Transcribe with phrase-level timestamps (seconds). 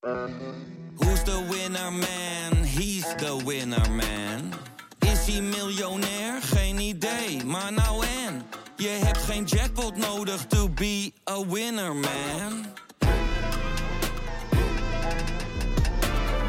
[0.00, 2.64] Who's the winner man?
[2.64, 4.52] He's the winner man.
[4.98, 6.42] Is hij miljonair?
[6.42, 8.42] Geen idee, maar nou en.
[8.76, 12.64] Je hebt geen jackpot nodig to be a winner man.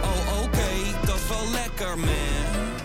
[0.02, 2.76] Oh oké, dat is wel lekker man.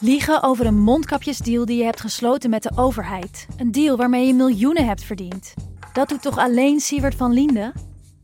[0.00, 3.46] Liegen over een mondkapjesdeal die je hebt gesloten met de overheid.
[3.56, 5.54] Een deal waarmee je miljoenen hebt verdiend.
[5.92, 7.72] Dat doet toch alleen Siewert van Liende?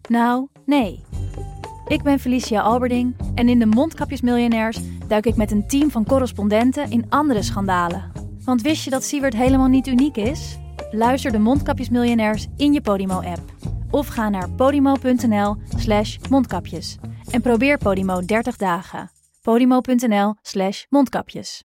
[0.08, 1.04] Nou, nee.
[1.88, 6.90] Ik ben Felicia Alberding en in de Mondkapjesmiljonairs duik ik met een team van correspondenten
[6.90, 8.12] in andere schandalen.
[8.44, 10.58] Want wist je dat Siewert helemaal niet uniek is?
[10.90, 13.40] Luister de Mondkapjesmiljonairs in je Podimo-app.
[13.90, 16.96] Of ga naar podimo.nl slash mondkapjes.
[17.30, 19.10] En probeer Podimo 30 dagen.
[19.42, 21.62] podimo.nl slash mondkapjes.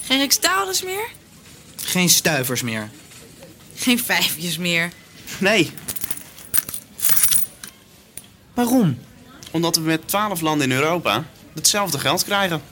[0.00, 1.10] Geen Rijksdaalders meer?
[1.76, 2.90] Geen stuivers meer.
[3.74, 4.92] Geen vijfjes meer?
[5.40, 5.72] Nee.
[8.54, 8.98] Waarom?
[9.50, 11.24] Omdat we met 12 landen in Europa
[11.54, 12.62] hetzelfde geld krijgen.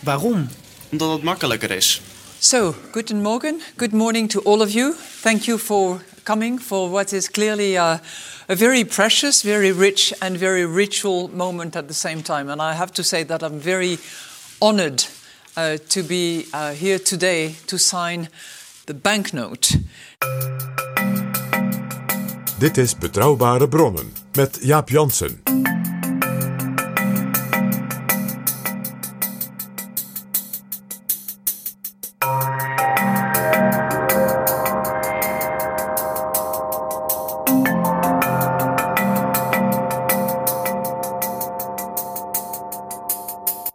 [0.00, 0.48] Waarom?
[0.90, 2.00] Omdat het makkelijker is.
[2.38, 3.60] So, guten Morgen.
[3.76, 4.94] Good morning to all of you.
[5.20, 8.00] Thank you for coming for what is clearly a,
[8.48, 12.50] a very precious, very rich, and very ritual moment at the same time.
[12.50, 13.98] And I have to say that I'm very
[14.58, 15.04] honored
[15.56, 18.28] uh, to be uh, here today to sign
[18.86, 19.76] the banknote.
[22.58, 25.42] Dit is Betrouwbare Bronnen met Jaap Jansen.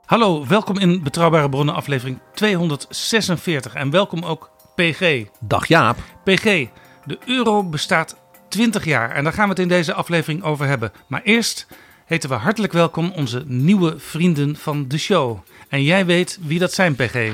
[0.06, 5.26] Hallo, welkom in Betrouwbare Bronnen aflevering 246 en welkom ook PG.
[5.40, 5.98] Dag Jaap.
[6.24, 6.68] PG,
[7.06, 8.21] de euro bestaat
[8.52, 10.92] 20 jaar en daar gaan we het in deze aflevering over hebben.
[11.08, 11.68] Maar eerst
[12.06, 15.40] heten we hartelijk welkom onze nieuwe vrienden van de show.
[15.70, 17.32] En jij weet wie dat zijn, PG.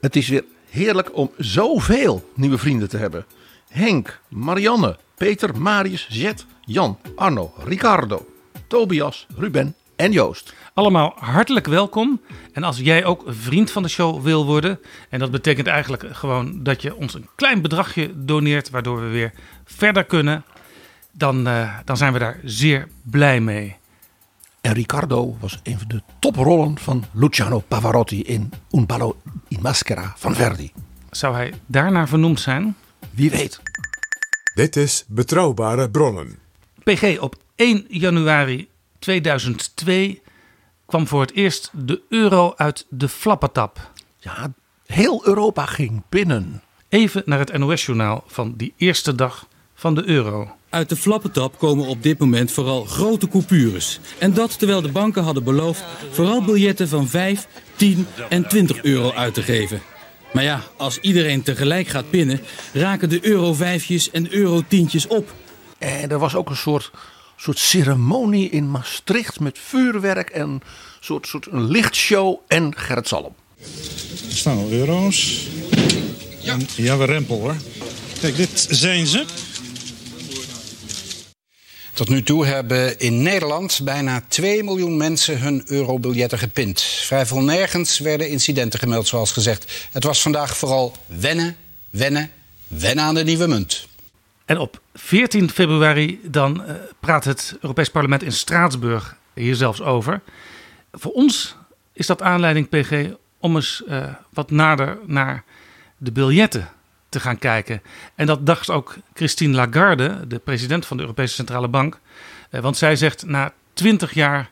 [0.00, 3.24] Het is weer heerlijk om zoveel nieuwe vrienden te hebben.
[3.68, 8.26] Henk, Marianne, Peter, Marius, Jet, Jan, Arno, Ricardo,
[8.66, 10.54] Tobias, Ruben en Joost.
[10.74, 12.20] Allemaal hartelijk welkom.
[12.52, 16.62] En als jij ook vriend van de show wil worden, en dat betekent eigenlijk gewoon
[16.62, 19.32] dat je ons een klein bedragje doneert, waardoor we weer
[19.64, 20.44] verder kunnen,
[21.12, 23.76] dan, eh, dan zijn we daar zeer blij mee.
[24.60, 29.16] En Ricardo was een van de toprollen van Luciano Pavarotti in Un ballo
[29.48, 30.72] in maschera van Verdi.
[31.10, 32.76] Zou hij daarnaar vernoemd zijn?
[33.10, 33.60] Wie weet.
[34.54, 36.38] Dit is Betrouwbare Bronnen.
[36.82, 38.68] PG, op 1 januari
[38.98, 40.22] 2002
[40.86, 43.90] kwam voor het eerst de euro uit de flappetap.
[44.18, 44.52] Ja,
[44.86, 46.62] heel Europa ging binnen.
[46.88, 50.50] Even naar het NOS-journaal van die eerste dag van de euro.
[50.68, 54.00] Uit de flappetap komen op dit moment vooral grote coupures.
[54.18, 57.46] En dat terwijl de banken hadden beloofd vooral biljetten van 5,
[57.76, 59.80] 10 en 20 euro uit te geven.
[60.32, 62.40] Maar ja, als iedereen tegelijk gaat pinnen,
[62.72, 65.32] raken de euro vijfjes en euro tientjes op.
[65.78, 66.90] En er was ook een soort,
[67.36, 70.62] soort ceremonie in Maastricht met vuurwerk en een
[71.00, 73.34] soort, soort een lichtshow en Gerrit Salm.
[74.28, 75.48] Er staan al euro's.
[76.40, 76.56] Ja.
[76.76, 77.56] ja, we rempel hoor.
[78.20, 79.24] Kijk, dit zijn ze.
[81.92, 86.80] Tot nu toe hebben in Nederland bijna 2 miljoen mensen hun eurobiljetten gepind.
[86.80, 89.88] Vrijwel nergens werden incidenten gemeld, zoals gezegd.
[89.92, 91.56] Het was vandaag vooral wennen,
[91.90, 92.30] wennen,
[92.68, 93.86] wennen aan de nieuwe munt.
[94.44, 100.20] En op 14 februari dan uh, praat het Europees Parlement in Straatsburg hier zelfs over.
[100.92, 101.56] Voor ons
[101.92, 103.06] is dat aanleiding, PG,
[103.38, 105.44] om eens uh, wat nader naar
[105.96, 106.68] de biljetten
[107.08, 107.82] te gaan kijken.
[108.14, 111.98] En dat dacht ook Christine Lagarde, de president van de Europese Centrale Bank.
[112.50, 114.50] Uh, want zij zegt na 20 jaar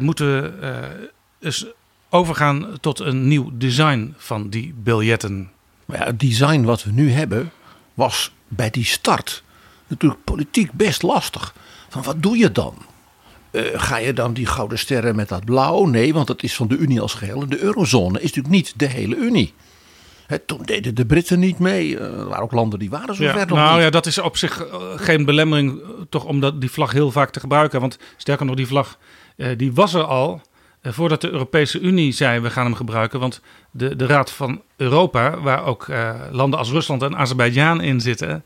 [0.00, 1.66] moeten we dus
[2.10, 5.50] overgaan tot een nieuw design van die biljetten.
[5.86, 7.52] Ja, het design wat we nu hebben
[7.94, 9.42] was bij die start
[9.86, 11.54] natuurlijk politiek best lastig.
[11.88, 12.74] Van wat doe je dan?
[13.50, 15.84] Uh, ga je dan die gouden sterren met dat blauw?
[15.84, 17.42] Nee, want dat is van de Unie als geheel.
[17.42, 19.54] En de eurozone is natuurlijk niet de hele Unie.
[20.26, 21.88] He, toen deden de Britten niet mee.
[21.88, 23.82] Uh, er waren ook landen die waren zo ja, ver nog Nou niet.
[23.82, 27.30] ja, dat is op zich uh, geen belemmering toch om dat, die vlag heel vaak
[27.30, 27.80] te gebruiken.
[27.80, 28.98] Want sterker nog, die vlag
[29.56, 30.40] die was er al
[30.82, 33.20] voordat de Europese Unie zei we gaan hem gebruiken.
[33.20, 33.40] Want
[33.70, 35.86] de, de Raad van Europa, waar ook
[36.30, 38.44] landen als Rusland en Azerbeidzjan in zitten,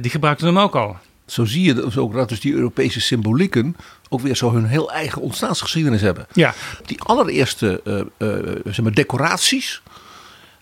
[0.00, 0.96] die gebruikten hem ook al.
[1.26, 3.76] Zo zie je dus ook dat dus die Europese symbolieken
[4.08, 6.26] ook weer zo hun heel eigen ontstaansgeschiedenis hebben.
[6.32, 6.54] Ja.
[6.84, 7.80] Die allereerste
[8.18, 9.82] uh, zeg maar decoraties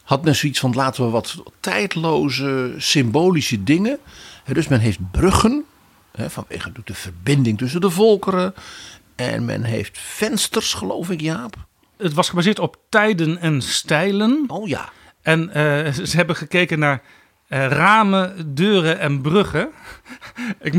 [0.03, 3.99] had men zoiets van laten we wat tijdloze symbolische dingen.
[4.53, 5.65] Dus men heeft bruggen
[6.17, 8.55] Hè, vanwege de verbinding tussen de volkeren.
[9.17, 11.57] En men heeft vensters, geloof ik, Jaap.
[11.97, 14.45] Het was gebaseerd op tijden en stijlen.
[14.47, 14.89] Oh ja.
[15.23, 17.03] En eh, ze hebben gekeken naar
[17.49, 19.69] eh, ramen, deuren en bruggen.
[20.61, 20.75] ik,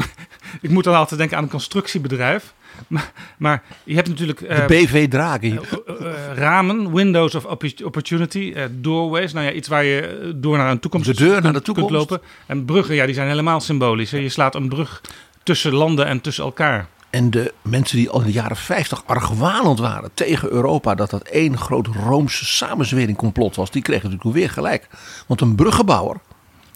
[0.61, 2.53] ik moet dan altijd denken aan een constructiebedrijf.
[2.87, 4.39] Maar, maar je hebt natuurlijk...
[4.39, 5.59] De eh, BV Draghi.
[5.87, 9.33] eh, ramen, windows of oppo- opportunity, doorways.
[9.33, 11.89] Nou ja, iets waar je door naar een toekomst De deur naar de toekomst.
[11.89, 12.21] kunt lopen.
[12.45, 14.11] En bruggen, ja, die zijn helemaal symbolisch.
[14.11, 14.17] Hè.
[14.17, 15.01] Je slaat een brug
[15.43, 16.87] tussen landen en tussen elkaar.
[17.15, 21.21] En de mensen die al in de jaren 50 argwanend waren tegen Europa, dat dat
[21.21, 24.87] één groot Roomse samenzwering complot was, die kregen natuurlijk weer gelijk.
[25.27, 26.17] Want een bruggenbouwer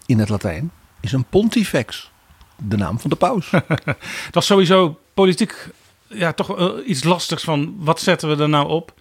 [0.06, 2.12] in het Latijn is een pontifex,
[2.56, 3.51] de naam van de paus.
[4.25, 5.68] Het was sowieso politiek
[6.07, 8.94] ja, toch wel iets lastigs van wat zetten we er nou op.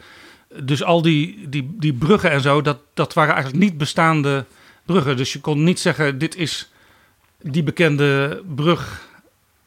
[0.62, 4.44] Dus al die, die, die bruggen en zo, dat, dat waren eigenlijk niet bestaande
[4.84, 5.16] bruggen.
[5.16, 6.72] Dus je kon niet zeggen, dit is
[7.42, 9.06] die bekende brug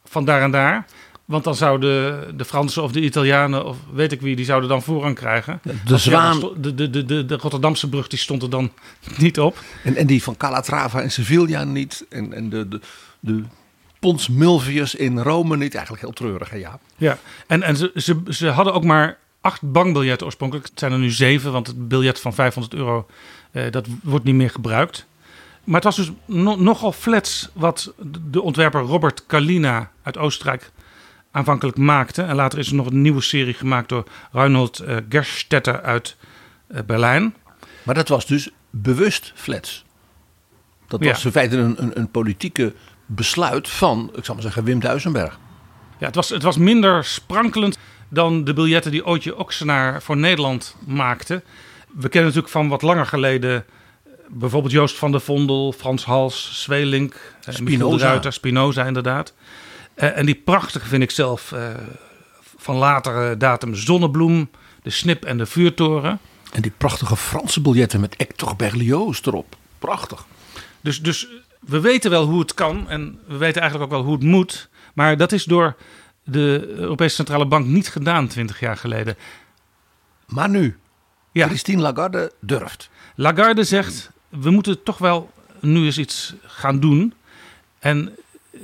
[0.04, 0.86] van daar en daar.
[1.32, 4.82] Want dan zouden de Fransen of de Italianen of weet ik wie, die zouden dan
[4.82, 5.60] voorrang krijgen.
[5.62, 8.70] de ja, zwaan- de, de, de, de, Rotterdamse brug die stond er dan
[9.18, 9.58] niet op.
[9.84, 12.06] En, en die van Calatrava en Sevilla niet.
[12.08, 12.80] En, en de, de,
[13.20, 13.42] de
[13.98, 15.72] Pons Mulvius in Rome niet.
[15.74, 16.80] Eigenlijk heel treurig, hè Jaap?
[16.96, 20.68] Ja, en, en ze, ze, ze hadden ook maar acht bankbiljetten oorspronkelijk.
[20.68, 23.06] Het zijn er nu zeven, want het biljet van 500 euro
[23.50, 25.06] eh, dat wordt niet meer gebruikt.
[25.64, 27.92] Maar het was dus no- nogal flats wat
[28.30, 30.70] de ontwerper Robert Kalina uit Oostenrijk
[31.32, 32.22] aanvankelijk maakte.
[32.22, 36.16] En later is er nog een nieuwe serie gemaakt door Reinhold eh, Gerstetter uit
[36.66, 37.34] eh, Berlijn.
[37.82, 39.84] Maar dat was dus bewust flats.
[40.88, 41.10] Dat Ja.
[41.10, 42.72] was in feite een, een, een politieke
[43.06, 45.38] besluit van, ik zal maar zeggen, Wim Duisenberg.
[45.98, 50.76] Ja, het was, het was minder sprankelend dan de biljetten die Ootje Oxenaar voor Nederland
[50.86, 51.42] maakte.
[51.88, 56.62] We kennen natuurlijk van wat langer geleden eh, bijvoorbeeld Joost van der Vondel, Frans Hals,
[56.62, 58.06] Zweelink, Spinoza.
[58.06, 59.34] Ruiter, Spinoza inderdaad.
[59.94, 61.68] Eh, en die prachtige vind ik zelf eh,
[62.56, 64.50] van latere datum Zonnebloem,
[64.82, 66.18] de Snip en de Vuurtoren.
[66.52, 69.56] En die prachtige Franse biljetten met Hector Berlioz erop.
[69.78, 70.24] Prachtig.
[70.80, 71.28] Dus, dus
[71.60, 74.68] we weten wel hoe het kan en we weten eigenlijk ook wel hoe het moet.
[74.94, 75.76] Maar dat is door
[76.24, 79.16] de Europese Centrale Bank niet gedaan 20 jaar geleden.
[80.26, 80.76] Maar nu,
[81.32, 81.46] Ja.
[81.46, 82.90] Christine Lagarde durft.
[83.14, 85.30] Lagarde zegt, we moeten toch wel
[85.60, 87.14] nu eens iets gaan doen.
[87.78, 88.16] En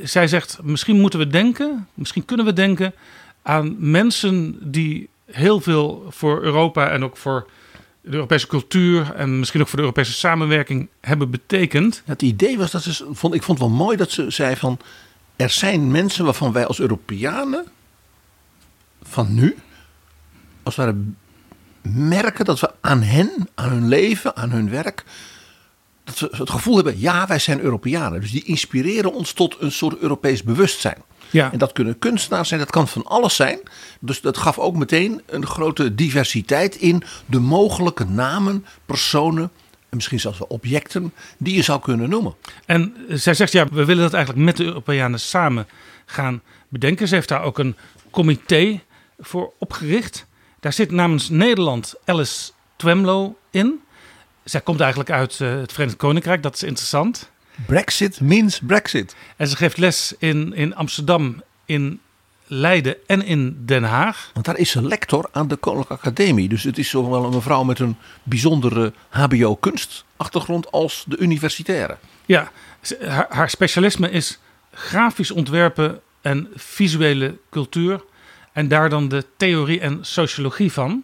[0.03, 2.95] zij zegt, misschien moeten we denken, misschien kunnen we denken
[3.43, 7.49] aan mensen die heel veel voor Europa en ook voor
[8.01, 12.03] de Europese cultuur en misschien ook voor de Europese samenwerking hebben betekend.
[12.05, 14.79] Het idee was dat ze, vond, ik vond het wel mooi dat ze zei van,
[15.37, 17.67] er zijn mensen waarvan wij als Europeanen
[19.03, 19.57] van nu,
[20.63, 20.95] als ware
[21.83, 25.05] merken dat we aan hen, aan hun leven, aan hun werk,
[26.09, 28.21] dat we het gevoel hebben, ja, wij zijn Europeanen.
[28.21, 31.03] Dus die inspireren ons tot een soort Europees bewustzijn.
[31.31, 31.53] Ja.
[31.53, 33.61] En dat kunnen kunstenaars zijn, dat kan van alles zijn.
[34.01, 39.51] Dus dat gaf ook meteen een grote diversiteit in de mogelijke namen, personen
[39.89, 42.35] en misschien zelfs wel objecten die je zou kunnen noemen.
[42.67, 45.67] En zij zegt, ja, we willen dat eigenlijk met de Europeanen samen
[46.07, 47.09] gaan bedenken.
[47.09, 47.77] Ze heeft daar ook een
[48.11, 48.81] comité
[49.19, 50.27] voor opgericht.
[50.61, 53.81] Daar zit namens Nederland Alice Twemlow in.
[54.49, 57.31] Zij komt eigenlijk uit eh, het Verenigd Koninkrijk, dat is interessant.
[57.67, 59.17] Brexit means Brexit.
[59.37, 62.01] En ze geeft les in, in Amsterdam, in
[62.47, 64.31] Leiden en in Den Haag.
[64.35, 66.49] Want daar is ze lector aan de Koninklijke Academie.
[66.49, 71.97] Dus het is zowel een mevrouw met een bijzondere HBO-kunstachtergrond als de universitaire.
[72.27, 72.51] Ja,
[73.01, 74.39] haar, haar specialisme is
[74.73, 78.05] grafisch ontwerpen en visuele cultuur.
[78.53, 81.03] En daar dan de theorie en sociologie van.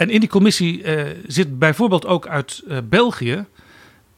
[0.00, 3.44] En in die commissie eh, zit bijvoorbeeld ook uit eh, België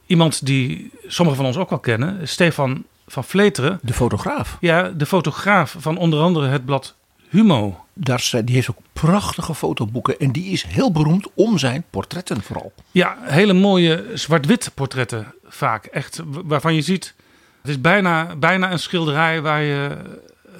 [0.05, 3.79] iemand die sommigen van ons ook wel kennen, Stefan van Vleteren.
[3.81, 4.57] De fotograaf.
[4.59, 6.95] Ja, de fotograaf van onder andere het blad
[7.29, 7.85] Humo.
[7.93, 10.19] Daar, die heeft ook prachtige fotoboeken.
[10.19, 12.73] En die is heel beroemd om zijn portretten vooral.
[12.91, 15.85] Ja, hele mooie zwart-wit portretten vaak.
[15.85, 17.13] Echt waarvan je ziet,
[17.61, 19.97] het is bijna, bijna een schilderij waar je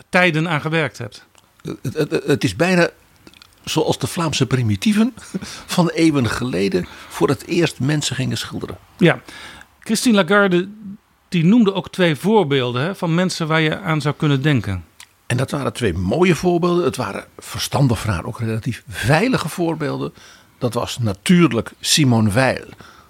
[0.10, 1.25] tijden aan gewerkt hebt.
[1.82, 2.89] Het, het, het is bijna
[3.63, 5.13] zoals de Vlaamse primitieven
[5.65, 8.77] van eeuwen geleden voor het eerst mensen gingen schilderen.
[8.98, 9.22] Ja,
[9.79, 10.70] Christine Lagarde
[11.29, 14.84] die noemde ook twee voorbeelden hè, van mensen waar je aan zou kunnen denken.
[15.25, 16.86] En dat waren twee mooie voorbeelden.
[16.86, 20.13] Het waren verstandig haar ook relatief veilige voorbeelden.
[20.58, 22.65] Dat was natuurlijk Simone Weil,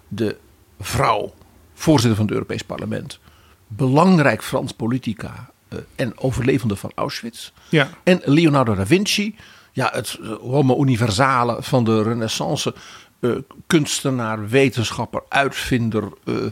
[0.07, 0.37] de
[0.79, 1.33] vrouw,
[1.73, 3.19] voorzitter van het Europees Parlement.
[3.67, 7.51] Belangrijk Frans politica eh, en overlevende van Auschwitz.
[7.69, 7.89] Ja.
[8.03, 9.35] En Leonardo da Vinci,
[9.73, 12.73] ja, het eh, homo universale van de renaissance.
[13.19, 13.31] eh,
[13.67, 16.45] kunstenaar, wetenschapper, uitvinder, eh,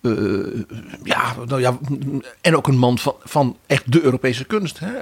[0.00, 0.64] eh,
[1.02, 1.78] ja, nou ja,
[2.40, 4.78] en ook een man van, van echt de Europese kunst.
[4.78, 4.92] Hè?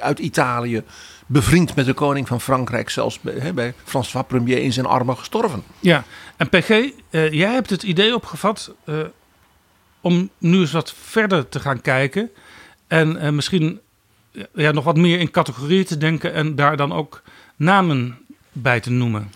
[0.00, 0.82] Uit Italië,
[1.26, 5.16] bevriend met de koning van Frankrijk, zelfs bij, hè, bij François Premier in zijn armen
[5.16, 5.62] gestorven.
[5.80, 6.04] Ja,
[6.36, 8.98] en PG, eh, jij hebt het idee opgevat eh,
[10.00, 12.30] om nu eens wat verder te gaan kijken.
[12.86, 13.80] En eh, misschien
[14.54, 17.22] ja, nog wat meer in categorieën te denken en daar dan ook
[17.56, 18.18] namen
[18.52, 19.32] bij te noemen.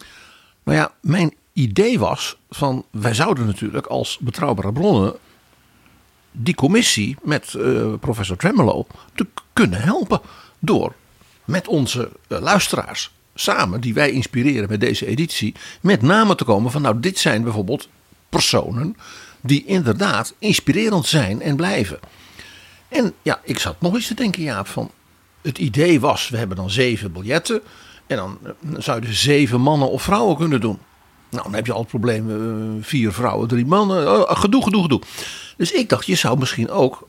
[0.62, 5.16] Nou ja, mijn idee was van wij zouden natuurlijk als betrouwbare bronnen
[6.32, 10.20] die commissie met eh, professor Tremolo te kunnen helpen
[10.58, 10.94] door
[11.44, 16.70] met onze eh, luisteraars samen die wij inspireren met deze editie met namen te komen
[16.70, 17.88] van nou dit zijn bijvoorbeeld
[18.28, 18.96] personen
[19.40, 21.98] die inderdaad inspirerend zijn en blijven.
[22.88, 24.90] En ja, ik zat nog eens te denken Jaap van
[25.42, 27.62] het idee was we hebben dan zeven biljetten
[28.06, 30.78] en dan eh, zou je dus zeven mannen of vrouwen kunnen doen.
[31.30, 34.28] Nou, dan heb je al het probleem: eh, vier vrouwen, drie mannen.
[34.28, 35.00] Oh, gedoe, gedoe, gedoe.
[35.56, 37.08] Dus ik dacht, je zou misschien ook,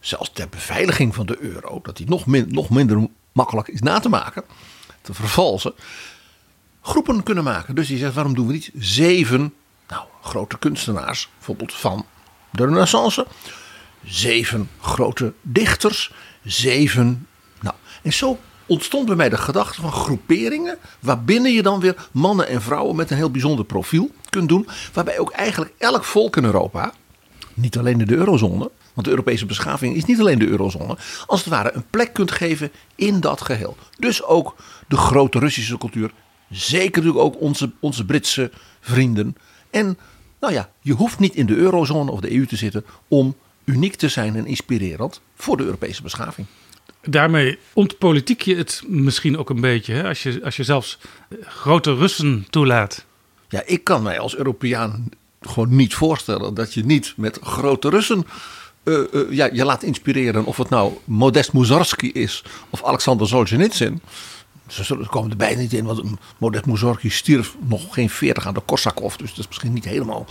[0.00, 4.08] zelfs ter beveiliging van de euro, dat die nog, nog minder makkelijk is na te
[4.08, 4.44] maken,
[5.00, 5.74] te vervalsen,
[6.82, 7.74] groepen kunnen maken.
[7.74, 9.54] Dus die zegt: waarom doen we niet zeven
[9.88, 12.06] nou, grote kunstenaars, bijvoorbeeld van
[12.50, 13.26] de Renaissance,
[14.06, 17.26] zeven grote dichters, zeven.
[17.60, 20.78] Nou, en zo ontstond bij mij de gedachte van groeperingen.
[21.00, 24.68] Waarbinnen je dan weer mannen en vrouwen met een heel bijzonder profiel kunt doen.
[24.92, 26.92] Waarbij ook eigenlijk elk volk in Europa,
[27.54, 28.70] niet alleen in de eurozone.
[28.94, 30.96] Want de Europese beschaving is niet alleen de eurozone.
[31.26, 33.76] Als het ware een plek kunt geven in dat geheel.
[33.98, 34.56] Dus ook
[34.88, 36.12] de grote Russische cultuur.
[36.50, 39.36] Zeker natuurlijk ook onze, onze Britse vrienden.
[39.70, 39.98] En
[40.40, 43.34] nou ja, je hoeft niet in de eurozone of de EU te zitten om
[43.64, 46.46] uniek te zijn en inspirerend voor de Europese beschaving.
[47.02, 50.08] Daarmee ontpolitiek je het misschien ook een beetje, hè?
[50.08, 53.04] Als, je, als je zelfs eh, grote Russen toelaat.
[53.48, 55.08] Ja, ik kan mij als Europeaan
[55.40, 58.26] gewoon niet voorstellen dat je niet met grote Russen
[58.84, 60.44] uh, uh, ja, je laat inspireren.
[60.44, 64.02] Of het nou Modest Mussorgsky is of Alexander Solzhenitsyn.
[64.66, 66.02] Ze komen er bijna niet in, want
[66.38, 69.16] Modest Mussorgsky stierf nog geen 40 aan de Korsakov.
[69.16, 70.26] Dus dat is misschien niet helemaal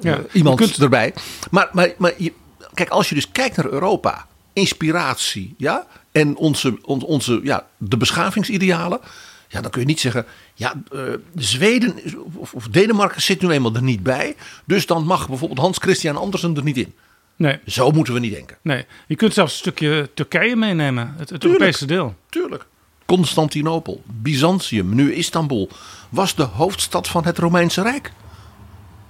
[0.00, 0.78] ja, iemand kunt...
[0.78, 1.14] erbij.
[1.50, 2.32] Maar, maar, maar je,
[2.74, 9.00] kijk, als je dus kijkt naar Europa inspiratie, ja, en onze, onze, ja, de beschavingsidealen,
[9.48, 11.02] ja, dan kun je niet zeggen, ja, uh,
[11.34, 11.94] Zweden
[12.34, 16.16] of, of, Denemarken zit nu eenmaal er niet bij, dus dan mag bijvoorbeeld Hans Christian
[16.16, 16.94] Andersen er niet in.
[17.36, 17.58] Nee.
[17.66, 18.56] Zo moeten we niet denken.
[18.62, 22.14] Nee, je kunt zelfs een stukje Turkije meenemen, het, het Europese deel.
[22.28, 22.66] Tuurlijk.
[23.06, 25.68] Constantinopel, Byzantium, nu Istanbul,
[26.08, 28.12] was de hoofdstad van het Romeinse Rijk.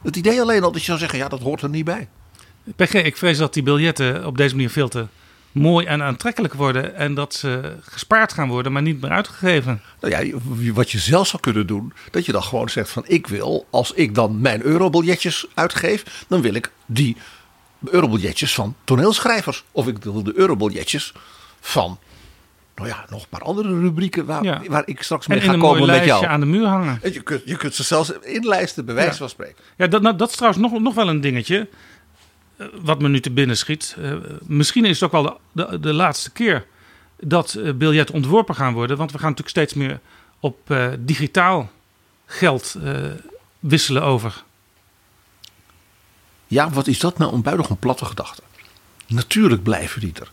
[0.02, 2.08] Het idee alleen al dat je zou zeggen, ja, dat hoort er niet bij.
[2.76, 5.06] PG, ik vrees dat die biljetten op deze manier veel te
[5.52, 6.94] mooi en aantrekkelijk worden.
[6.94, 9.82] En dat ze gespaard gaan worden, maar niet meer uitgegeven.
[10.00, 10.38] Nou ja,
[10.72, 13.92] wat je zelf zou kunnen doen, dat je dan gewoon zegt van ik wil, als
[13.92, 17.16] ik dan mijn eurobiljetjes uitgeef, dan wil ik die
[17.84, 19.64] eurobiljetjes van toneelschrijvers.
[19.72, 21.12] Of ik wil de eurobiljetjes
[21.60, 21.98] van
[22.74, 24.62] nou ja, nog een paar andere rubrieken waar, ja.
[24.68, 26.26] waar ik straks mee ga komen met jou.
[26.26, 27.00] aan de muur hangen.
[27.02, 29.16] Je kunt, je kunt ze zelfs inlijsten, bij wijze ja.
[29.16, 29.64] van spreken.
[29.76, 31.68] Ja, dat, nou, dat is trouwens nog, nog wel een dingetje.
[32.82, 33.96] Wat me nu te binnen schiet.
[33.98, 36.66] Uh, misschien is het ook wel de, de, de laatste keer
[37.20, 38.96] dat uh, biljetten ontworpen gaan worden.
[38.96, 40.00] Want we gaan natuurlijk steeds meer
[40.40, 41.70] op uh, digitaal
[42.26, 42.76] geld
[43.60, 44.42] wisselen over.
[46.46, 48.42] Ja, wat is dat nou een buitengewoon platte gedachte?
[49.06, 50.30] Natuurlijk blijven die er.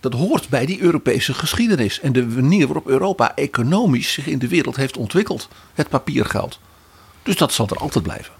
[0.00, 4.48] Dat hoort bij die Europese geschiedenis en de manier waarop Europa economisch zich in de
[4.48, 5.48] wereld heeft ontwikkeld.
[5.74, 6.60] Het papiergeld.
[7.22, 8.34] Dus dat zal er altijd blijven.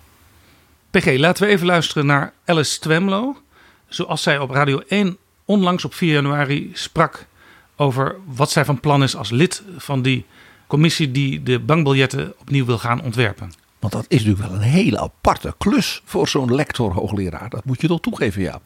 [0.91, 3.37] PG, laten we even luisteren naar Alice Twemlow.
[3.89, 7.27] Zoals zij op Radio 1 onlangs op 4 januari sprak
[7.77, 10.25] over wat zij van plan is als lid van die
[10.67, 13.53] commissie die de bankbiljetten opnieuw wil gaan ontwerpen.
[13.79, 17.49] Want dat is natuurlijk wel een hele aparte klus voor zo'n lector-hoogleraar.
[17.49, 18.63] Dat moet je toch toegeven, Jaap.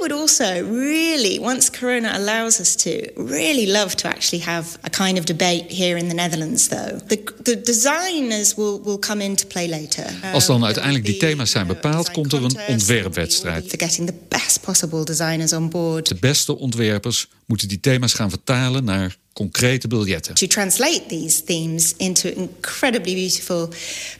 [0.00, 5.18] Would also really, once Corona allows us to, really love to actually have a kind
[5.18, 6.98] of debate here in the Netherlands, though.
[7.06, 10.04] The, the designers will, will come into play later.
[10.32, 13.74] Als dan uiteindelijk die thema's zijn bepaald, komt er een ontwerpwedstrijd.
[13.76, 16.08] Getting the best possible designers on board.
[16.08, 20.34] De beste ontwerpers moeten die thema's gaan vertalen naar concrete biljetten.
[20.34, 23.68] To translate these themes into incredibly beautiful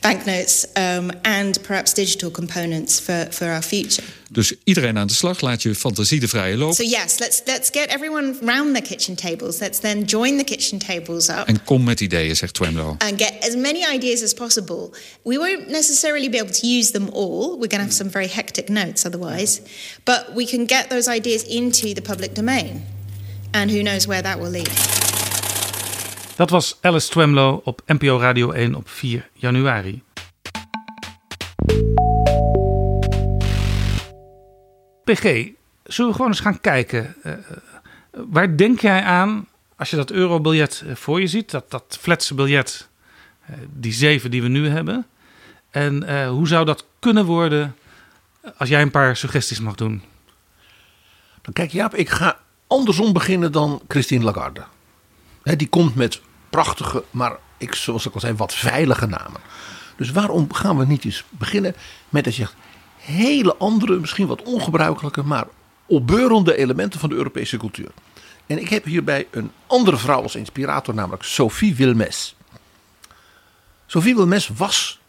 [0.01, 4.05] banknotes um, and perhaps digital components for, for our future.
[4.31, 6.75] Dus iedereen aan de slag, laat je fantasie de vrije loop.
[6.75, 9.59] So yes, let's let's get everyone round the kitchen tables.
[9.59, 11.47] Let's then join the kitchen tables up.
[11.47, 12.95] En kom met ideeën, zegt Twemlow.
[12.99, 14.91] And get as many ideas as possible.
[15.23, 17.59] We won't necessarily be able to use them all.
[17.59, 19.61] We're going to have some very hectic notes otherwise.
[20.05, 22.81] But we can get those ideas into the public domain.
[23.51, 24.97] And who knows where that will lead.
[26.37, 30.03] Dat was Alice Twemlow op NPO Radio 1 op 4 januari.
[35.05, 35.23] PG,
[35.85, 37.15] zullen we gewoon eens gaan kijken.
[37.23, 37.33] eh,
[38.11, 41.51] waar denk jij aan als je dat eurobiljet eh, voor je ziet?
[41.51, 42.89] Dat, dat fletse biljet,
[43.47, 45.07] eh, die zeven die we nu hebben.
[45.71, 47.77] En eh, hoe zou dat kunnen worden
[48.57, 50.03] als jij een paar suggesties mag doen?
[51.43, 52.39] Dan kijk Jaap, ik ga
[52.69, 54.65] andersom beginnen dan Christine Lagarde.
[55.43, 56.21] Die komt met
[56.51, 59.41] prachtige, maar ik, zoals ik al zei, wat veilige namen.
[59.97, 61.75] Dus waarom gaan we niet eens beginnen
[62.09, 62.37] met dat
[62.97, 65.47] hele andere, misschien wat ongebruikelijke, maar
[65.87, 67.91] opbeurende elementen van de Europese cultuur.
[68.47, 72.37] En ik heb hierbij een andere vrouw als inspirator, namelijk Sophie Wilmes.
[73.87, 75.01] Sophie Wilmes was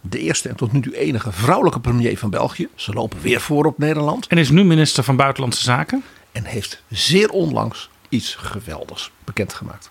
[0.00, 2.68] de eerste en tot nu toe enige vrouwelijke premier van België.
[2.74, 4.26] Ze lopen weer voor op Nederland.
[4.26, 6.02] En is nu minister van Buitenlandse Zaken.
[6.32, 9.90] En heeft zeer onlangs iets geweldigs bekendgemaakt.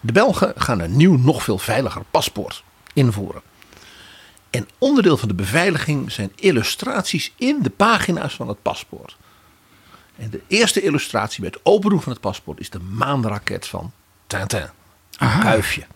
[0.00, 3.42] De Belgen gaan een nieuw, nog veel veiliger paspoort invoeren.
[4.50, 9.16] En onderdeel van de beveiliging zijn illustraties in de pagina's van het paspoort.
[10.16, 13.92] En de eerste illustratie bij het opendoen van het paspoort is de maanraket van
[14.26, 14.68] Tintin.
[15.18, 15.86] Een kuifje.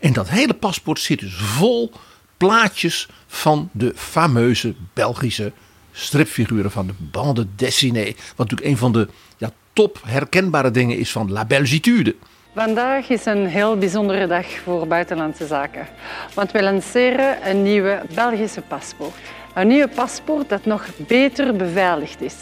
[0.00, 1.92] En dat hele paspoort zit dus vol
[2.36, 5.52] plaatjes van de fameuze Belgische
[5.92, 8.16] stripfiguren van de bande dessinée.
[8.36, 12.14] Wat natuurlijk een van de ja, top herkenbare dingen is van La Belgitude.
[12.54, 15.86] Vandaag is een heel bijzondere dag voor buitenlandse zaken.
[16.34, 19.14] Want we lanceren een nieuwe Belgische paspoort.
[19.54, 22.34] Een nieuwe paspoort dat nog beter beveiligd is.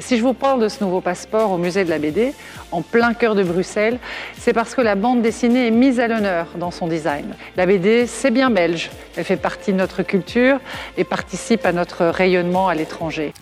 [0.00, 2.34] Si je vous parle de ce nouveau passeport au musée de la BD,
[2.72, 3.98] en plein cœur de Bruxelles,
[4.36, 7.36] c'est parce que la bande dessinée est mise à l'honneur dans son design.
[7.56, 8.90] La BD, c'est bien belge.
[9.14, 10.58] Elle fait partie de notre culture
[10.96, 13.32] et participe à notre rayonnement à l'étranger.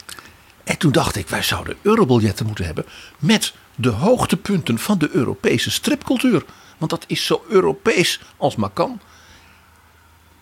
[0.64, 2.84] En toen dacht ik, wij zouden eurobiljetten moeten hebben
[3.18, 6.44] met de hoogtepunten van de Europese stripcultuur.
[6.78, 9.00] Want dat is zo Europees als maar kan.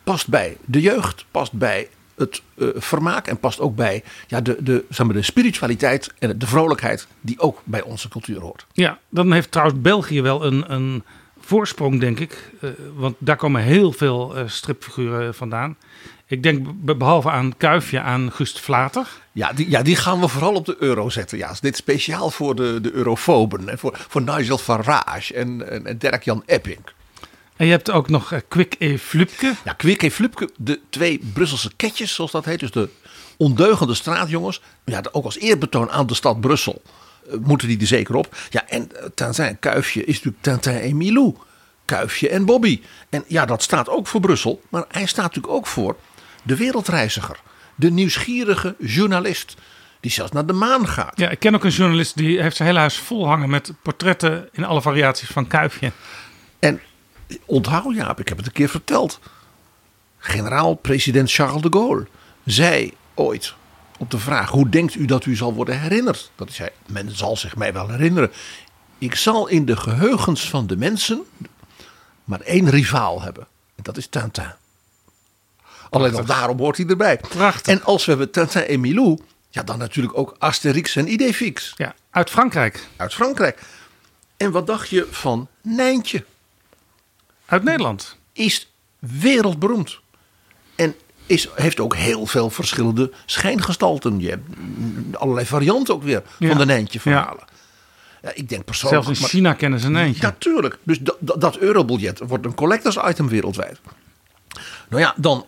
[0.05, 1.89] Past bij de jeugd, past bij
[2.21, 6.39] het uh, vermaak en past ook bij ja, de, de, zeg maar, de spiritualiteit en
[6.39, 8.67] de vrolijkheid die ook bij onze cultuur hoort.
[8.73, 11.05] Ja, dan heeft trouwens België wel een, een
[11.41, 12.51] voorsprong, denk ik.
[12.61, 15.77] Uh, want daar komen heel veel uh, stripfiguren vandaan.
[16.27, 19.07] Ik denk behalve aan Kuifje aan Gust Vlater.
[19.33, 21.39] Ja die, ja, die gaan we vooral op de euro zetten.
[21.39, 23.69] Ja, dit speciaal voor de, de eurofoben.
[23.69, 26.81] En voor, voor Nigel Farage en, en, en Dirk-Jan Epping.
[27.61, 28.99] En je hebt ook nog uh, Kwik E.
[28.99, 29.55] Flupke.
[29.65, 30.11] Ja, Kwik E.
[30.11, 32.61] Flupke, de twee Brusselse ketjes, zoals dat heet.
[32.61, 32.89] Dus de
[33.37, 34.61] ondeugende straatjongens.
[34.85, 36.83] Ja, ook als eerbetoon aan de stad Brussel
[37.29, 38.37] uh, moeten die er zeker op.
[38.51, 41.35] Ja, en uh, Tintin Kuifje is natuurlijk Tintin en Milou.
[41.85, 42.81] Kuifje en Bobby.
[43.09, 44.63] En ja, dat staat ook voor Brussel.
[44.69, 45.97] Maar hij staat natuurlijk ook voor
[46.43, 47.41] de wereldreiziger.
[47.75, 49.55] De nieuwsgierige journalist.
[50.01, 51.19] Die zelfs naar de maan gaat.
[51.19, 54.49] Ja, ik ken ook een journalist die heeft zijn hele huis vol hangen met portretten
[54.53, 55.93] in alle variaties van Kuifje.
[56.59, 56.81] En
[57.47, 59.21] onthoud Jaap, ik heb het een keer verteld.
[60.19, 62.07] Generaal-president Charles de Gaulle
[62.45, 63.55] zei ooit
[63.99, 66.31] op de vraag: hoe denkt u dat u zal worden herinnerd?
[66.35, 68.33] Dat hij zei: men zal zich mij wel herinneren.
[68.99, 71.23] Ik zal in de geheugens van de mensen
[72.25, 73.47] maar één rivaal hebben.
[73.77, 74.53] En dat is Tintin.
[75.91, 77.17] Alleen al daarom hoort hij erbij.
[77.17, 77.75] Prachtig.
[77.75, 81.75] En als we hebben Tintin en Milou, ja, dan natuurlijk ook Asterix en Idefix.
[81.77, 82.89] Ja, uit Frankrijk.
[82.97, 83.63] Uit Frankrijk.
[84.37, 86.25] En wat dacht je van Nijntje?
[87.51, 88.17] Uit Nederland.
[88.33, 90.01] Is wereldberoemd.
[90.75, 90.95] En
[91.27, 94.21] is, heeft ook heel veel verschillende schijngestalten.
[94.21, 94.47] Je hebt
[95.17, 96.49] allerlei varianten ook weer Ja.
[96.49, 97.43] van de Nijntje verhalen.
[97.47, 97.49] Ja.
[98.23, 99.03] Ja, ik denk persoonlijk...
[99.03, 100.23] Zelfs in maar- China kennen ze een eentje.
[100.23, 100.79] Natuurlijk.
[100.83, 103.81] Dus dat, dat, dat eurobiljet wordt een collectors item wereldwijd.
[104.89, 105.47] Nou ja, dan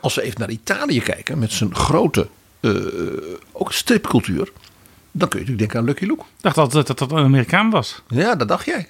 [0.00, 2.28] als we even naar Italië kijken met zijn grote
[2.60, 2.72] eh,
[3.52, 4.52] ook stripcultuur.
[5.16, 6.20] Dan kun je natuurlijk denken aan Lucky Luke.
[6.22, 8.02] Ik dacht altijd dat dat een Amerikaan was.
[8.08, 8.88] Ja, dat dacht jij.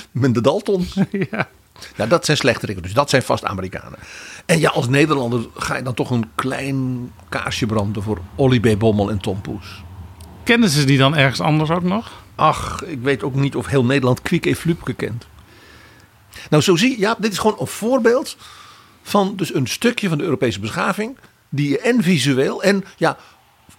[0.10, 0.94] Met de Daltons.
[1.30, 1.48] ja.
[1.96, 2.82] Ja, dat zijn slechterikken.
[2.82, 3.98] Dus dat zijn vast Amerikanen.
[4.46, 8.78] En ja, als Nederlander ga je dan toch een klein kaarsje branden voor Olly B.
[8.78, 9.82] Bommel en Tom Poes.
[10.42, 12.12] Kennen ze die dan ergens anders ook nog?
[12.34, 14.54] Ach, ik weet ook niet of heel Nederland Kwik E.
[14.54, 15.26] Flupke kent.
[16.50, 18.36] Nou, zo zie je, ja, dit is gewoon een voorbeeld
[19.02, 21.16] van dus een stukje van de Europese beschaving.
[21.48, 23.16] die je en visueel en ja,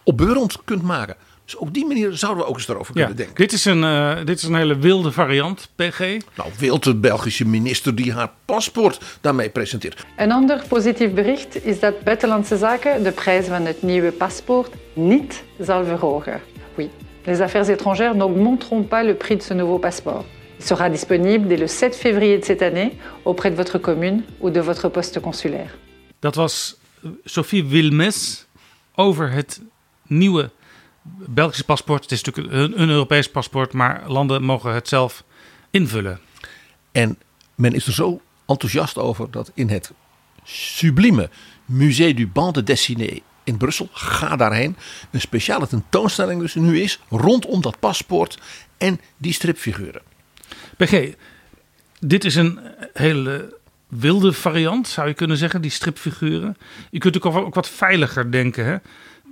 [0.04, 1.15] opbeurend kunt maken.
[1.45, 3.36] Dus op die manier zouden we ook eens erover Ja, kunnen denken.
[3.36, 5.99] dit is, een, eh, dit is een hele wilde variant, PG.
[6.36, 10.06] Nou, wil de Belgische minister die haar paspoort daarmee presenteert.
[10.17, 15.43] Een ander positief bericht is dat Buitenlandse Zaken de prijs van het nieuwe paspoort niet
[15.60, 16.41] zal verhogen.
[16.77, 16.89] Oui,
[17.25, 20.23] les affaires étrangères n'augmenteront pas le prix de ce nouveau passeport.
[20.60, 22.91] Il sera disponible dès le 7 février de cette année
[23.23, 25.69] auprès de votre commune ou de votre poste consulaire.
[26.19, 28.45] Dat was eh, Sophie Wilmes
[28.95, 29.62] over het
[30.08, 30.49] nieuwe
[31.03, 32.01] Belgische paspoort.
[32.01, 35.23] Het is natuurlijk een, een Europees paspoort, maar landen mogen het zelf
[35.69, 36.19] invullen.
[36.91, 37.17] En
[37.55, 39.91] men is er zo enthousiast over dat in het
[40.43, 41.29] sublieme
[41.65, 43.89] Musée du Bande Dessinée in Brussel.
[43.91, 44.75] Ga daarheen.
[45.11, 48.39] Een speciale tentoonstelling dus nu is rondom dat paspoort
[48.77, 50.01] en die stripfiguren.
[50.77, 51.13] PG,
[51.99, 52.59] dit is een
[52.93, 56.57] hele wilde variant, zou je kunnen zeggen, die stripfiguren.
[56.89, 58.65] Je kunt ook, ook wat veiliger denken.
[58.65, 58.77] Hè?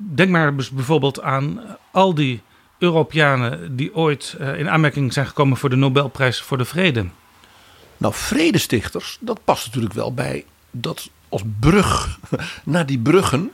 [0.10, 1.62] Denk maar bijvoorbeeld aan
[1.92, 2.42] al die
[2.78, 7.06] Europeanen die ooit eh, in aanmerking zijn gekomen voor de Nobelprijs voor de Vrede.
[7.98, 12.20] Nou, vredestichters, dat past natuurlijk wel bij dat als brug
[12.64, 13.52] naar die bruggen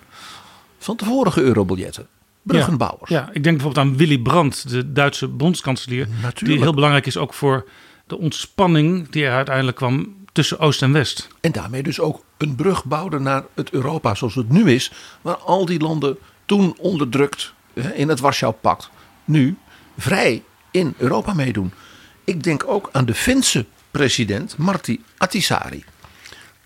[0.78, 2.08] van de vorige eurobiljetten.
[2.42, 3.10] Bruggenbouwers.
[3.10, 6.08] Ja, ja, ik denk bijvoorbeeld aan Willy Brandt, de Duitse bondskanselier.
[6.34, 7.66] Die heel belangrijk is ook voor
[8.08, 11.28] de ontspanning die er uiteindelijk kwam tussen Oost en West.
[11.42, 14.92] En daarmee dus ook een brug bouwde naar het Europa zoals het nu is.
[15.22, 17.54] Waar al die landen toen onderdrukt
[17.94, 18.90] in het Warschau-pact
[19.26, 19.58] nu
[19.98, 21.74] vrij in Europa meedoen.
[22.24, 25.84] Ik denk ook aan de Finse president Martti Ahtisaari.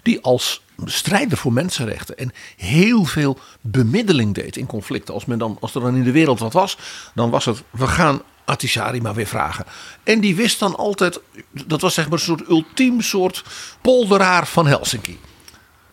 [0.01, 5.13] Die als strijder voor mensenrechten en heel veel bemiddeling deed in conflicten.
[5.13, 6.77] Als, men dan, als er dan in de wereld wat was,
[7.13, 9.65] dan was het we gaan Ahtisaari maar weer vragen.
[10.03, 11.19] En die wist dan altijd,
[11.51, 13.43] dat was zeg maar een soort ultiem soort
[13.81, 15.19] polderaar van Helsinki.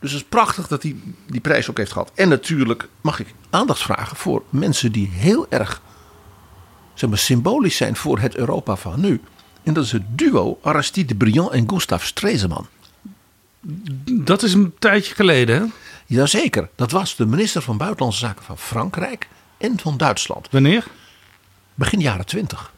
[0.00, 2.12] Dus het is prachtig dat hij die prijs ook heeft gehad.
[2.14, 5.80] En natuurlijk mag ik aandacht vragen voor mensen die heel erg
[6.94, 9.20] zeg maar, symbolisch zijn voor het Europa van nu.
[9.62, 12.66] En dat is het duo Aristide Briand en Gustav Stresemann.
[14.04, 15.66] Dat is een tijdje geleden, hè?
[16.06, 16.68] Jazeker.
[16.74, 20.48] Dat was de minister van Buitenlandse Zaken van Frankrijk en van Duitsland.
[20.50, 20.86] Wanneer?
[21.74, 22.72] Begin jaren twintig.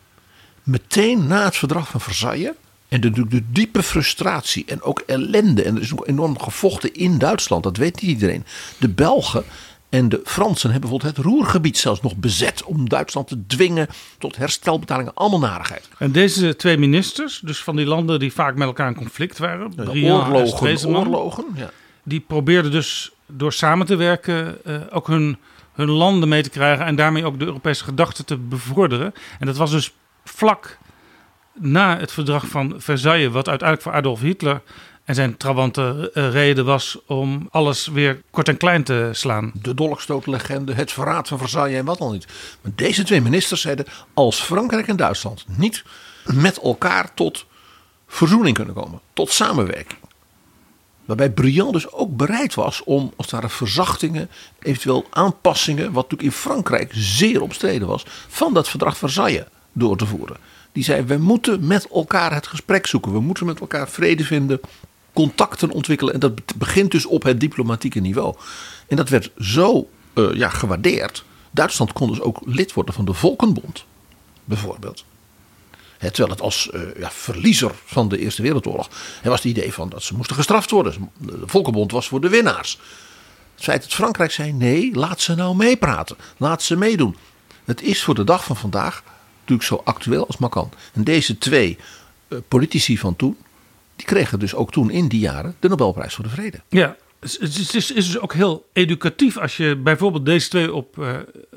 [0.63, 2.53] Meteen na het verdrag van Versailles.
[2.91, 5.63] En de, de, diepe frustratie en ook ellende.
[5.63, 7.63] En er is ook enorm gevochten in Duitsland.
[7.63, 8.45] Dat weet niet iedereen.
[8.79, 9.45] De Belgen
[9.89, 13.87] en de Fransen hebben bijvoorbeeld het Roergebied zelfs nog bezet om Duitsland te dwingen
[14.19, 15.15] tot herstelbetalingen.
[15.15, 15.89] Allemaal narigheid.
[15.99, 19.73] En deze twee ministers, dus van die landen die vaak met elkaar in conflict waren,
[19.93, 21.71] ja, oorlogen, oorlogen ja.
[22.03, 25.37] die probeerden dus door samen te werken uh, ook hun,
[25.73, 29.15] hun landen mee te krijgen en daarmee ook de Europese gedachte te bevorderen.
[29.39, 29.93] En dat was dus
[30.25, 30.79] vlak
[31.61, 34.63] na het verdrag van Versailles, wat uiteindelijk voor Adolf Hitler
[35.05, 39.53] en zijn trawante eh, reden was om alles weer kort en klein te slaan.
[39.55, 42.27] De dolkstootlegende, het verraad van Versailles en wat dan niet.
[42.61, 45.85] Maar deze twee ministers zeiden: als Frankrijk en Duitsland niet
[46.25, 47.47] met elkaar tot
[48.07, 49.99] verzoening kunnen komen, tot samenwerking.
[51.05, 56.23] Waarbij Briand dus ook bereid was om als het ware verzachtingen, eventueel aanpassingen, wat natuurlijk
[56.23, 60.37] in Frankrijk zeer omstreden was, van dat verdrag Versailles door te voeren.
[60.73, 64.61] Die zei: we moeten met elkaar het gesprek zoeken, we moeten met elkaar vrede vinden
[65.13, 66.15] contacten ontwikkelen.
[66.15, 68.35] En dat begint dus op het diplomatieke niveau.
[68.87, 71.25] En dat werd zo uh, ja, gewaardeerd.
[71.51, 73.85] Duitsland kon dus ook lid worden van de Volkenbond,
[74.45, 75.05] bijvoorbeeld.
[75.99, 78.89] Terwijl het als uh, ja, verliezer van de Eerste Wereldoorlog
[79.23, 81.11] was het idee van dat ze moesten gestraft worden.
[81.19, 82.79] De Volkenbond was voor de winnaars.
[83.55, 86.17] Het feit dat Frankrijk zei: nee, laat ze nou meepraten.
[86.37, 87.17] Laat ze meedoen.
[87.65, 89.03] Het is voor de dag van vandaag
[89.51, 90.71] natuurlijk zo actueel als maar kan.
[90.93, 91.79] En deze twee
[92.29, 93.37] uh, politici van toen,
[93.97, 96.61] die kregen dus ook toen in die jaren de Nobelprijs voor de Vrede.
[96.69, 100.99] Ja, het is, is, is dus ook heel educatief als je bijvoorbeeld deze twee op
[100.99, 101.11] uh,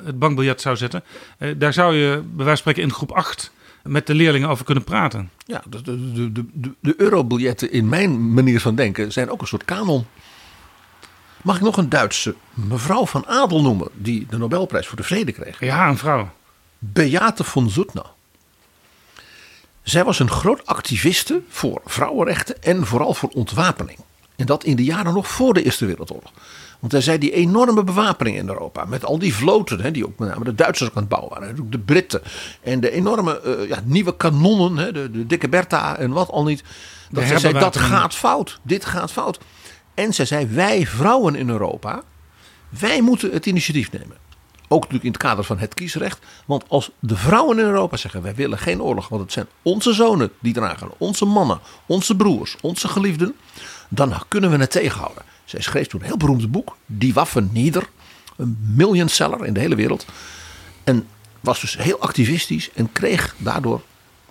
[0.03, 1.03] het bankbiljet zou zetten.
[1.39, 3.51] Uh, daar zou je bij wijze van spreken in groep 8
[3.83, 5.29] met de leerlingen over kunnen praten.
[5.45, 9.47] Ja, de, de, de, de, de eurobiljetten in mijn manier van denken zijn ook een
[9.47, 10.05] soort kanon.
[11.41, 15.31] Mag ik nog een Duitse mevrouw van Adel noemen die de Nobelprijs voor de Vrede
[15.31, 15.59] kreeg?
[15.59, 16.31] Ja, een vrouw.
[16.91, 18.05] Beate von Zoetner.
[19.83, 23.99] Zij was een groot activiste voor vrouwenrechten en vooral voor ontwapening.
[24.35, 26.31] En dat in de jaren nog voor de Eerste Wereldoorlog.
[26.79, 28.85] Want hij zei die enorme bewapening in Europa.
[28.85, 31.69] Met al die vloten, hè, die ook met name de Duitsers aan het bouwen waren.
[31.69, 32.21] De Britten.
[32.61, 34.77] En de enorme uh, ja, nieuwe kanonnen.
[34.77, 36.63] Hè, de, de dikke Bertha en wat al niet.
[37.09, 38.59] Dat zij zei, dat gaat fout.
[38.61, 39.39] Dit gaat fout.
[39.93, 42.01] En zij zei, wij vrouwen in Europa.
[42.69, 44.17] Wij moeten het initiatief nemen.
[44.73, 46.19] Ook natuurlijk in het kader van het kiesrecht.
[46.45, 49.93] Want als de vrouwen in Europa zeggen: wij willen geen oorlog, want het zijn onze
[49.93, 53.35] zonen die dragen, onze mannen, onze broers, onze geliefden.
[53.89, 55.23] Dan kunnen we het tegenhouden.
[55.45, 57.89] Zij schreef toen een heel beroemd boek, Die Waffen Nieder.
[58.37, 60.05] Een million seller in de hele wereld.
[60.83, 61.07] En
[61.39, 63.81] was dus heel activistisch en kreeg daardoor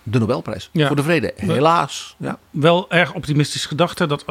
[0.02, 0.86] de Nobelprijs ja.
[0.86, 1.32] voor de vrede.
[1.36, 2.14] Helaas.
[2.18, 2.38] Ja.
[2.50, 4.24] Wel erg optimistisch gedacht hè, dat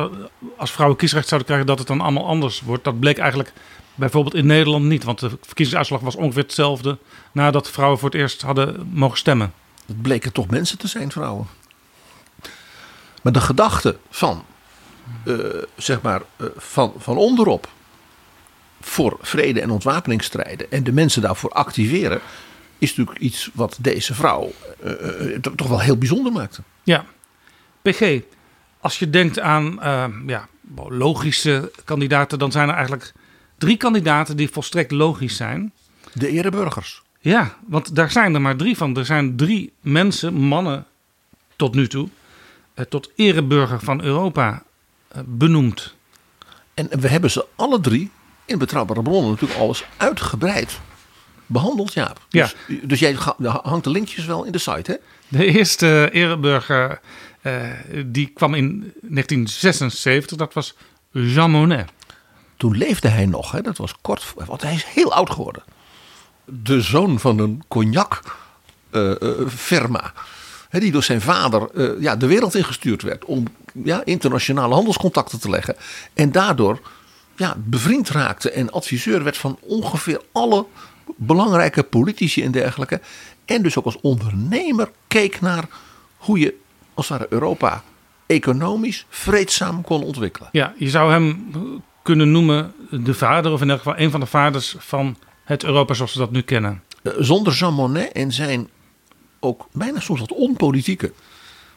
[0.57, 2.83] als vrouwen kiesrecht zouden krijgen, dat het dan allemaal anders wordt.
[2.83, 3.53] Dat bleek eigenlijk
[4.01, 6.97] Bijvoorbeeld in Nederland niet, want de verkiezingsuitslag was ongeveer hetzelfde
[7.31, 9.53] nadat vrouwen voor het eerst hadden mogen stemmen.
[9.85, 11.47] Het bleken toch mensen te zijn, vrouwen.
[13.21, 14.45] Maar de gedachte van,
[15.25, 15.37] uh,
[15.75, 17.69] zeg maar, uh, van, van onderop
[18.81, 22.21] voor vrede en ontwapening strijden en de mensen daarvoor activeren,
[22.77, 24.51] is natuurlijk iets wat deze vrouw
[24.83, 26.61] uh, toch wel heel bijzonder maakte.
[26.83, 27.05] Ja,
[27.81, 28.19] PG,
[28.79, 29.79] als je denkt aan
[30.27, 30.47] ja,
[30.87, 33.13] logische kandidaten, dan zijn er eigenlijk
[33.61, 35.71] drie kandidaten die volstrekt logisch zijn.
[36.13, 37.01] De ereburgers.
[37.19, 38.97] Ja, want daar zijn er maar drie van.
[38.97, 40.85] Er zijn drie mensen, mannen
[41.55, 42.09] tot nu toe,
[42.73, 44.63] eh, tot ereburger van Europa
[45.07, 45.95] eh, benoemd.
[46.73, 48.11] En we hebben ze alle drie
[48.45, 50.79] in betrouwbare bronnen natuurlijk alles uitgebreid
[51.45, 52.25] behandeld, Jaap.
[52.29, 52.49] Ja.
[52.67, 54.97] Dus, dus jij hangt de linkjes wel in de site, hè?
[55.37, 56.99] De eerste ereburger
[57.41, 57.69] eh,
[58.05, 60.75] die kwam in 1976, dat was
[61.11, 61.91] Jean Monnet.
[62.61, 63.61] Toen leefde hij nog, hè?
[63.61, 65.63] dat was kort, want hij is heel oud geworden.
[66.45, 70.13] De zoon van een cognac-firma.
[70.69, 73.47] die door zijn vader eh, ja, de wereld ingestuurd werd om
[73.83, 75.75] ja, internationale handelscontacten te leggen.
[76.13, 76.79] En daardoor
[77.35, 80.65] ja, bevriend raakte en adviseur werd van ongeveer alle
[81.15, 83.01] belangrijke politici en dergelijke.
[83.45, 85.67] En dus ook als ondernemer keek naar
[86.17, 86.55] hoe je
[86.93, 87.83] als het ware Europa
[88.25, 90.49] economisch vreedzaam kon ontwikkelen.
[90.51, 91.51] Ja, je zou hem
[92.01, 95.93] kunnen noemen de vader, of in elk geval een van de vaders van het Europa
[95.93, 96.83] zoals we dat nu kennen.
[97.03, 98.69] Eh, Zonder Jean Monnet en zijn
[99.39, 101.11] ook bijna soms wat onpolitieke,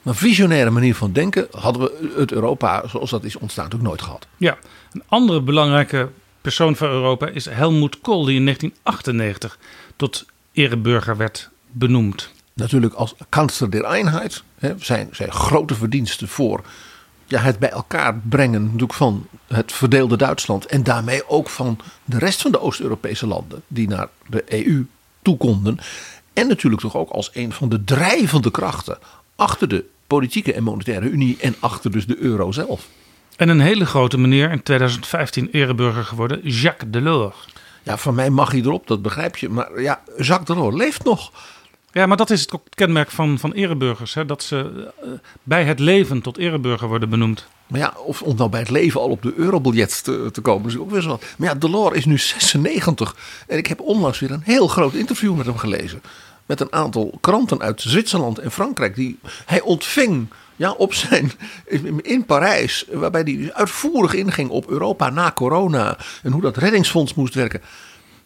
[0.02, 4.02] maar visionaire manier van denken, hadden we het Europa zoals dat is ontstaan natuurlijk nooit
[4.02, 4.26] gehad.
[4.36, 4.58] Ja,
[4.92, 6.08] een andere belangrijke
[6.40, 9.58] persoon van Europa is Helmut Kohl, die in 1998
[9.96, 12.30] tot ereburger werd benoemd.
[12.54, 16.64] Natuurlijk als kansler der Einheit, hè, zijn, zijn grote verdiensten voor
[17.26, 22.18] ja, het bij elkaar brengen natuurlijk van het verdeelde Duitsland en daarmee ook van de
[22.18, 24.86] rest van de Oost-Europese landen die naar de EU
[25.22, 25.78] toe konden.
[26.32, 28.98] En natuurlijk toch ook als een van de drijvende krachten
[29.36, 32.88] achter de politieke en monetaire unie en achter dus de euro zelf.
[33.36, 37.48] En een hele grote meneer, in 2015 ereburger geworden, Jacques Delors.
[37.82, 39.48] Ja, van mij mag hij erop, dat begrijp je.
[39.48, 41.32] Maar ja, Jacques Delors leeft nog.
[41.94, 44.14] Ja, maar dat is het kenmerk van, van ereburgers.
[44.14, 44.26] Hè?
[44.26, 45.08] Dat ze eh,
[45.42, 47.46] bij het leven tot ereburger worden benoemd.
[47.66, 50.78] Maar ja, of om nou bij het leven al op de eurobiljet te, komen, is
[50.78, 51.24] ook weer wat.
[51.38, 53.16] Maar ja, Delors is nu 96.
[53.46, 56.02] En ik heb onlangs weer een heel groot interview met hem gelezen.
[56.46, 58.94] Met een aantal kranten uit Zwitserland en Frankrijk.
[58.94, 60.26] Die hij ontving
[60.56, 61.32] ja, op zijn,
[62.02, 62.84] in Parijs.
[62.92, 65.98] Waarbij hij uitvoerig inging op Europa na corona.
[66.22, 67.62] En hoe dat reddingsfonds moest werken.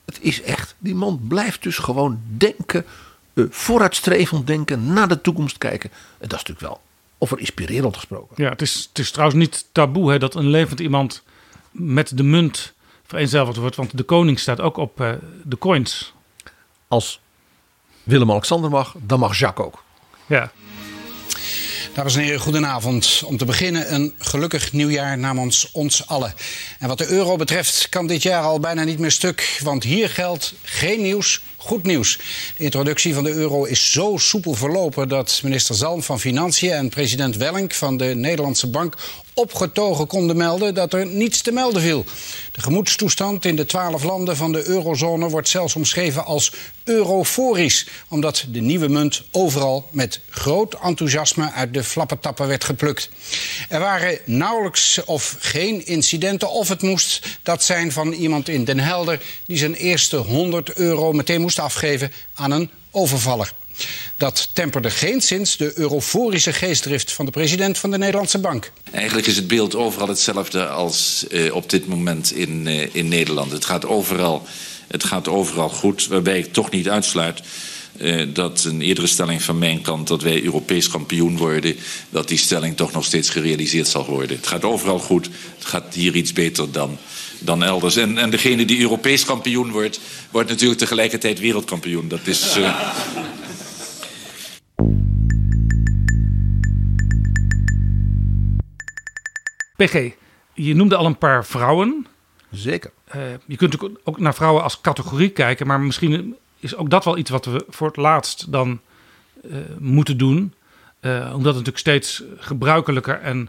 [0.04, 2.84] Het is echt, die man blijft dus gewoon denken.
[3.38, 5.90] Eh, vooruitstrevend denken, naar de toekomst kijken.
[5.92, 6.80] En dat is natuurlijk wel
[7.18, 8.44] over inspirerend gesproken.
[8.44, 11.22] Ja, het is, het is trouwens niet taboe hè, dat een levend iemand
[11.70, 12.72] met de munt
[13.06, 13.76] vereenzelvigd wordt.
[13.76, 15.12] Want de koning staat ook op eh,
[15.44, 16.12] de coins.
[16.88, 17.20] Als
[18.02, 19.84] Willem-Alexander mag, dan mag Jacques ook.
[20.26, 20.52] Ja.
[21.94, 23.22] Dames en heren, goedenavond.
[23.24, 26.34] Om te beginnen een gelukkig nieuwjaar namens ons allen.
[26.78, 30.08] En wat de euro betreft kan dit jaar al bijna niet meer stuk, want hier
[30.08, 32.18] geldt geen nieuws, goed nieuws.
[32.56, 36.88] De introductie van de euro is zo soepel verlopen dat minister Zalm van Financiën en
[36.88, 38.94] president Wellink van de Nederlandse Bank
[39.38, 42.04] opgetogen konden melden dat er niets te melden viel.
[42.52, 46.52] De gemoedstoestand in de twaalf landen van de eurozone wordt zelfs omschreven als
[46.84, 53.10] euroforisch, omdat de nieuwe munt overal met groot enthousiasme uit de flappetappen werd geplukt.
[53.68, 58.78] Er waren nauwelijks of geen incidenten, of het moest dat zijn van iemand in Den
[58.78, 63.52] Helder die zijn eerste 100 euro meteen moest afgeven aan een overvaller.
[64.16, 68.72] Dat temperde geenszins de euroforische geestdrift van de president van de Nederlandse Bank.
[68.90, 73.52] Eigenlijk is het beeld overal hetzelfde als uh, op dit moment in, uh, in Nederland.
[73.52, 74.46] Het gaat, overal,
[74.88, 77.40] het gaat overal goed, waarbij ik toch niet uitsluit
[78.00, 81.76] uh, dat een eerdere stelling van mijn kant dat wij Europees kampioen worden,
[82.10, 84.36] dat die stelling toch nog steeds gerealiseerd zal worden.
[84.36, 86.98] Het gaat overal goed, het gaat hier iets beter dan,
[87.38, 87.96] dan elders.
[87.96, 92.08] En, en degene die Europees kampioen wordt, wordt natuurlijk tegelijkertijd wereldkampioen.
[92.08, 92.58] Dat is.
[99.76, 100.10] PG,
[100.54, 102.06] je noemde al een paar vrouwen.
[102.50, 102.90] Zeker.
[103.16, 107.04] Uh, je kunt natuurlijk ook naar vrouwen als categorie kijken, maar misschien is ook dat
[107.04, 108.80] wel iets wat we voor het laatst dan
[109.44, 110.54] uh, moeten doen.
[111.00, 113.48] Uh, omdat het natuurlijk steeds gebruikelijker en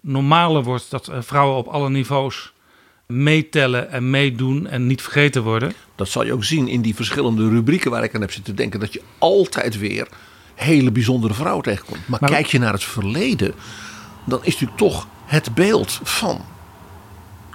[0.00, 2.52] normaler wordt dat vrouwen op alle niveaus
[3.12, 5.72] meetellen en meedoen en niet vergeten worden.
[5.94, 8.80] Dat zal je ook zien in die verschillende rubrieken waar ik aan heb zitten denken.
[8.80, 10.08] Dat je altijd weer
[10.54, 12.08] hele bijzondere vrouwen tegenkomt.
[12.08, 13.54] Maar, maar kijk je naar het verleden,
[14.24, 16.44] dan is natuurlijk toch het beeld van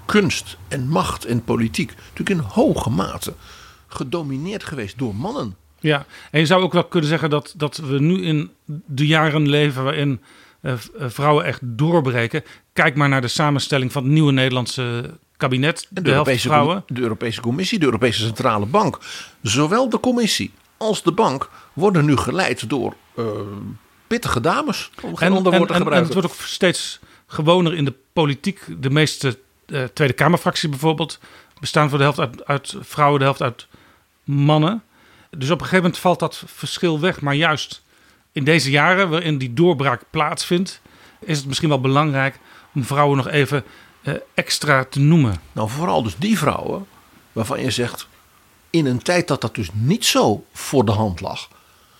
[0.06, 3.34] kunst en macht en politiek natuurlijk in hoge mate
[3.88, 5.56] gedomineerd geweest door mannen.
[5.80, 8.52] Ja, en je zou ook wel kunnen zeggen dat, dat we nu in
[8.86, 10.22] de jaren leven waarin
[10.62, 12.44] uh, vrouwen echt doorbreken.
[12.74, 15.88] Kijk maar naar de samenstelling van het nieuwe Nederlandse kabinet.
[15.90, 16.84] De, de, Europese, vrouwen.
[16.88, 19.00] de Europese Commissie, de Europese Centrale Bank.
[19.42, 23.26] Zowel de Commissie als de bank worden nu geleid door uh,
[24.08, 24.90] pittige dames.
[25.02, 25.94] Om geen en, ander woord te en, gebruiken.
[25.94, 28.60] En het wordt ook steeds gewoner in de politiek.
[28.80, 31.20] De meeste uh, Tweede Kamerfractie bijvoorbeeld
[31.60, 33.68] bestaan voor de helft uit, uit vrouwen, de helft uit
[34.24, 34.84] mannen.
[35.30, 37.22] Dus op een gegeven moment valt dat verschil weg.
[37.22, 37.82] Maar juist
[38.32, 40.82] in deze jaren waarin die doorbraak plaatsvindt,
[41.20, 42.40] is het misschien wel belangrijk
[42.74, 43.70] om vrouwen nog even eh,
[44.34, 45.42] extra te noemen.
[45.52, 46.86] Nou, vooral dus die vrouwen
[47.32, 48.08] waarvan je zegt,
[48.70, 51.50] in een tijd dat dat dus niet zo voor de hand lag,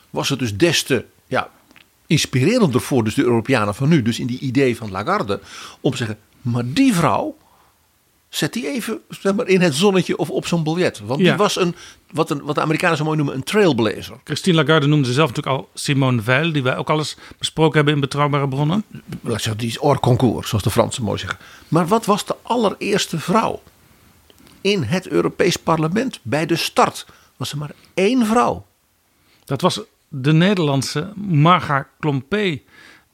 [0.10, 1.50] was het dus des te ja,
[2.08, 5.40] inspirerender voor dus de Europeanen van nu, dus in die idee van Lagarde,
[5.82, 7.38] om te zeggen, maar die vrouw,
[8.36, 11.00] zet die even zeg maar, in het zonnetje of op zo'n biljet.
[11.00, 11.26] Want Ja.
[11.30, 11.76] die was een
[12.12, 14.18] wat, een, wat de Amerikanen zo mooi noemen, een trailblazer.
[14.24, 17.94] Christine Lagarde noemde zelf natuurlijk al Simone Veil, die wij ook al eens besproken hebben
[17.94, 18.84] in Betrouwbare Bronnen.
[19.26, 21.40] Zeggen, die is hors concours, zoals de Fransen mooi zeggen.
[21.68, 23.62] Maar wat was de allereerste vrouw
[24.62, 27.06] in het Europees Parlement bij de start?
[27.38, 28.66] Was er maar één vrouw.
[29.46, 32.60] Dat was de Nederlandse Marga Klompé,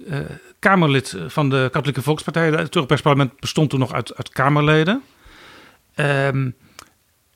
[0.07, 0.19] eh,
[0.59, 2.49] Kamerlid van de Katholieke Volkspartij.
[2.49, 5.03] Het Europees Parlement bestond toen nog uit, Kamerleden.
[5.95, 6.49] Ehm,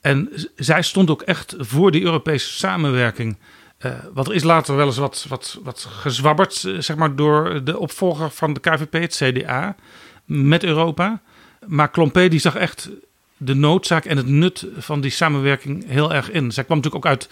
[0.00, 3.36] en zij stond ook echt voor die Europese samenwerking.
[3.78, 7.64] Eh, wat er is later wel eens wat, wat, wat gezwabberd, eh, zeg maar, door
[7.64, 9.76] de opvolger van de KVP, het CDA,
[10.24, 11.22] met Europa.
[11.66, 12.90] Maar Klompé die zag echt
[13.36, 16.52] de noodzaak en het nut van die samenwerking heel erg in.
[16.52, 17.28] Zij kwam natuurlijk ook uit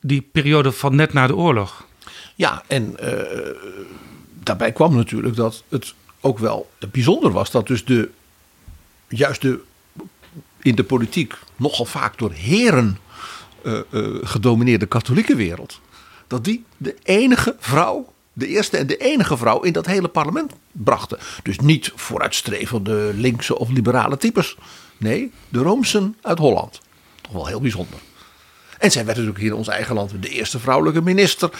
[0.00, 1.86] die periode van net na de oorlog.
[2.34, 3.56] Ja, en eh,
[4.50, 8.10] daarbij kwam natuurlijk dat het ook wel bijzonder was dat dus de
[9.08, 9.60] juist de
[10.62, 12.98] in de politiek nogal vaak door heren
[13.62, 13.80] eh,
[14.22, 15.80] gedomineerde katholieke wereld,
[16.26, 20.52] dat die de enige vrouw, de eerste en de enige vrouw in dat hele parlement
[20.72, 21.18] brachten.
[21.42, 24.56] Dus niet vooruitstrevende linkse of liberale types.
[24.96, 26.80] Nee, de Roomsen uit Holland.
[27.20, 27.98] Toch wel heel bijzonder.
[28.78, 31.50] En zij werd natuurlijk hier in ons eigen land de eerste vrouwelijke minister.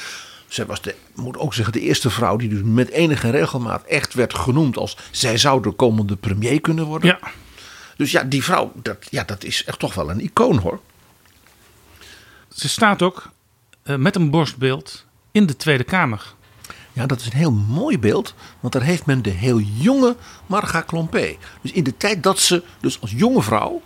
[0.51, 4.15] Zij was de, moet ook zeggen, de eerste vrouw die dus met enige regelmaat echt
[4.15, 7.09] werd genoemd als zij zou de komende premier kunnen worden.
[7.09, 7.31] Ja.
[7.97, 10.81] Dus ja, die vrouw, dat, ja, dat is echt toch wel een icoon hoor.
[12.49, 13.31] Ze staat ook
[13.83, 16.35] eh, met een borstbeeld in de Tweede Kamer.
[16.93, 20.81] Ja, dat is een heel mooi beeld, want daar heeft men de heel jonge Marga
[20.81, 21.37] Klompé.
[21.61, 23.83] Dus in de tijd dat ze dus als jonge vrouw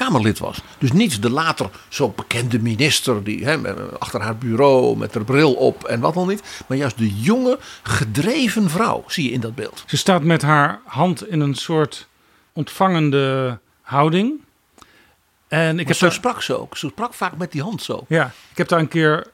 [0.00, 0.60] Kamerlid was.
[0.78, 5.54] Dus niet de later zo bekende minister die hè, achter haar bureau met haar bril
[5.54, 6.64] op en wat dan niet.
[6.66, 9.84] Maar juist de jonge, gedreven vrouw zie je in dat beeld.
[9.86, 12.08] Ze staat met haar hand in een soort
[12.52, 14.40] ontvangende houding.
[15.48, 16.76] En ik Maar heb zo daar, sprak ze ook.
[16.76, 18.04] Ze sprak vaak met die hand zo.
[18.08, 19.26] ja, ik heb daar een keer,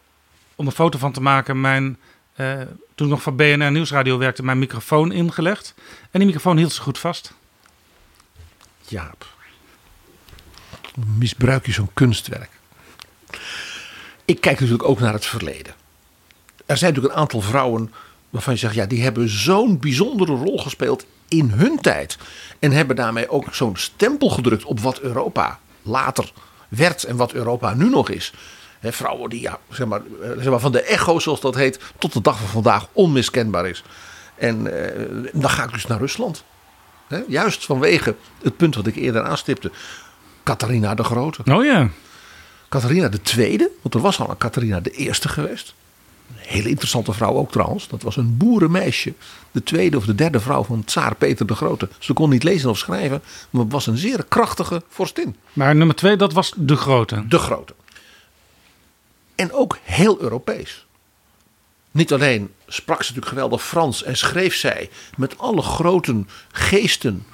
[0.56, 1.98] om een foto van te maken, mijn,
[2.34, 2.60] eh,
[2.94, 5.74] toen ik nog voor BNR Nieuwsradio werkte, mijn microfoon ingelegd.
[6.10, 7.32] En die microfoon hield ze goed vast.
[8.88, 9.35] Jaap.
[11.18, 12.50] Misbruik je zo'n kunstwerk?
[14.24, 15.74] Ik kijk natuurlijk ook naar het verleden.
[16.66, 17.92] Er zijn natuurlijk een aantal vrouwen
[18.30, 22.18] waarvan je zegt, ja, die hebben zo'n bijzondere rol gespeeld in hun tijd.
[22.58, 26.32] En hebben daarmee ook zo'n stempel gedrukt op wat Europa later
[26.68, 28.32] werd en wat Europa nu nog is.
[28.82, 32.12] Vrouwen die, ja, zeg maar, eh, zeg maar, van de echo, zoals dat heet, tot
[32.12, 33.82] de dag van vandaag onmiskenbaar is.
[34.34, 36.44] En eh, dan ga ik dus naar Rusland.
[37.28, 39.70] Juist vanwege het punt wat ik eerder aanstipte.
[40.46, 41.42] Catharina de Grote.
[41.52, 41.88] Oh ja.
[42.68, 45.74] Catharina de Tweede, want er was al een Catharina de Eerste geweest.
[46.28, 47.88] Een hele interessante vrouw ook trouwens.
[47.88, 49.14] Dat was een boerenmeisje.
[49.50, 51.88] De tweede of de derde vrouw van tsaar Peter de Grote.
[51.98, 55.36] Ze kon niet lezen of schrijven, maar was een zeer krachtige vorstin.
[55.52, 57.28] Maar nummer twee, dat was de grote.
[57.28, 57.74] De Grote.
[59.34, 60.86] En ook heel Europees.
[61.90, 67.26] Niet alleen sprak ze natuurlijk geweldig Frans en schreef zij met alle grote geesten.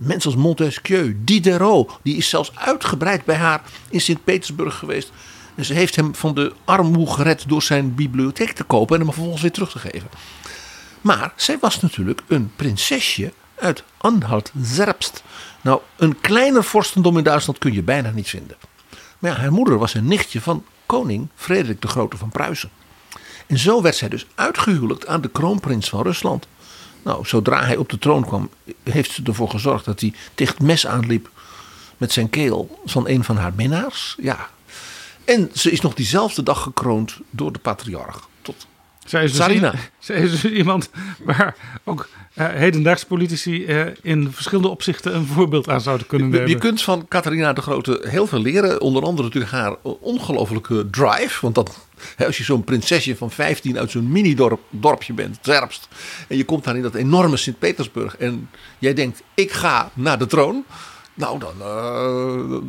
[0.00, 5.12] Mensen als Montesquieu, Diderot, die is zelfs uitgebreid bij haar in Sint-Petersburg geweest.
[5.54, 9.12] En ze heeft hem van de armoe gered door zijn bibliotheek te kopen en hem
[9.12, 10.08] vervolgens weer terug te geven.
[11.00, 15.22] Maar zij was natuurlijk een prinsesje uit Anhalt-Zerbst.
[15.60, 18.56] Nou, een kleiner vorstendom in Duitsland kun je bijna niet vinden.
[19.18, 22.70] Maar ja, haar moeder was een nichtje van koning Frederik de Grote van Pruisen.
[23.46, 26.46] En zo werd zij dus uitgehuwelijkt aan de kroonprins van Rusland.
[27.02, 28.50] Nou, zodra hij op de troon kwam,
[28.82, 31.30] heeft ze ervoor gezorgd dat hij het mes aanliep
[31.96, 34.16] met zijn keel van een van haar minnaars.
[34.20, 34.50] Ja.
[35.24, 38.28] En ze is nog diezelfde dag gekroond door de patriarch.
[39.10, 39.74] Zij is, dus Sarina.
[39.74, 40.90] i- zij is dus iemand
[41.24, 46.48] waar ook hedendaagse politici eh, in verschillende opzichten een voorbeeld aan zouden kunnen nemen.
[46.48, 48.80] je kunt van Catharina de Grote heel veel leren.
[48.80, 51.38] Onder andere natuurlijk haar ongelofelijke drive.
[51.40, 51.86] Want dat,
[52.16, 55.88] hè, als je zo'n prinsesje van 15 uit zo'n mini-dorpje bent, Zerbst.
[56.28, 58.16] En je komt daar in dat enorme Sint-Petersburg.
[58.16, 58.48] En
[58.78, 60.64] jij denkt, ik ga naar de troon.
[61.20, 61.54] Nou, dan,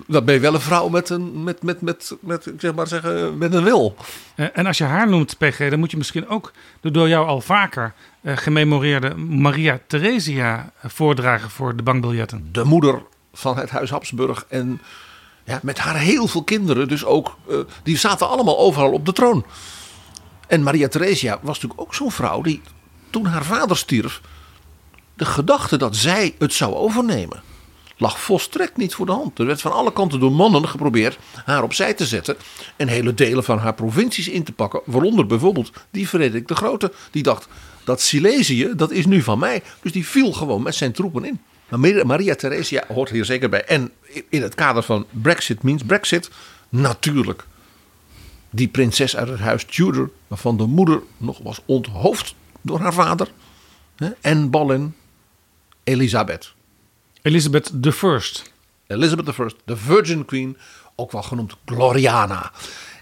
[0.07, 2.87] dan ben je wel een vrouw met een, met, met, met, met, ik zeg maar
[2.87, 3.95] zeggen, met een wil.
[4.35, 7.27] Eh, en als je haar noemt, PG, dan moet je misschien ook de door jou
[7.27, 12.49] al vaker eh, gememoreerde Maria Theresia voordragen voor de bankbiljetten.
[12.51, 13.01] De moeder
[13.33, 14.45] van het huis Habsburg.
[14.47, 14.81] En
[15.43, 17.37] Ja, met haar heel veel kinderen, dus ook,
[17.83, 19.45] die zaten allemaal overal op de troon.
[20.47, 22.61] En Maria Theresia was natuurlijk ook zo'n vrouw die,
[23.09, 24.21] toen haar vader stierf,
[25.13, 27.41] de gedachte dat zij het zou overnemen,
[28.01, 29.39] lag volstrekt niet voor de hand.
[29.39, 32.35] Er werd van alle kanten door mannen geprobeerd haar opzij te zetten
[32.75, 34.81] en hele delen van haar provincies in te pakken.
[34.85, 37.47] Waaronder bijvoorbeeld die Frederik de Grote, die dacht
[37.83, 39.63] dat Silesië, dat is nu van mij.
[39.81, 41.39] Dus die viel gewoon met zijn troepen in.
[41.69, 43.65] Maar Maria Theresia hoort hier zeker bij.
[43.65, 43.91] En
[44.29, 46.29] in het kader van Brexit means Brexit,
[46.69, 47.45] natuurlijk
[48.49, 53.27] die prinses uit het huis Tudor, waarvan de moeder nog was onthoofd door haar vader.
[54.21, 54.95] En Boleyn,
[55.83, 56.53] Elisabeth.
[57.21, 58.19] Elizabeth I.
[58.87, 60.57] Elizabeth I, de Virgin Queen,
[60.95, 62.51] ook wel genoemd Gloriana.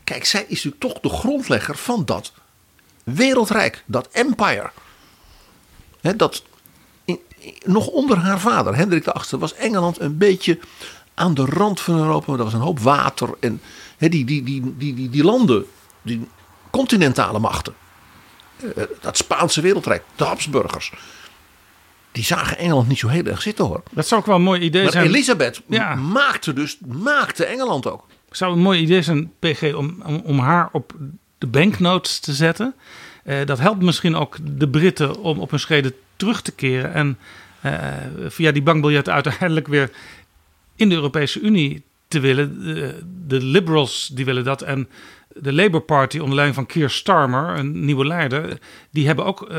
[0.03, 2.31] Kijk, zij is natuurlijk toch de grondlegger van dat
[3.03, 4.71] wereldrijk, dat empire.
[6.01, 6.43] dat
[7.63, 10.59] nog onder haar vader, Hendrik VIII, was Engeland een beetje
[11.13, 12.31] aan de rand van Europa.
[12.31, 13.61] Er was een hoop water en
[13.97, 14.43] die, die, die,
[14.77, 15.65] die, die, die landen,
[16.01, 16.27] die
[16.69, 17.73] continentale machten.
[18.75, 20.91] Eh, dat Spaanse wereldrijk, de Habsburgers.
[22.19, 23.83] Die zagen Engeland niet zo heel erg zitten hoor.
[23.91, 25.05] Dat zou ook wel een mooi idee maar zijn.
[25.05, 25.61] Elisabeth
[26.11, 28.05] maakte dus maakte Engeland ook.
[28.29, 30.93] Zou een mooi idee zijn, PG, om, om, om haar op
[31.37, 32.73] de banknotes te zetten.
[33.23, 36.93] Uh, dat helpt misschien ook de Britten om op hun schreden terug te keren.
[36.93, 37.17] En
[37.65, 37.73] uh,
[38.27, 39.91] via die bankbiljetten uiteindelijk weer
[40.75, 42.59] in de Europese Unie te willen.
[42.63, 44.61] De, de, liberals die willen dat.
[44.61, 44.89] En
[45.27, 48.57] de Labour Party onder leiding van Keir Starmer, een nieuwe leider,
[48.91, 49.57] die hebben ook uh,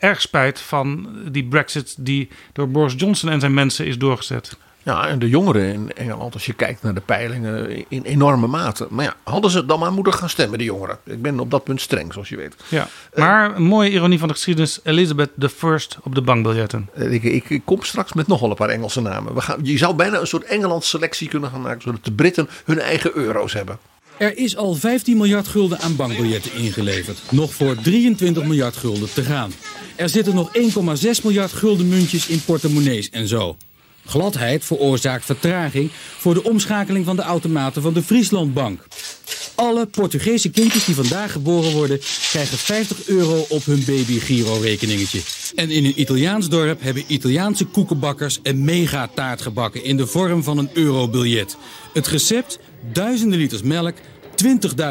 [0.00, 4.56] erg spijt van die Brexit die door Boris Johnson en zijn mensen is doorgezet.
[4.82, 8.86] Ja, en de jongeren in Engeland, als je kijkt naar de peilingen, in enorme mate.
[8.90, 10.98] Maar ja, hadden ze dan maar moeten gaan stemmen, de jongeren.
[11.04, 12.54] Ik ben op dat punt streng, zoals je weet.
[12.68, 14.80] Ja, maar een mooie ironie van de geschiedenis.
[14.82, 16.88] Elizabeth I op de bankbiljetten.
[16.94, 19.34] Ik, ik, ik, kom straks met nog wel een paar Engelse namen.
[19.34, 22.48] We gaan, je zou bijna een soort Engeland selectie kunnen gaan maken, zodat de Britten
[22.64, 23.78] hun eigen euro's hebben.
[24.20, 27.18] Er is al 15 miljard gulden aan bankbiljetten ingeleverd.
[27.30, 29.52] Nog voor 23 miljard gulden te gaan.
[29.96, 30.62] Er zitten nog 1,6
[31.22, 33.56] miljard gulden muntjes in portemonnees en zo.
[34.04, 38.86] Gladheid veroorzaakt vertraging voor de omschakeling van de automaten van de Frieslandbank.
[39.54, 42.00] Alle Portugese kindjes die vandaag geboren worden
[42.30, 45.20] krijgen 50 euro op hun baby-giro-rekeningetje.
[45.54, 50.58] En in een Italiaans dorp hebben Italiaanse koekenbakkers een megataart gebakken in de vorm van
[50.58, 51.56] een eurobiljet.
[51.92, 52.58] Het recept:
[52.92, 53.96] duizenden liters melk,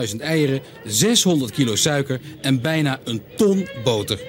[0.09, 4.19] 20.000 eieren, 600 kilo suiker en bijna een ton boter.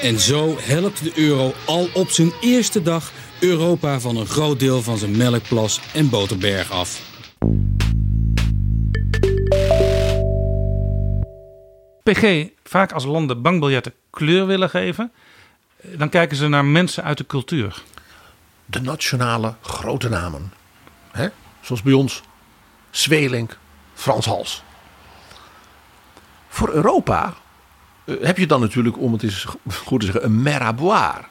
[0.00, 4.82] En zo helpt de euro al op zijn eerste dag Europa van een groot deel
[4.82, 7.12] van zijn melkplas en boterberg af.
[12.02, 15.12] PG, vaak als landen bankbiljetten kleur willen geven,
[15.82, 17.82] dan kijken ze naar mensen uit de cultuur.
[18.66, 20.52] De nationale grote namen.
[21.10, 21.28] Hè?
[21.60, 22.22] Zoals bij ons
[22.94, 23.58] Zwelink,
[23.94, 24.62] Frans Hals.
[26.48, 27.34] Voor Europa
[28.04, 29.46] eh, heb je dan natuurlijk, om het eens
[29.84, 31.28] goed te zeggen, een meraboir.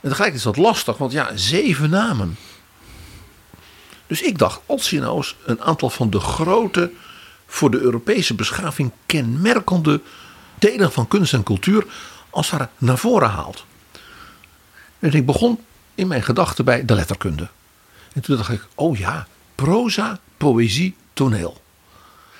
[0.00, 2.36] En tegelijk is dat lastig, want ja, zeven namen.
[4.06, 6.92] Dus ik dacht, als nou een aantal van de grote,
[7.46, 10.00] voor de Europese beschaving kenmerkende
[10.58, 11.86] delen van kunst en cultuur,
[12.30, 13.64] als het naar voren haalt.
[14.98, 15.60] En ik begon
[15.94, 17.48] in mijn gedachten bij de letterkunde.
[18.12, 19.26] En toen dacht ik, oh ja,
[19.64, 21.60] proza, poëzie, toneel.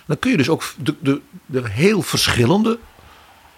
[0.07, 2.79] Dan kun je dus ook de, de, de heel verschillende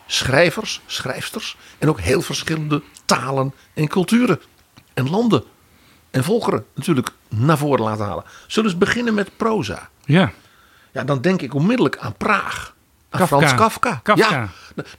[0.07, 4.41] schrijvers, schrijfsters en ook heel verschillende talen en culturen
[4.95, 5.45] en landen
[6.11, 8.25] en volkeren natuurlijk naar voren laten halen.
[8.47, 9.89] Zullen we eens beginnen met proza?
[10.05, 10.33] Ja.
[10.93, 12.75] Ja, dan denk ik onmiddellijk aan Praag.
[13.11, 13.37] Aan Kafka.
[13.37, 14.01] Frans Kafka.
[14.03, 14.29] Kafka.
[14.31, 14.49] Ja,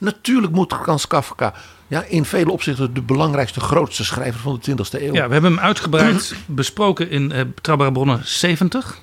[0.00, 1.54] natuurlijk moet Frans Kafka
[1.94, 5.14] ja, in vele opzichten de belangrijkste, grootste schrijver van de 20e eeuw.
[5.14, 8.98] Ja, we hebben hem uitgebreid besproken in uh, Betrouwbare Bronnen 70.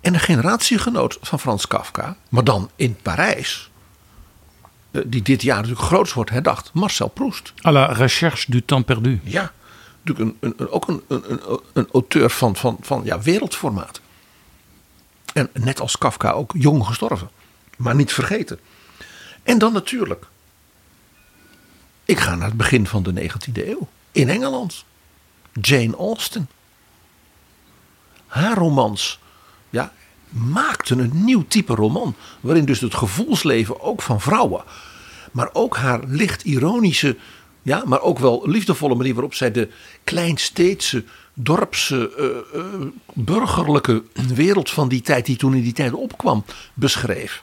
[0.00, 3.70] En een generatiegenoot van Frans Kafka, maar dan in Parijs,
[4.90, 7.52] eh, die dit jaar natuurlijk groots wordt herdacht, Marcel Proust.
[7.66, 9.20] À la recherche du temps perdu.
[9.24, 9.52] Ja,
[10.02, 14.00] natuurlijk een, een, ook een, een, een, een auteur van, van, van ja, wereldformaat.
[15.32, 17.30] En net als Kafka ook jong gestorven,
[17.76, 18.58] maar niet vergeten.
[19.42, 20.26] En dan natuurlijk,
[22.10, 24.84] ik ga naar het begin van de 19e eeuw, in Engeland.
[25.52, 26.48] Jane Austen.
[28.26, 29.18] Haar romans
[29.70, 29.92] ja,
[30.28, 32.14] maakten een nieuw type roman.
[32.40, 34.64] Waarin dus het gevoelsleven ook van vrouwen.
[35.32, 37.16] Maar ook haar licht ironische.
[37.62, 39.68] Ja, maar ook wel liefdevolle manier waarop zij de
[40.04, 41.04] kleinsteedse,
[41.34, 42.12] dorpse,
[42.54, 44.02] uh, uh, burgerlijke
[44.34, 46.44] wereld van die tijd, die toen in die tijd opkwam,
[46.74, 47.42] beschreef.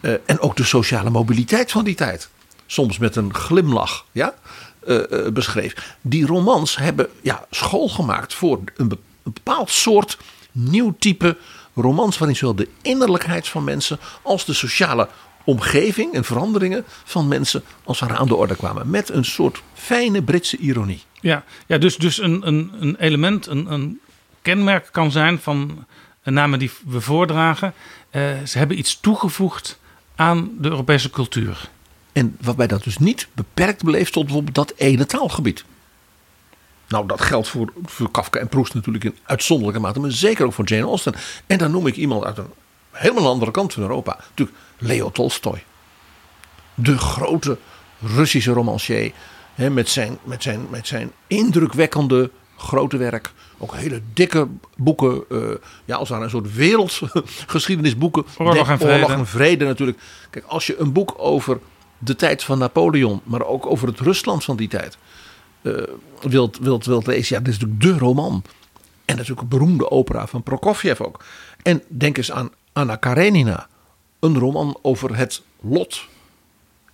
[0.00, 2.30] Uh, en ook de sociale mobiliteit van die tijd.
[2.66, 4.34] Soms met een glimlach, ja,
[5.32, 5.96] beschreef.
[6.00, 10.18] Die romans hebben ja, school gemaakt voor een bepaald soort
[10.52, 11.36] nieuw type
[11.74, 15.08] romans waarin zowel de innerlijkheid van mensen als de sociale
[15.44, 18.90] omgeving en veranderingen van mensen als aan de orde kwamen.
[18.90, 21.02] Met een soort fijne Britse ironie.
[21.20, 24.00] Ja, ja dus, dus een, een, een element, een, een
[24.42, 25.84] kenmerk kan zijn van
[26.22, 27.74] namen die we voordragen.
[28.10, 29.78] Eh, ze hebben iets toegevoegd
[30.16, 31.70] aan de Europese cultuur.
[32.12, 35.64] En waarbij dat dus niet beperkt bleef tot bijvoorbeeld dat ene taalgebied.
[36.88, 40.52] Nou, dat geldt voor, voor Kafka en Proust natuurlijk in uitzonderlijke mate, maar zeker ook
[40.52, 41.14] voor Jane Austen.
[41.46, 42.50] En dan noem ik iemand uit een
[42.90, 44.18] helemaal andere kant van Europa.
[44.28, 45.64] Natuurlijk Leo Tolstoy.
[46.74, 47.58] De grote
[48.00, 49.12] Russische romancier.
[49.54, 53.32] Hè, met, zijn, met, zijn, met zijn indrukwekkende grote werk.
[53.58, 55.24] Ook hele dikke boeken.
[55.28, 55.54] Uh,
[55.84, 58.24] ja, als daar een soort wereldgeschiedenisboeken.
[58.38, 58.94] Oorlog en vrede.
[58.94, 59.98] Oorlog en vrede natuurlijk.
[60.30, 61.60] Kijk, als je een boek over
[62.04, 64.98] de tijd van Napoleon, maar ook over het Rusland van die tijd.
[65.62, 65.82] Uh,
[66.20, 67.36] wilt, wilt, wilt lezen.
[67.36, 68.42] Ja, dit is natuurlijk de roman.
[69.04, 71.24] En natuurlijk een beroemde opera van Prokofjev ook.
[71.62, 73.68] En denk eens aan Anna Karenina.
[74.20, 76.06] Een roman over het lot.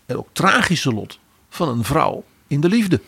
[0.07, 3.01] En ook tragische lot van een vrouw in de liefde.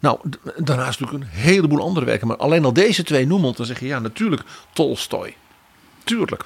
[0.00, 0.20] Nou,
[0.56, 2.26] daarnaast natuurlijk een heleboel andere werken.
[2.26, 4.42] Maar alleen al deze twee noemen, dan zeg je ja, natuurlijk
[4.72, 5.36] Tolstoy.
[6.04, 6.44] Tuurlijk.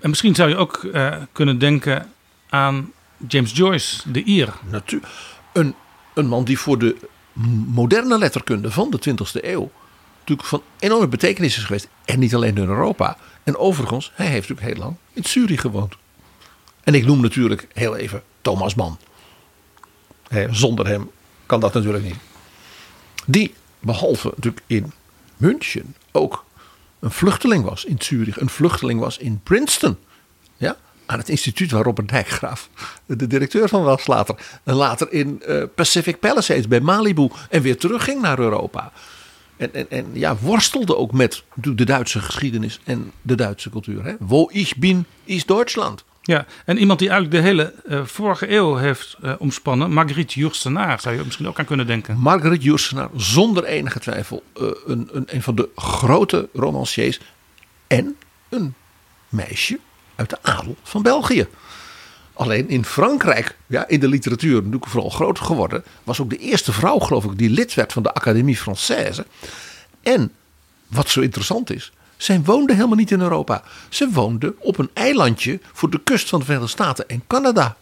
[0.00, 2.12] En misschien zou je ook uh, kunnen denken
[2.48, 2.92] aan
[3.28, 4.52] James Joyce, de Ier.
[5.52, 5.74] Een,
[6.14, 6.96] een man die voor de
[7.66, 9.70] moderne letterkunde van de 20e eeuw
[10.18, 11.88] natuurlijk van enorme betekenis is geweest.
[12.04, 13.16] En niet alleen in Europa.
[13.42, 15.94] En overigens, hij heeft natuurlijk heel lang in Zurich gewoond.
[16.80, 18.98] En ik noem natuurlijk heel even Thomas Mann.
[20.50, 21.10] zonder hem
[21.46, 22.16] kan dat natuurlijk niet.
[23.26, 24.92] Die, behalve natuurlijk in
[25.36, 26.44] München, ook
[27.00, 28.40] een vluchteling was in Zurich.
[28.40, 29.98] Een vluchteling was in Princeton.
[31.10, 32.68] Aan het instituut waar Robert Dijkgraaf
[33.06, 34.34] de directeur van was later.
[34.64, 37.30] En later in uh, Pacific Palisades bij Malibu.
[37.48, 38.92] En weer terugging naar Europa.
[39.56, 44.04] En, en, en ja, worstelde ook met de Duitse geschiedenis en de Duitse cultuur.
[44.04, 44.14] Hè.
[44.18, 46.04] Wo ich bin, is Duitsland.
[46.22, 51.00] Ja, en iemand die eigenlijk de hele uh, vorige eeuw heeft uh, omspannen, Marguerite Jursenaar,
[51.00, 52.18] zou je misschien ook aan kunnen denken.
[52.18, 57.20] Marguerite Jursenaar, zonder enige twijfel, uh, een, een, een van de grote romanciers
[57.86, 58.16] en
[58.48, 58.74] een
[59.28, 59.78] meisje
[60.20, 61.46] uit de adel van België.
[62.32, 66.72] Alleen in Frankrijk, ja, in de literatuur natuurlijk vooral groot geworden, was ook de eerste
[66.72, 69.26] vrouw, geloof ik, die lid werd van de Académie Française.
[70.02, 70.32] En
[70.86, 73.62] wat zo interessant is, zij woonde helemaal niet in Europa.
[73.88, 77.76] Ze woonde op een eilandje voor de kust van de Verenigde Staten en Canada.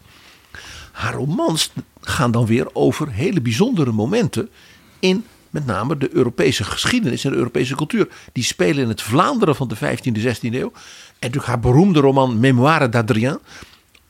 [0.93, 4.51] Haar romans gaan dan weer over hele bijzondere momenten
[4.99, 8.09] in met name de Europese geschiedenis en de Europese cultuur.
[8.33, 10.73] Die spelen in het Vlaanderen van de 15e, 16e eeuw.
[10.73, 13.39] En natuurlijk haar beroemde roman Mémoire d'Adrien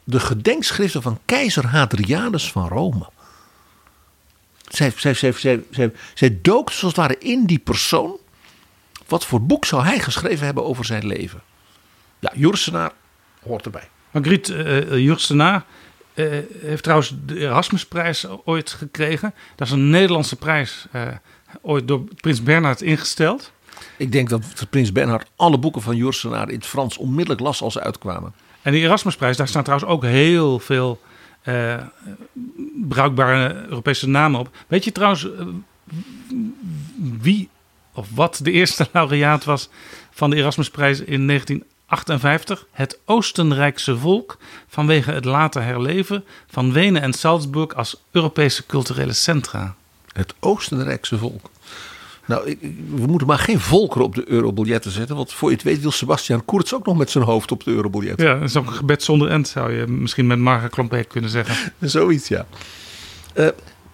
[0.04, 3.08] de gedenkschriften van keizer Hadrianus van Rome.
[4.68, 8.16] Zij, zij, zij, zij, zij, zij dook zoals het ware in die persoon.
[9.06, 11.42] Wat voor boek zou hij geschreven hebben over zijn leven?
[12.18, 12.92] Ja, Jursenaar
[13.42, 13.88] hoort erbij.
[14.10, 15.64] Margriet uh, Jursenaar
[16.14, 19.34] uh, heeft trouwens de Erasmusprijs ooit gekregen.
[19.56, 20.86] Dat is een Nederlandse prijs,
[21.62, 23.52] ooit door prins Bernhard ingesteld.
[23.96, 27.72] Ik denk dat prins Bernhard alle boeken van Jursenaar in het Frans onmiddellijk las als
[27.72, 28.32] ze uitkwamen.
[28.62, 31.00] En die Erasmusprijs, daar staan trouwens ook heel veel
[31.44, 31.74] uh,
[32.88, 34.50] bruikbare Europese namen op.
[34.66, 35.46] Weet je trouwens uh,
[37.20, 37.48] wie
[37.92, 39.68] of wat de eerste laureaat was
[40.10, 42.66] van de Erasmusprijs in 1958?
[42.70, 44.38] Het Oostenrijkse volk
[44.68, 49.76] vanwege het later herleven van Wenen en Salzburg als Europese culturele centra.
[50.18, 51.50] Het Oostenrijkse volk.
[52.26, 52.58] Nou, ik,
[52.94, 55.16] we moeten maar geen volkeren op de eurobiljetten zetten.
[55.16, 57.70] Want voor je het weet wil Sebastian Kurz ook nog met zijn hoofd op de
[57.70, 58.20] eurobiljet.
[58.20, 61.30] Ja, dat is ook een gebed zonder end, zou je misschien met Marga Klompeek kunnen
[61.30, 61.72] zeggen.
[61.90, 62.46] Zoiets, ja.
[63.34, 63.48] Uh,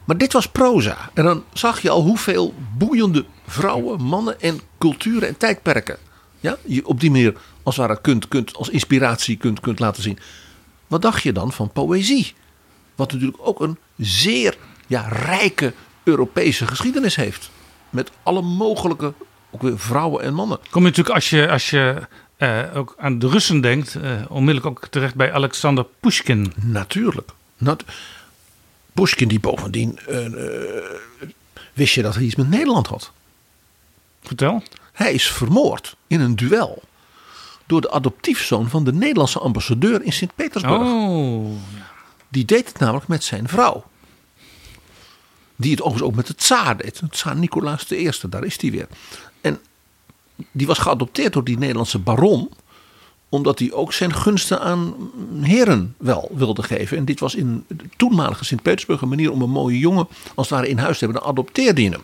[0.04, 1.10] maar dit was proza.
[1.14, 5.96] En dan zag je al hoeveel boeiende vrouwen, mannen en culturen en tijdperken.
[6.40, 10.02] Ja, je op die manier als het ware kunt, kunt, als inspiratie kunt, kunt laten
[10.02, 10.18] zien.
[10.86, 12.34] Wat dacht je dan van poëzie?
[12.94, 14.56] Wat natuurlijk ook een zeer
[14.86, 15.72] ja, rijke
[16.04, 17.50] Europese geschiedenis heeft
[17.90, 19.12] met alle mogelijke
[19.50, 20.58] ook weer vrouwen en mannen.
[20.70, 22.06] Kom je natuurlijk als je, als je
[22.38, 26.52] uh, ook aan de Russen denkt, uh, onmiddellijk ook terecht bij Alexander Pushkin.
[26.56, 27.30] Natuurlijk.
[27.56, 27.84] Nat
[28.92, 30.26] Pushkin die bovendien, uh,
[31.72, 33.12] wist je dat hij iets met Nederland had?
[34.22, 34.62] Vertel.
[34.92, 36.82] Hij is vermoord in een duel
[37.66, 40.82] door de adoptiefzoon van de Nederlandse ambassadeur in Sint-Petersburg.
[40.82, 41.50] Oh.
[42.28, 43.84] Die deed het namelijk met zijn vrouw.
[45.56, 47.00] Die het overigens ook met het tsaar deed.
[47.10, 48.88] Tsaar Nicolaas I, daar is hij weer.
[49.40, 49.58] En
[50.50, 52.50] die was geadopteerd door die Nederlandse baron.
[53.28, 54.94] Omdat hij ook zijn gunsten aan
[55.40, 56.96] heren wel wilde geven.
[56.96, 60.58] En dit was in de toenmalige Sint-Petersburg een manier om een mooie jongen als het
[60.58, 61.22] ware in huis te hebben.
[61.22, 62.02] Dan adopteerde hij hem.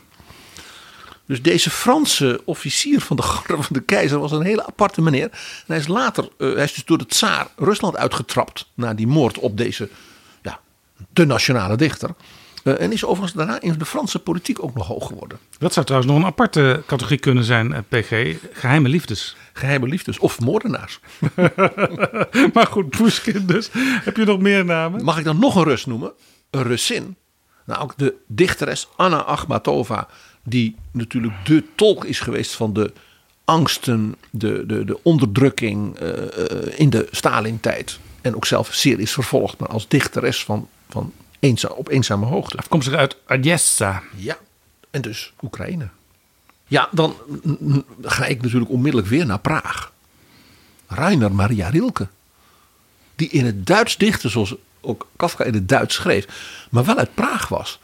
[1.30, 5.30] Dus deze Franse officier van de garde van de keizer was een hele aparte meneer.
[5.30, 9.06] En hij is later, uh, hij is dus door de tsaar Rusland uitgetrapt na die
[9.06, 9.88] moord op deze,
[10.42, 10.60] ja,
[11.12, 12.10] de nationale dichter.
[12.64, 15.38] Uh, en is overigens daarna in de Franse politiek ook nog hoog geworden.
[15.58, 18.36] Dat zou trouwens nog een aparte categorie kunnen zijn, eh, PG.
[18.52, 19.36] Geheime liefdes.
[19.52, 21.00] Geheime liefdes of moordenaars.
[22.54, 23.68] maar goed, Pushkin dus.
[23.72, 25.04] Heb je nog meer namen?
[25.04, 26.12] Mag ik dan nog een Rus noemen?
[26.50, 27.16] Een Russin.
[27.66, 30.08] Nou, ook de dichteres Anna Akhmatova
[30.42, 32.92] die natuurlijk de tolk is geweest van de
[33.44, 36.08] angsten, de, de, de onderdrukking uh,
[36.76, 37.98] in de Stalin-tijd.
[38.20, 42.56] En ook zelf zeer is vervolgd, maar als dichteres van, van eenza op eenzame hoogte.
[42.56, 44.02] Afkomstig uit Odessa.
[44.16, 44.38] Ja,
[44.90, 45.88] en dus Oekraïne.
[46.66, 47.14] Ja, dan
[48.02, 49.92] ga ik natuurlijk onmiddellijk weer naar Praag.
[50.86, 52.08] Rainer Maria Rilke.
[53.14, 56.26] Die in het Duits dichtte, zoals ook Kafka in het Duits schreef,
[56.70, 57.80] maar wel uit Praag was.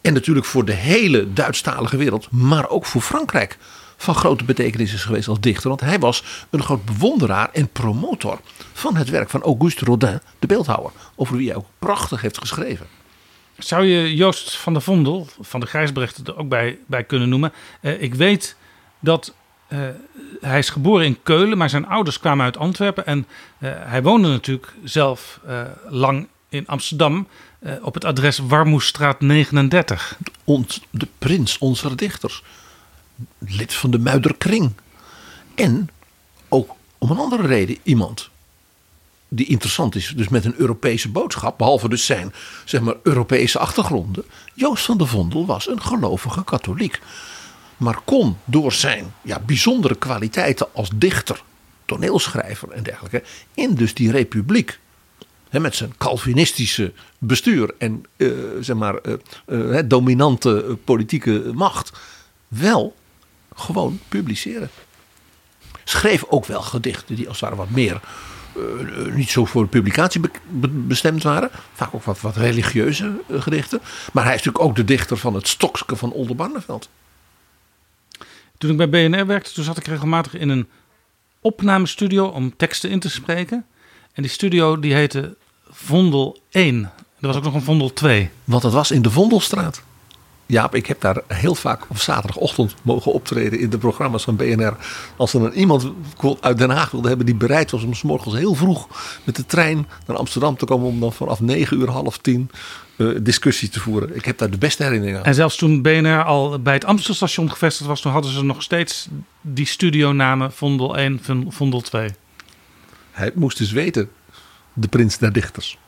[0.00, 3.58] En natuurlijk voor de hele Duitsstalige wereld, maar ook voor Frankrijk
[3.96, 5.68] van grote betekenis is geweest als dichter.
[5.68, 8.40] Want hij was een groot bewonderaar en promotor
[8.72, 10.92] van het werk van Auguste Rodin, de beeldhouwer.
[11.14, 12.86] Over wie hij ook prachtig heeft geschreven.
[13.58, 17.52] Zou je Joost van der Vondel, van de Grijsbrecht, er ook bij, bij kunnen noemen?
[17.80, 18.56] Uh, ik weet
[19.00, 19.34] dat
[19.68, 19.78] uh,
[20.40, 23.06] hij is geboren in Keulen, maar zijn ouders kwamen uit Antwerpen.
[23.06, 23.26] En
[23.58, 25.40] uh, hij woonde natuurlijk zelf
[25.88, 27.28] lang in Amsterdam
[27.82, 30.18] op het adres Warmoestraat 39.
[30.44, 32.42] Ont, de prins onze dichters.
[33.38, 34.72] Lid van de Muiderkring.
[35.54, 35.90] En
[36.48, 38.30] ook om een andere reden iemand
[39.28, 42.32] die interessant is, dus met een Europese boodschap, behalve dus zijn
[42.64, 44.24] zeg maar, Europese achtergronden.
[44.54, 47.00] Joost van der Vondel was een gelovige katholiek,
[47.76, 51.42] maar kon door zijn ja, bijzondere kwaliteiten als dichter,
[51.84, 53.22] toneelschrijver en dergelijke,
[53.54, 54.78] in dus die republiek
[55.50, 59.14] met zijn Calvinistische bestuur en uh, zeg maar, uh,
[59.46, 61.92] uh, dominante politieke macht
[62.48, 62.94] wel
[63.56, 64.70] gewoon publiceren.
[65.84, 68.00] Schreef ook wel gedichten die als het ware wat meer
[69.12, 71.50] niet zo voor publicatie be bestemd waren.
[71.72, 73.80] Vaak ook wat, wat religieuze gedichten.
[74.12, 76.88] Maar hij is natuurlijk ook de dichter van het Stokske van Oldenbarneveld.
[78.58, 80.68] Toen ik bij BNR werkte, toen zat ik regelmatig in een
[81.40, 83.66] opnamestudio om teksten in te spreken.
[84.12, 85.36] En die studio die heette
[85.70, 86.92] Vondel 1.
[87.20, 88.30] Er was ook nog een Vondel 2.
[88.44, 89.82] Want dat was in de Vondelstraat.
[90.46, 94.76] Jaap, ik heb daar heel vaak op zaterdagochtend mogen optreden in de programma's van BNR.
[95.16, 95.92] Als er dan iemand
[96.40, 98.88] uit Den Haag wilde hebben die bereid was om s morgens heel vroeg
[99.24, 100.86] met de trein naar Amsterdam te komen.
[100.86, 102.50] Om dan vanaf 9 uur, half 10
[102.96, 104.16] uh, discussie te voeren.
[104.16, 105.26] Ik heb daar de beste herinneringen aan.
[105.26, 109.08] En zelfs toen BNR al bij het Amstelstation gevestigd was, toen hadden ze nog steeds
[109.40, 112.10] die studionamen Vondel 1, Vondel 2.
[113.10, 114.10] Hij moest dus weten
[114.72, 115.78] de prins der dichters.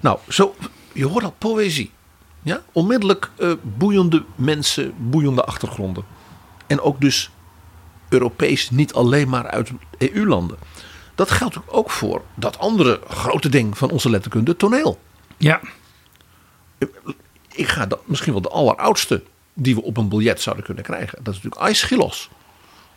[0.00, 0.54] Nou, zo,
[0.92, 1.90] je hoort al poëzie.
[2.44, 2.62] Ja?
[2.72, 6.04] Onmiddellijk uh, boeiende mensen, boeiende achtergronden.
[6.66, 7.30] En ook dus
[8.08, 10.56] Europees, niet alleen maar uit EU-landen.
[11.14, 15.00] Dat geldt ook voor dat andere grote ding van onze letterkunde, toneel.
[15.36, 15.60] Ja.
[17.52, 19.22] Ik ga dat, misschien wel de alleroudste
[19.54, 21.18] die we op een biljet zouden kunnen krijgen.
[21.22, 22.30] Dat is natuurlijk Aeschylus.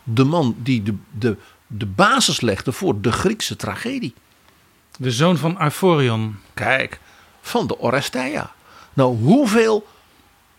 [0.02, 1.36] De man die de, de,
[1.66, 4.14] de basis legde voor de Griekse tragedie.
[4.98, 6.36] De zoon van Euphorion.
[6.54, 7.00] Kijk,
[7.40, 8.52] van de Oresteia.
[8.98, 9.86] Nou, hoeveel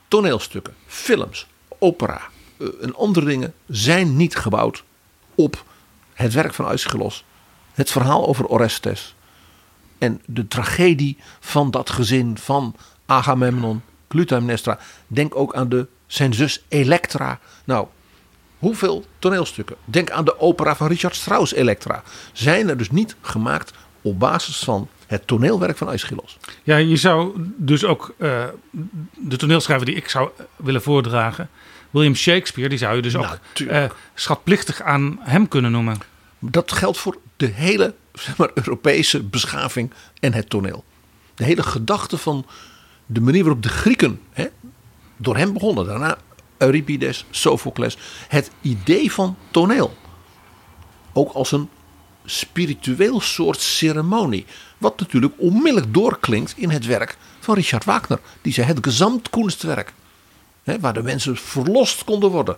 [0.08, 1.48] toneelstukken, films,
[1.80, 2.22] opera
[2.58, 4.84] uh, en andere dingen zijn niet gebouwd
[5.36, 5.64] op
[6.14, 7.26] het werk van Aeschylus.
[7.74, 9.16] Het verhaal over Orestes.
[9.98, 12.76] En de tragedie van dat gezin van
[13.06, 14.80] Agamemnon, Clytemnestra.
[15.08, 17.40] Denk ook aan de, zijn zus Elektra.
[17.64, 17.88] Nou,
[18.60, 19.76] hoeveel toneelstukken?
[19.86, 22.04] Denk aan de opera van Richard Strauss, Elektra.
[22.34, 23.72] Zijn er dus niet gemaakt
[24.02, 26.38] op basis van het toneelwerk van Aeschylus.
[26.64, 28.44] Ja, je zou dus ook uh,
[29.16, 31.50] de toneelschrijver die ik zou willen voordragen,
[31.90, 33.84] William Shakespeare, die zou je dus nou, ook uh,
[34.14, 35.98] schatplichtig aan hem kunnen noemen.
[36.40, 40.84] Dat geldt voor de hele zeg maar, Europese beschaving en het toneel.
[41.36, 42.46] De hele gedachte van
[43.06, 44.46] de manier waarop de Grieken hè,
[45.18, 46.18] door hem begonnen, daarna
[46.58, 47.98] Euripides, Sophocles,
[48.28, 49.98] het idee van toneel.
[51.14, 51.70] Ook als een
[52.26, 54.46] spiritueel soort ceremonie.
[54.80, 58.20] Wat natuurlijk onmiddellijk doorklinkt in het werk van Richard Wagner.
[58.42, 59.94] Die zei het gezamtkunstwerk.
[60.64, 62.58] Hè, waar de mensen verlost konden worden.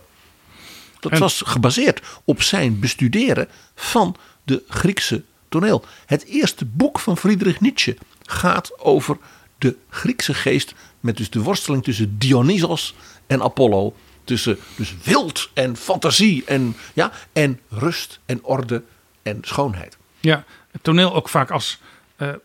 [0.99, 5.85] Dat was gebaseerd op zijn bestuderen van de Griekse toneel.
[6.05, 9.17] Het eerste boek van Friedrich Nietzsche gaat over
[9.57, 10.73] de Griekse geest.
[10.99, 12.95] Met dus de worsteling tussen Dionysos
[13.27, 13.95] en Apollo.
[14.23, 18.83] Tussen dus wild en fantasie en, ja, en rust en orde
[19.23, 19.97] en schoonheid.
[20.19, 21.79] Ja, het toneel ook vaak als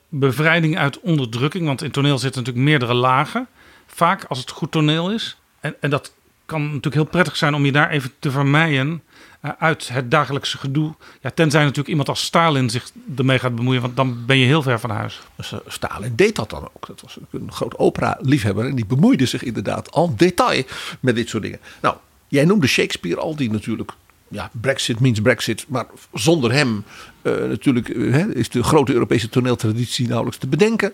[0.09, 1.67] bevrijding uit onderdrukking.
[1.67, 3.47] Want in toneel zitten natuurlijk meerdere lagen.
[3.87, 5.37] Vaak als het goed toneel is.
[5.61, 6.13] En, en dat
[6.47, 9.03] kan natuurlijk heel prettig zijn om je daar even te vermijden
[9.41, 10.95] eh, uit het dagelijkse gedoe.
[11.21, 14.63] Ja, tenzij natuurlijk iemand als Stalin zich ermee gaat bemoeien, want dan ben je heel
[14.63, 15.21] ver van huis.
[15.37, 16.87] Dus, eh, Stalin deed dat dan ook.
[16.87, 20.63] Dat was een groot opera-liefhebber en die bemoeide zich inderdaad al detail
[21.01, 21.61] met dit soort dingen.
[21.81, 21.97] Nou,
[22.29, 23.93] jij noemde Shakespeare al, die natuurlijk
[24.29, 25.65] ja, Brexit means Brexit.
[25.69, 26.85] Maar zonder hem
[27.23, 30.93] uh, natuurlijk uh, is de grote Europese toneeltraditie nauwelijks te bedenken.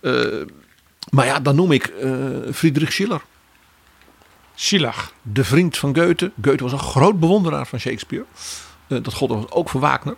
[0.00, 0.42] Uh,
[1.10, 1.92] maar ja, dan noem ik
[2.52, 3.20] Friedrich Schiller.
[4.54, 5.10] Schiller.
[5.22, 6.30] De vriend van Goethe.
[6.42, 8.24] Goethe was een groot bewonderaar van Shakespeare.
[8.86, 10.16] dat god ook voor Wagner.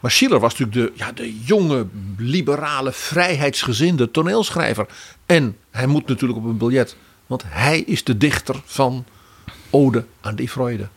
[0.00, 4.86] Maar Schiller was natuurlijk de, ja, de jonge, liberale, vrijheidsgezinde toneelschrijver.
[5.26, 6.96] En hij moet natuurlijk op een biljet.
[7.26, 9.04] Want hij is de dichter van
[9.70, 10.88] Ode aan die Freude.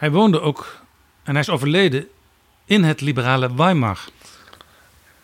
[0.00, 0.80] Hij woonde ook,
[1.22, 2.08] en hij is overleden,
[2.64, 4.04] in het liberale Weimar.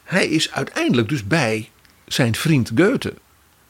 [0.02, 1.70] Hij is uiteindelijk dus bij
[2.06, 3.14] zijn vriend Goethe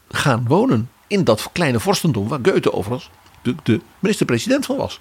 [0.09, 3.11] gaan wonen in dat kleine vorstendom waar Goethe overigens
[3.43, 5.01] de, de minister-president van was.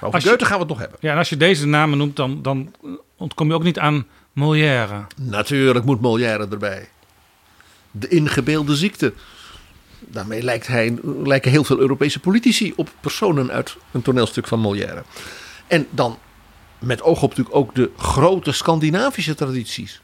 [0.00, 0.98] Over als Goethe gaan we het nog hebben.
[1.00, 2.74] Ja, en als je deze namen noemt, dan, dan
[3.16, 5.06] ontkom je ook niet aan Molière.
[5.16, 6.88] Natuurlijk moet Molière erbij.
[7.90, 9.12] De ingebeelde ziekte.
[9.98, 15.02] Daarmee lijkt hij, lijken heel veel Europese politici op personen uit een toneelstuk van Molière.
[15.66, 16.18] En dan
[16.78, 20.00] met oog op natuurlijk ook de grote Scandinavische tradities.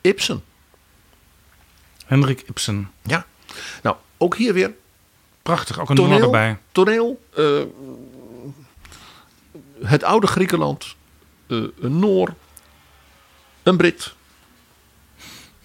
[0.00, 0.44] Ibsen.
[2.06, 2.90] Hendrik Ibsen.
[3.02, 3.26] Ja.
[3.82, 4.74] Nou, ook hier weer.
[5.42, 6.58] Prachtig, ook een toneel, erbij.
[6.72, 7.22] Toneel.
[7.38, 7.62] Uh,
[9.82, 10.96] het oude Griekenland.
[11.46, 12.34] Uh, een Noor.
[13.62, 14.14] Een Brit.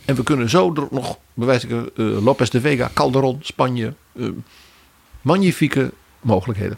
[0.05, 3.93] En we kunnen zo er nog, bewijs ik, uh, Lopez de Vega, Calderon, Spanje.
[4.13, 4.29] Uh,
[5.21, 6.77] magnifieke mogelijkheden.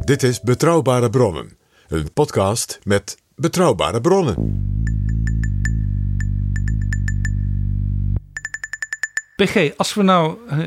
[0.00, 1.56] Dit is Betrouwbare Bronnen.
[1.88, 4.34] Een podcast met betrouwbare bronnen.
[9.36, 10.58] PG, als we nou uh,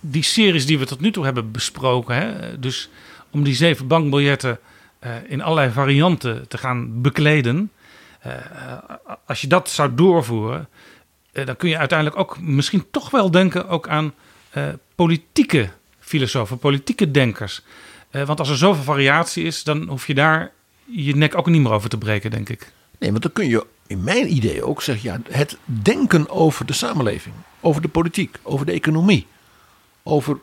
[0.00, 2.90] die series die we tot nu toe hebben besproken, hè, dus
[3.30, 4.58] om die zeven bankbiljetten
[5.26, 7.70] in allerlei varianten te gaan bekleden.
[8.26, 8.32] Uh,
[9.26, 10.68] als je dat zou doorvoeren,
[11.32, 14.14] dan kun je uiteindelijk ook misschien toch wel denken ook aan
[14.94, 15.68] politieke
[15.98, 17.62] filosofen, politieke denkers.
[18.10, 20.52] want als er zoveel variatie is, dan hoef je daar
[20.84, 22.72] je nek ook niet meer over te breken, denk ik.
[22.98, 26.72] Nee, want dan kun je in mijn idee ook zeggen, ja, het denken over de
[26.72, 29.26] samenleving, over de politiek, over de economie,
[30.02, 30.38] over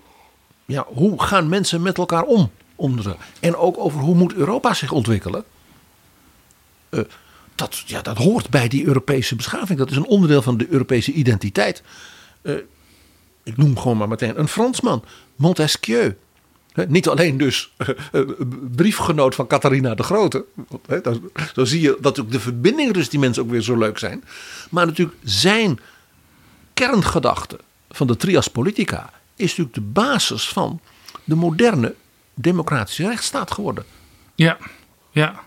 [0.65, 2.51] ja, hoe gaan mensen met elkaar om
[3.39, 5.43] En ook over hoe moet Europa zich ontwikkelen.
[6.89, 6.99] Uh,
[7.55, 9.79] dat, ja, dat hoort bij die Europese beschaving.
[9.79, 11.83] Dat is een onderdeel van de Europese identiteit.
[12.41, 12.55] Uh,
[13.43, 15.03] ik noem gewoon maar meteen een Fransman,
[15.35, 16.17] Montesquieu.
[16.87, 17.73] Niet alleen dus
[18.11, 18.21] uh,
[18.75, 20.45] briefgenoot van Catharina de Grote.
[21.53, 24.23] Dan, zie je dat ook de verbindingen tussen die mensen ook weer zo leuk zijn.
[24.69, 25.79] Maar natuurlijk zijn
[26.73, 27.59] kerngedachte
[27.89, 30.79] van de trias politica is natuurlijk de basis van
[31.23, 31.95] de moderne
[32.33, 33.85] democratische rechtsstaat geworden.
[34.35, 34.57] Ja,
[35.11, 35.43] ja.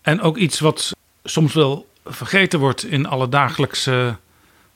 [0.00, 0.92] En ook iets wat
[1.24, 4.16] soms wel vergeten wordt in alle dagelijkse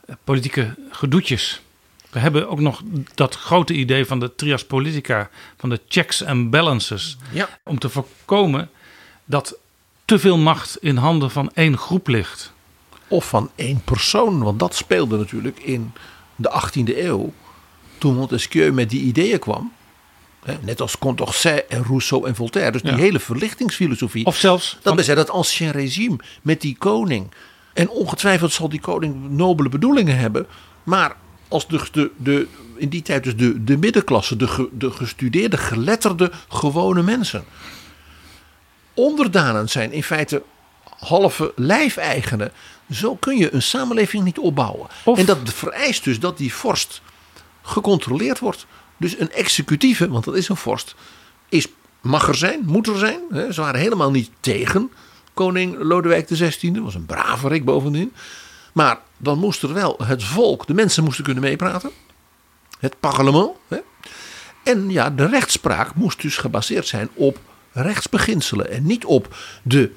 [0.07, 1.61] eh, politieke gedoetjes.
[2.11, 2.83] We hebben ook nog
[3.15, 7.17] dat grote idee van de trias politica, van de checks and balances.
[7.31, 7.49] Ja.
[7.65, 8.71] Om te voorkomen
[9.25, 9.59] dat
[10.05, 12.53] te veel macht in handen van één groep ligt.
[13.09, 15.93] Of van één persoon, want dat speelde natuurlijk in
[16.37, 17.33] de 18e eeuw.
[17.99, 19.73] Toen Montesquieu met die ideeën kwam.
[20.61, 22.73] Net als Condorcet en Rousseau en Voltaire.
[22.73, 24.27] Dus die hele verlichtingsfilosofie.
[24.27, 24.79] Of zelfs.
[24.83, 25.15] Dat van...
[25.15, 27.31] dat ancien regime met die koning.
[27.73, 30.47] En ongetwijfeld zal die koning nobele bedoelingen hebben.
[30.83, 31.17] Maar
[31.49, 36.31] als de, de, de, in die tijd dus de, de middenklasse, de, de gestudeerde, geletterde,
[36.49, 37.45] gewone mensen.
[38.95, 40.43] Onderdanen zijn in feite
[40.99, 42.53] halve lijfeigenen.
[42.91, 44.89] Zo kun je een samenleving niet opbouwen.
[45.15, 47.01] En dat vereist dus dat die vorst
[47.63, 48.67] gecontroleerd wordt.
[48.97, 50.95] Dus een executieve, want dat is een vorst,
[51.49, 51.69] is,
[52.01, 53.21] mag er zijn, moet er zijn.
[53.53, 54.91] Ze waren helemaal niet tegen
[55.35, 56.81] koning Lodewijk XVI.
[56.81, 58.13] was een braverik bovendien.
[58.73, 61.91] Maar dan moest er wel het volk, de mensen moesten kunnen meepraten.
[62.79, 63.51] Het parlement.
[63.69, 63.79] Hè?
[64.65, 67.39] En ja, de rechtspraak moest dus gebaseerd zijn op
[67.73, 68.71] rechtsbeginselen.
[68.71, 69.93] En niet op de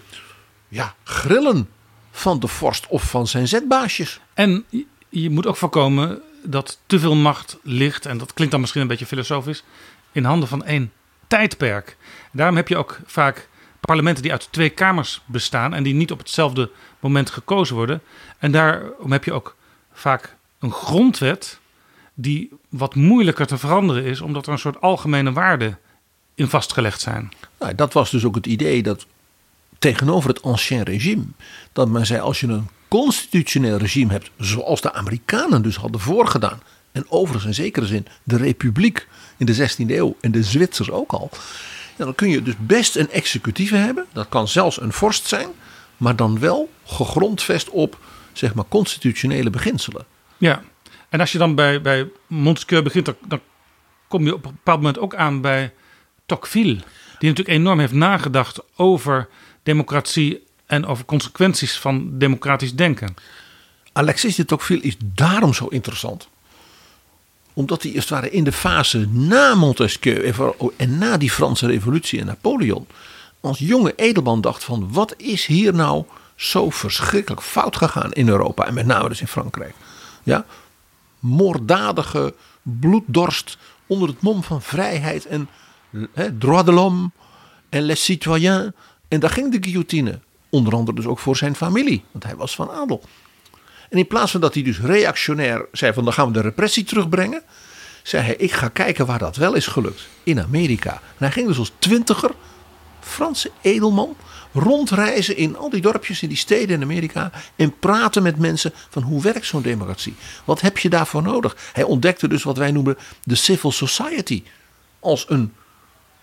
[0.67, 1.69] ja, grillen
[2.11, 4.19] van de vorst of van zijn zetbaasjes.
[4.33, 4.65] En
[5.09, 8.87] je moet ook voorkomen dat te veel macht ligt, en dat klinkt dan misschien een
[8.87, 9.63] beetje filosofisch,
[10.11, 10.91] in handen van één
[11.27, 11.97] tijdperk.
[12.31, 16.17] Daarom heb je ook vaak parlementen die uit twee kamers bestaan en die niet op
[16.17, 18.01] hetzelfde moment gekozen worden.
[18.37, 19.55] En daarom heb je ook
[19.91, 21.59] vaak een grondwet
[22.13, 25.79] die wat moeilijker te veranderen is, omdat er een soort algemene waarden
[26.35, 27.31] in vastgelegd zijn.
[27.59, 29.05] Nou, dat was dus ook het idee dat
[29.79, 31.23] tegenover het ancien regime,
[31.73, 36.61] dat men zei als je een constitutioneel regime hebt, zoals de Amerikanen dus hadden voorgedaan,
[36.91, 39.07] en overigens in zekere zin de Republiek
[39.37, 41.29] in de 16e eeuw en de Zwitsers ook al,
[41.95, 44.05] ja, dan kun je dus best een executieve hebben.
[44.13, 45.49] Dat kan zelfs een vorst zijn,
[45.97, 47.97] maar dan wel gegrondvest op
[48.33, 50.05] zeg maar constitutionele beginselen.
[50.37, 50.61] Ja,
[51.09, 53.39] en als je dan bij, bij Montesquieu begint, dan, dan
[54.07, 55.73] kom je op een bepaald moment ook aan bij
[56.25, 56.77] Tocqueville.
[57.19, 59.27] Die natuurlijk enorm heeft nagedacht over
[59.63, 63.15] democratie en over consequenties van democratisch denken.
[63.93, 66.27] Alexis de Tocqueville is daarom zo interessant.
[67.53, 71.67] Omdat hij het ware in de fase na Montesquieu en, vooral- en na die Franse
[71.67, 72.87] revolutie en Napoleon...
[73.39, 76.03] als jonge edelman dacht van wat is hier nou
[76.35, 78.65] zo verschrikkelijk fout gegaan in Europa.
[78.65, 79.73] En met name dus in Frankrijk.
[80.23, 80.45] Ja,
[81.19, 83.57] moorddadige bloeddorst
[83.87, 85.49] onder het mom van vrijheid en
[86.13, 87.09] hè, droit de l'homme
[87.69, 88.71] en les citoyens.
[89.09, 90.19] En daar ging de guillotine.
[90.49, 93.03] Onder andere dus ook voor zijn familie, want hij was van adel.
[93.89, 96.83] En in plaats van dat hij dus reactionair zei van dan gaan we de repressie
[96.83, 97.41] terugbrengen,
[98.03, 100.07] zei hij ik ga kijken waar dat wel is gelukt.
[100.23, 100.91] In Amerika.
[100.91, 102.31] En hij ging dus als twintiger,
[102.99, 104.15] Franse edelman,
[104.53, 109.03] rondreizen in al die dorpjes in die steden in Amerika en praten met mensen van
[109.03, 110.15] hoe werkt zo'n democratie?
[110.45, 111.57] Wat heb je daarvoor nodig?
[111.73, 114.43] Hij ontdekte dus wat wij noemen de civil society
[114.99, 115.53] als een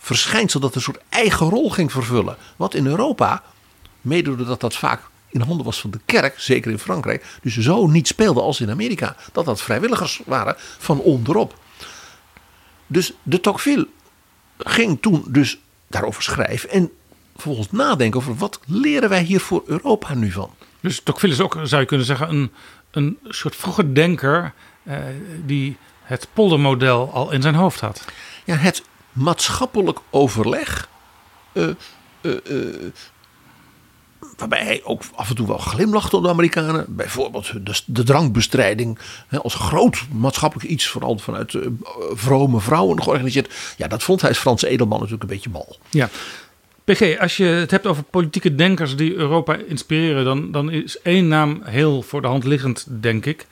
[0.07, 2.37] verschijnsel dat een soort eigen rol ging vervullen.
[2.57, 3.43] Wat in Europa,
[4.01, 7.87] mede doordat dat vaak in handen was van de kerk, zeker in Frankrijk, dus zo
[7.87, 11.59] niet speelde als in Amerika, dat dat vrijwilligers waren van onderop.
[12.87, 13.89] Dus de Tocqueville
[14.59, 16.91] ging toen dus daarover schrijven en
[17.33, 20.51] vervolgens nadenken over wat leren wij hier voor Europa nu van.
[20.81, 22.53] Dus Tocqueville is ook, zou je kunnen zeggen, een,
[22.91, 24.53] een soort vroege denker
[24.83, 24.99] eh,
[25.45, 28.05] die het poldermodel al in zijn hoofd had.
[28.45, 28.83] Ja, het
[29.17, 30.89] maatschappelijk overleg.
[31.53, 31.69] eh,
[32.21, 32.93] eh, eh,
[34.37, 36.85] waarbij hij ook af en toe wel glimlachte op de Amerikanen.
[36.89, 38.99] Bijvoorbeeld de, de drankbestrijding
[39.29, 41.59] hè, als groot maatschappelijk iets, vooral vanuit
[42.13, 43.55] vrome vrouwen georganiseerd.
[43.77, 45.77] Ja, dat vond hij als Franse edelman natuurlijk een beetje mal.
[45.91, 46.09] Ja.
[46.85, 51.29] PG, als je het hebt over politieke denkers die Europa inspireren, dan, dan is één
[51.29, 53.47] naam heel voor de hand liggend, denk ik.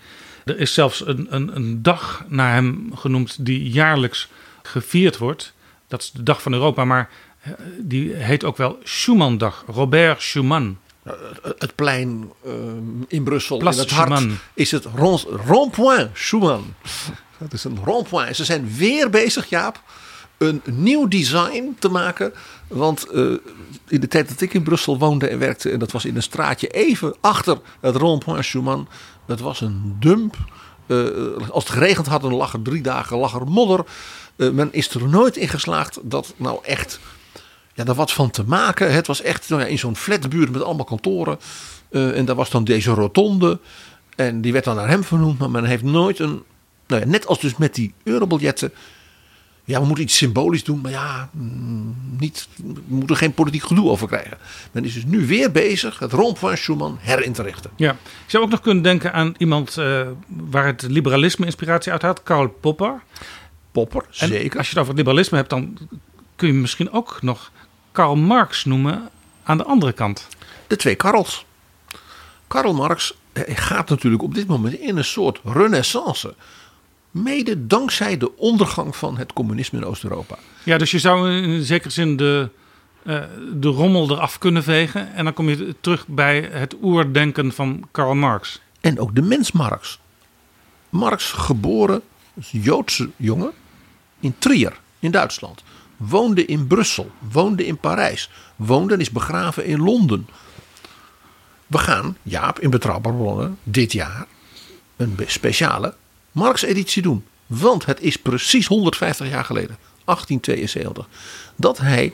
[0.45, 4.29] Er is zelfs een, een, een dag naar hem genoemd die jaarlijks
[4.69, 5.53] gevierd wordt.
[5.89, 7.11] Dat is de Dag van Europa, maar
[7.41, 9.65] eh, die heet ook wel Schumandag.
[9.67, 10.79] Robert Schuman.
[11.59, 12.53] Het plein eh,
[13.09, 14.23] in Brussel, Place in het hart,
[14.55, 16.75] is het rond- rond-point Schuman.
[17.39, 18.37] Dat is een rond-point.
[18.37, 19.83] Ze zijn weer bezig, Jaap,
[20.39, 22.33] een nieuw design te maken.
[22.69, 23.23] Want eh,
[23.89, 26.23] in de tijd dat ik in Brussel woonde en werkte, en dat was in een
[26.23, 28.89] straatje even achter het rond-point Schuman,
[29.27, 30.37] dat was een dump.
[30.87, 30.97] Eh,
[31.51, 33.85] als het geregend had, dan lag er drie dagen lag er modder.
[34.37, 37.01] Eh, men is er nooit in geslaagd dat nou echt
[37.75, 38.93] ja, daar wat van te maken.
[38.93, 41.39] Het was echt nou ja, in zo'n flatbuurt met allemaal kantoren.
[41.91, 43.59] Eh, en daar was dan deze rotonde.
[44.17, 45.39] En die werd dan naar hem vernoemd.
[45.39, 46.43] Maar men heeft nooit een.
[46.87, 48.73] Nou ja, net als dus met die eurobiljetten.
[49.67, 50.81] Ja, we moeten iets symbolisch doen.
[50.81, 54.39] Maar ja, mm, niet, we moeten geen politiek gedoe over krijgen.
[54.73, 57.71] Men is dus nu weer bezig het romp van Schuman herin te richten.
[57.77, 62.03] Ja, ik zou ook nog kunnen denken aan iemand eh, waar het liberalisme inspiratie uit
[62.03, 63.03] had, Karl Popper.
[63.75, 64.59] Popper, En zeker.
[64.59, 65.79] als je het over liberalisme hebt, dan
[66.37, 67.51] kun je misschien ook nog
[67.93, 69.09] Karl Marx noemen
[69.43, 70.29] aan de andere kant.
[70.67, 71.45] De twee Karls.
[72.47, 76.35] Karl Marx eh, gaat natuurlijk op dit moment in een soort renaissance.
[77.11, 80.37] Mede dankzij de ondergang van het communisme in Oost-Europa.
[80.63, 82.49] Ja, dus je zou in zekere zin de,
[83.03, 83.23] eh,
[83.53, 85.15] de rommel eraf kunnen vegen.
[85.15, 88.61] En dan kom je terug bij het oerdenken van Karl Marx.
[88.81, 89.99] En ook de mens Marx.
[90.89, 92.03] Marx geboren,
[92.37, 93.53] als Joodse jongen,
[94.25, 95.63] in Trier in Duitsland.
[95.97, 100.29] Woonde in Brussel, woonde in Parijs, woonde en is begraven in Londen.
[101.67, 104.27] We gaan, Jaap, in Betrouwbare Bronnen dit jaar
[104.97, 105.95] een speciale
[106.33, 107.25] Marx-editie doen.
[107.47, 111.09] Want het is precies 150 jaar geleden, 1872,
[111.57, 112.13] dat hij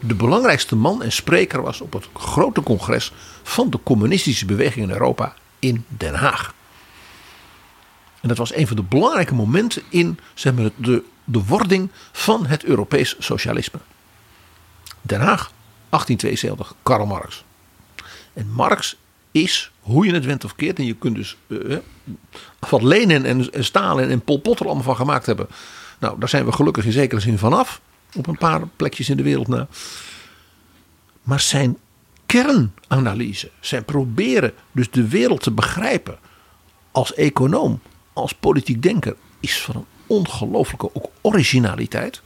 [0.00, 4.92] de belangrijkste man en spreker was op het grote congres van de communistische beweging in
[4.92, 6.54] Europa in Den Haag.
[8.20, 12.46] En dat was een van de belangrijke momenten in zeg maar, de, de wording van
[12.46, 13.78] het Europees socialisme.
[15.02, 15.52] Den Haag,
[15.88, 17.44] 1872, Karl Marx.
[18.32, 18.96] En Marx
[19.30, 21.76] is, hoe je het went of keert, en je kunt dus eh,
[22.58, 25.46] wat Lenin en, Stalin en Pol Pot er allemaal van gemaakt hebben.
[25.98, 27.80] Nou, daar zijn we gelukkig in zekere zin vanaf.
[28.14, 29.66] Op een paar plekjes in de wereld na.
[31.22, 31.78] Maar zijn
[32.26, 36.18] kernanalyse, zijn proberen dus de wereld te begrijpen
[36.90, 37.80] als econoom,
[38.12, 42.20] als politiek denker, is van ongelooflijke ook originaliteit.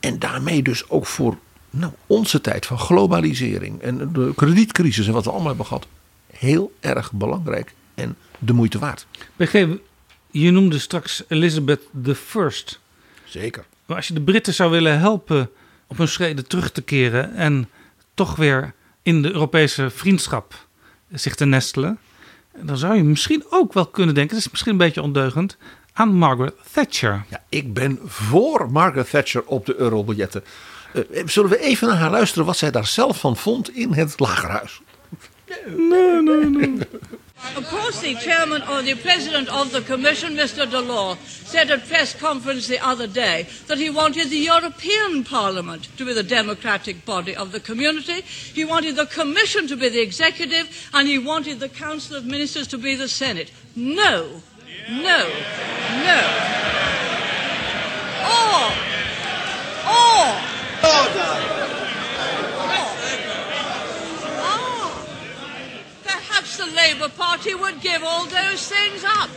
[0.00, 1.38] En daarmee dus ook voor
[1.70, 5.86] nou, onze tijd van globalisering en de kredietcrisis en wat we allemaal hebben gehad,
[6.32, 9.06] heel erg belangrijk en de moeite waard.
[9.36, 9.66] PG,
[10.30, 12.50] je noemde straks Elizabeth I.
[13.24, 13.64] Zeker.
[13.86, 15.50] Maar als je de Britten zou willen helpen
[15.86, 17.68] op hun schreden terug te keren en
[18.14, 20.66] toch weer in de Europese vriendschap
[21.12, 21.98] zich te nestelen,
[22.62, 25.56] dan zou je misschien ook wel kunnen denken, het is misschien een beetje ondeugend,
[25.98, 27.24] aan Margaret Thatcher.
[27.30, 30.44] Ja, ik ben voor Margaret Thatcher op de eurobiljetten.
[30.92, 34.20] Uh, zullen we even naar haar luisteren wat zij daar zelf van vond in het
[34.20, 34.80] lagerhuis?
[35.66, 36.78] Nee, nee, nee.
[37.56, 40.66] Of course, the chairman or the president of the commission, Mr.
[40.70, 46.04] Delors, said at press conference the other day that he wanted the European Parliament to
[46.04, 48.22] be the democratic body of the community.
[48.54, 52.66] He wanted the commission to be the executive, and he wanted the council of ministers
[52.66, 53.50] to be the senate.
[53.74, 54.42] No,
[54.88, 55.28] no,
[56.04, 56.20] no.
[58.24, 58.72] Or,
[59.84, 60.48] or.
[66.04, 69.28] Perhaps the Labour Party would give all those things up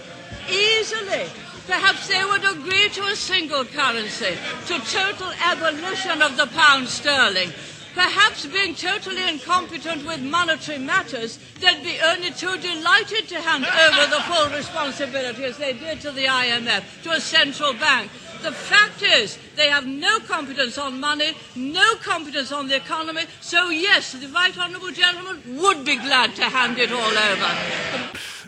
[0.50, 1.26] easily.
[1.68, 4.38] Perhaps they would agree to a single currency,
[4.68, 7.52] to total abolition of the pound sterling.
[7.94, 14.10] Perhaps being totally incompetent with monetary matters, they'd be only too delighted to hand over
[14.10, 18.10] the full responsibility, as they did to the IMF, to a central bank.
[18.42, 23.26] The fact is, they have no competence on money, no competence on the economy.
[23.40, 27.50] So, yes, the right honourable gentleman would be glad to hand it all over.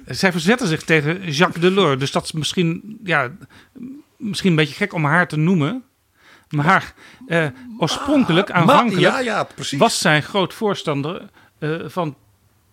[0.07, 1.99] Zij verzetten zich tegen Jacques Delors.
[1.99, 3.31] Dus dat is misschien, ja,
[4.17, 5.83] misschien een beetje gek om haar te noemen.
[6.53, 6.93] Maar
[7.27, 7.45] eh,
[7.77, 9.79] oorspronkelijk, aanvankelijk, ja, ja, precies.
[9.79, 11.29] was zij groot voorstander
[11.59, 12.15] eh, van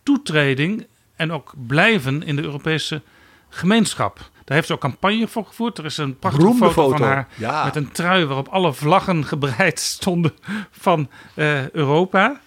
[0.02, 3.02] toetreding en ook blijven in de Europese
[3.48, 4.16] gemeenschap.
[4.16, 5.78] Daar heeft ze ook campagne voor gevoerd.
[5.78, 7.64] Er is een prachtige Beroemde foto, van foto, haar ja.
[7.64, 10.32] met een trui waarop alle vlaggen gebreid stonden
[10.70, 12.40] van eh, Europa.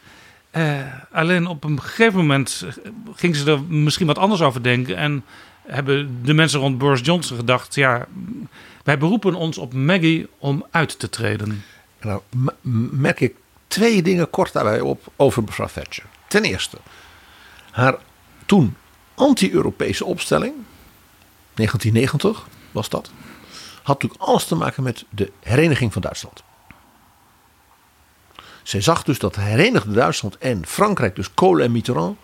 [1.11, 2.65] Alleen op een gegeven moment
[3.13, 4.95] ging ze er misschien wat anders over denken.
[4.97, 5.23] En
[5.67, 8.05] hebben de mensen rond Boris Johnson gedacht: ja,
[8.83, 11.63] wij beroepen ons op Maggie om uit te treden.
[12.01, 12.47] Nou, m-
[13.01, 13.35] merk ik
[13.67, 16.05] twee dingen kort daarbij op over mevrouw Thatcher.
[16.27, 16.77] Ten eerste,
[17.71, 17.95] haar
[18.45, 18.75] toen
[19.15, 20.53] anti-Europese opstelling,
[21.53, 23.11] 1990 was dat,
[23.83, 26.43] had natuurlijk alles te maken met de hereniging van Duitsland.
[28.63, 32.17] Zij zag dus dat herenigde Duitsland en Frankrijk, dus Kohl en Mitterrand,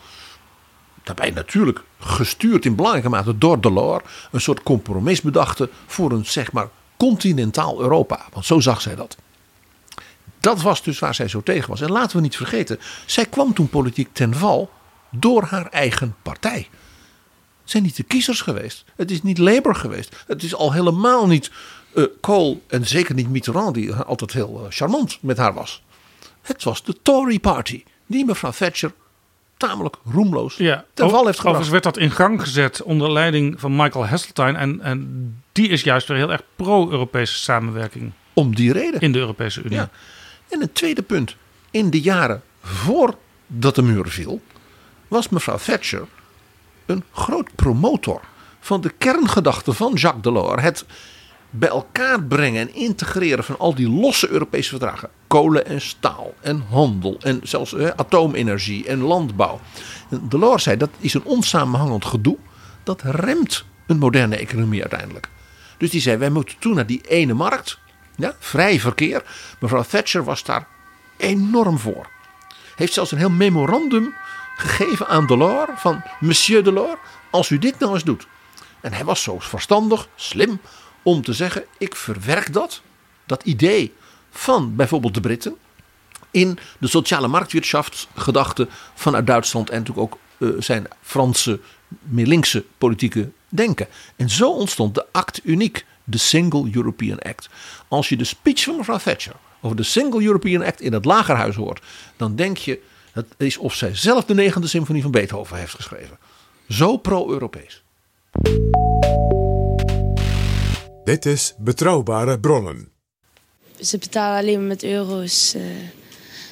[1.15, 6.51] daarbij natuurlijk gestuurd in belangrijke mate door Delors, een soort compromis bedachten voor een zeg
[6.51, 8.25] maar continentaal Europa.
[8.33, 9.17] Want zo zag zij dat.
[10.39, 11.81] Dat was dus waar zij zo tegen was.
[11.81, 14.71] En laten we niet vergeten, zij kwam toen politiek ten val
[15.09, 16.67] door haar eigen partij.
[17.61, 18.85] Het zijn niet de kiezers geweest.
[18.95, 20.23] Het is niet Labour geweest.
[20.27, 21.51] Het is al helemaal niet
[21.93, 25.83] eh Kohl en zeker niet Mitterrand, die altijd heel eh, charmant met haar was.
[26.41, 28.93] Het was de Tory Party, die mevrouw Thatcher
[29.59, 33.75] tamelijk roemloos Ja, ten val heeft overigens werd dat in gang gezet onder leiding van
[33.75, 34.57] Michael Heseltine.
[34.57, 38.11] En, en die is juist weer heel erg pro-Europese samenwerking.
[38.33, 38.99] Om die reden.
[38.99, 39.77] In de Europese Unie.
[39.77, 39.89] Ja.
[40.49, 41.35] En een tweede punt.
[41.71, 44.41] In de jaren voordat de muur viel,
[45.07, 46.07] was mevrouw Thatcher
[46.85, 48.21] een groot promotor
[48.59, 50.61] van de kerngedachte van Jacques Delors.
[50.61, 50.85] Het
[51.49, 55.09] bij elkaar brengen en integreren van al die losse Europese verdragen.
[55.27, 59.59] Kolen en staal en handel en zelfs atoomenergie en landbouw.
[60.09, 62.37] En Delors zei dat is een onsamenhangend gedoe.
[62.83, 65.29] Dat remt een moderne economie uiteindelijk.
[65.77, 67.79] Dus die zei wij moeten toe naar die ene markt.
[68.15, 69.23] Ja, vrij verkeer.
[69.59, 70.67] Mevrouw Thatcher was daar
[71.17, 72.09] enorm voor.
[72.75, 74.13] Heeft zelfs een heel memorandum
[74.57, 78.27] gegeven aan Delors van Monsieur Delors, als u dit nou eens doet.
[78.81, 80.59] En hij was zo verstandig, slim,
[81.03, 82.81] om te zeggen: ik verwerk dat,
[83.25, 83.93] dat idee
[84.29, 85.55] van bijvoorbeeld de Britten,
[86.31, 91.59] in de sociale marktwirtschaftsgedachte vanuit Duitsland en natuurlijk ook eh, zijn Franse,
[91.99, 93.87] meer linkse politieke denken.
[94.15, 97.49] En zo ontstond de act uniek, de Single European Act.
[97.87, 101.55] Als je de speech van mevrouw Thatcher over de Single European Act in het lagerhuis
[101.55, 101.81] hoort,
[102.17, 102.81] dan denk je,
[103.11, 106.17] het is of zij zelf de negende symfonie van Beethoven heeft geschreven.
[106.67, 107.83] Zo pro-Europees.
[111.09, 112.89] Dit is Betrouwbare Bronnen.
[113.79, 115.53] Ze betalen alleen maar met euro's.
[115.53, 115.61] eh,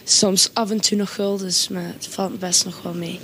[0.04, 3.20] soms af en toe nog guldens, maar het valt best nog wel mee.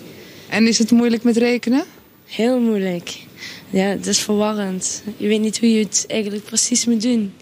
[0.50, 1.86] En is het moeilijk met rekenen?
[2.26, 3.26] Heel moeilijk.
[3.70, 5.04] Ja, het is verwarrend.
[5.18, 7.34] Je weet niet hoe je het eigenlijk precies moet doen.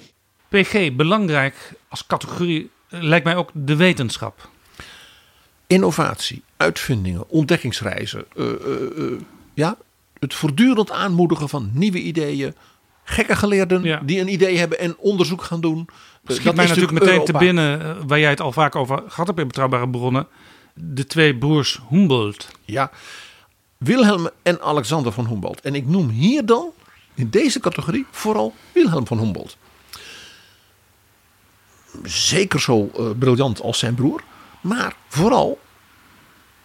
[0.49, 4.49] PG, belangrijk als categorie eh, lijkt mij ook de wetenschap.
[5.67, 8.25] Innovatie, uitvindingen, ontdekkingsreizen.
[8.35, 9.19] eh, eh, eh,
[9.53, 9.77] ja,
[10.19, 12.55] het voortdurend aanmoedigen van nieuwe ideeën.
[13.11, 15.87] Gekke geleerden die een idee hebben en onderzoek gaan doen.
[15.87, 17.39] Eh, Schiet dat mij is natuurlijk meteen Europa.
[17.39, 20.27] te binnen, eh, waar jij het al vaak over gehad hebt in Betrouwbare Bronnen.
[20.73, 22.47] De twee broers Humboldt.
[22.65, 22.91] Ja,
[23.77, 25.61] Wilhelm en Alexander van Humboldt.
[25.61, 26.71] En ik noem hier dan
[27.13, 29.57] in deze categorie vooral Wilhelm van Humboldt.
[32.03, 34.23] Zeker zo eh, briljant als zijn broer,
[34.61, 35.59] maar vooral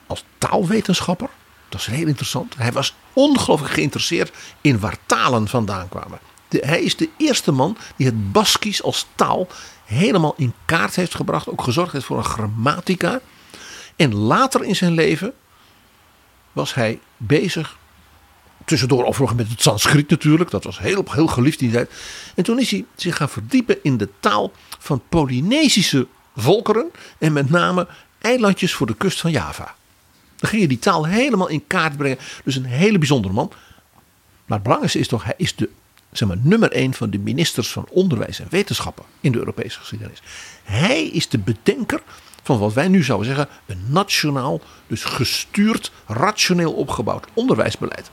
[0.06, 1.28] als taalwetenschapper.
[1.68, 2.56] Dat is heel interessant.
[2.56, 6.18] Hij was ongelooflijk geïnteresseerd in waar talen vandaan kwamen.
[6.48, 9.48] Hij is de eerste man die het Baskisch als taal
[9.84, 11.48] helemaal in kaart heeft gebracht.
[11.48, 13.20] Ook gezorgd heeft voor een grammatica.
[13.96, 15.32] En later in zijn leven
[16.52, 17.76] was hij bezig.
[18.64, 20.50] Tussendoor overigens met het Sanskriet natuurlijk.
[20.50, 21.90] Dat was heel, heel geliefd in die tijd.
[22.34, 26.90] En toen is hij zich gaan verdiepen in de taal van Polynesische volkeren.
[27.18, 27.88] En met name
[28.18, 29.74] eilandjes voor de kust van Java.
[30.36, 32.18] Dan ging je die taal helemaal in kaart brengen.
[32.44, 33.52] Dus een hele bijzondere man.
[34.46, 35.70] Maar het belangrijkste is toch, hij is de
[36.18, 40.22] zeg maar, nummer één van de ministers van Onderwijs en Wetenschappen in de Europese geschiedenis.
[40.64, 42.02] Hij is de bedenker
[42.42, 48.10] van wat wij nu zouden zeggen een nationaal, dus gestuurd, rationeel opgebouwd onderwijsbeleid.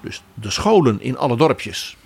[0.00, 1.96] Dus de scholen in alle dorpjes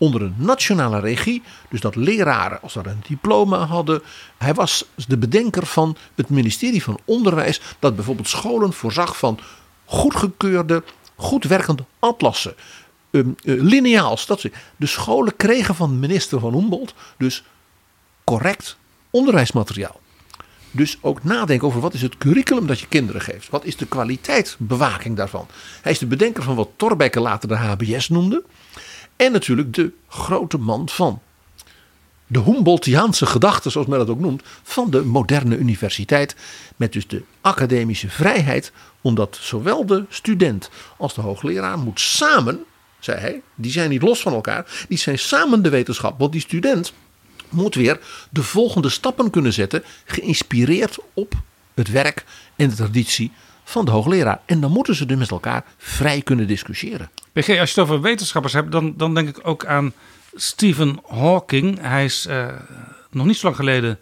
[0.00, 1.42] onder een nationale regie.
[1.68, 4.02] Dus dat leraren als dat een diploma hadden.
[4.38, 7.60] Hij was de bedenker van het ministerie van Onderwijs.
[7.78, 9.38] Dat bijvoorbeeld scholen voorzag van
[9.84, 10.82] goedgekeurde,
[11.16, 12.54] goed werkende atlassen.
[13.10, 14.26] Eh, lineaals.
[14.26, 14.44] Dat.
[14.76, 17.44] De scholen kregen van minister van Humboldt dus
[18.24, 18.76] correct
[19.10, 20.00] onderwijsmateriaal.
[20.70, 23.48] Dus ook nadenken over wat is het curriculum dat je kinderen geeft.
[23.48, 25.46] Wat is de kwaliteitsbewaking daarvan.
[25.82, 28.42] Hij is de bedenker van wat Thorbecke later de HBS noemde.
[29.16, 31.20] En natuurlijk de grote man van
[32.26, 36.36] de Humboldtiaanse gedachte, zoals men dat ook noemt, van de moderne universiteit.
[36.76, 42.64] Met dus de academische vrijheid, omdat zowel de student als de hoogleraar moet samen,
[43.00, 46.18] zei hij, die zijn niet los van elkaar, die zijn samen de wetenschap.
[46.18, 46.92] Want die student
[47.48, 51.34] moet weer de volgende stappen kunnen zetten, geïnspireerd op
[51.74, 52.24] het werk
[52.56, 53.32] en de traditie
[53.64, 54.40] van de hoogleraar.
[54.46, 57.10] En dan moeten ze dus met elkaar vrij kunnen discussiëren.
[57.32, 59.92] PG, als je het over wetenschappers hebt, dan, dan denk ik ook aan
[60.34, 61.80] Stephen Hawking.
[61.80, 62.46] Hij is eh,
[63.10, 63.98] nog niet zo lang geleden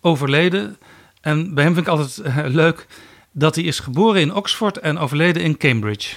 [0.00, 0.78] overleden.
[1.20, 2.86] En bij hem vind ik altijd eh, leuk
[3.32, 6.16] dat hij is geboren in Oxford en overleden in Cambridge.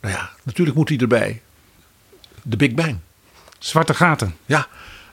[0.00, 1.42] Nou ja, natuurlijk moet hij erbij.
[2.42, 2.98] De Big Bang.
[3.58, 4.36] Zwarte gaten.
[4.46, 4.68] Ja,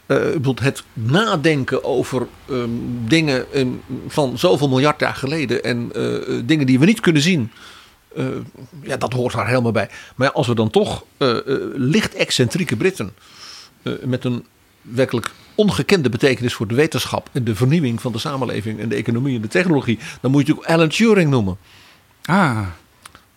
[0.05, 2.69] bijvoorbeeld het nadenken over ehm,
[3.05, 3.67] dingen ehm,
[4.07, 7.51] van zoveel miljard jaar geleden en eh, dingen die we niet kunnen zien.
[8.15, 8.25] eh,
[8.81, 9.89] ja, dat hoort daar helemaal bij.
[10.15, 11.05] Maar ja, als we dan toch
[11.73, 13.13] licht excentrieke Britten
[14.01, 14.45] met een
[14.81, 19.36] werkelijk ongekende betekenis voor de wetenschap en de vernieuwing van de samenleving en de economie
[19.36, 21.57] en de technologie, dan moet je natuurlijk Alan Turing noemen.
[22.25, 22.67] Ah.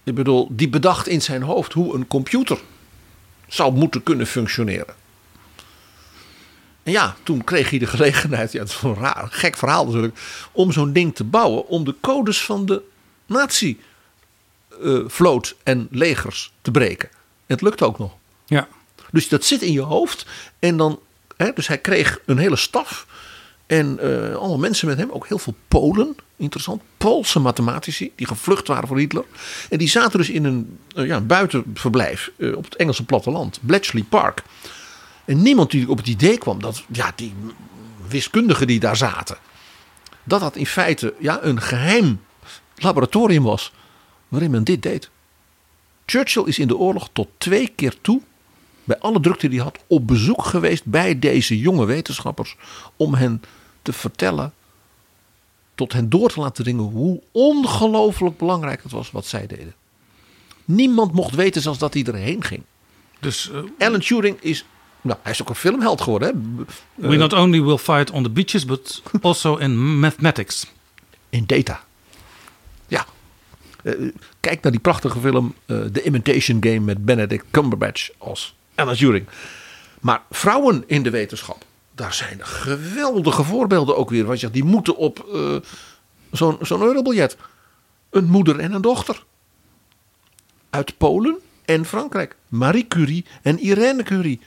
[0.07, 2.59] Ik bedoel, die bedacht in zijn hoofd hoe een computer
[3.49, 4.95] zou moeten kunnen functioneren.
[6.83, 10.19] En ja, toen kreeg hij de gelegenheid, ja, het is een raar, gek verhaal natuurlijk,
[10.53, 12.83] om zo'n ding te bouwen om de codes van de
[14.69, 17.09] nazi-vloot en legers te breken.
[17.11, 18.13] En het lukte ook nog.
[18.45, 18.69] Ja.
[19.11, 20.27] Dus dat zit in je hoofd.
[20.59, 21.01] En dan,
[21.37, 23.07] hè, dus hij kreeg een hele staf.
[23.67, 26.83] En eh, allemaal mensen met hem, ook heel veel Polen, interessant.
[26.97, 29.25] Poolse mathematici, die gevlucht waren voor Hitler.
[29.71, 33.59] En die zaten dus in een, eh, ja, een buitenverblijf eh, op het Engelse platteland,
[33.63, 34.43] Bletchley Park.
[35.25, 37.35] En niemand die op het idee kwam dat ja, die
[38.09, 39.39] wiskundigen die daar zaten,
[40.25, 42.21] dat dat in feite ja, een geheim
[42.77, 43.73] laboratorium was
[44.29, 45.11] waarin men dit deed.
[46.07, 48.21] Churchill is in de oorlog tot twee keer toe,
[48.85, 52.57] bij alle drukte die hij had, op bezoek geweest bij deze jonge wetenschappers
[52.97, 53.43] om hen
[53.83, 54.53] te vertellen,
[55.77, 59.75] tot hen door te laten dringen hoe ongelooflijk belangrijk het was wat zij deden.
[60.65, 62.63] Niemand mocht weten zelfs dat hij erheen ging.
[63.21, 64.65] Dus Alan Turing is,
[65.01, 66.29] nou, hij is ook een filmheld geworden.
[66.29, 67.09] Hè?
[67.09, 70.67] We not only will fight on the beaches, but also in mathematics.
[71.29, 71.85] In data.
[72.87, 73.07] Ja.
[73.83, 73.93] Eh,
[74.41, 79.27] kijk naar die prachtige film eh, The Imitation Game met Benedict Cumberbatch als Alan Turing.
[80.01, 81.65] Maar vrouwen in de wetenschap,
[81.97, 84.25] daar zijn geweldige voorbeelden ook weer.
[84.25, 85.57] Want je, die moeten op eh,
[86.33, 87.37] zo'n zo'n eurobiljet.
[88.11, 89.25] Een moeder en een dochter.
[90.71, 92.37] Uit Polen en Frankrijk.
[92.49, 94.41] Marie Curie en Irene Curie.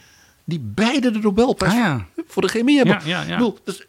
[0.43, 2.97] Die beide de Nobelprijs voor de chemie hebben.
[2.97, 3.31] Ah, Ja, ja, ja.
[3.31, 3.85] Ik bedoel, dus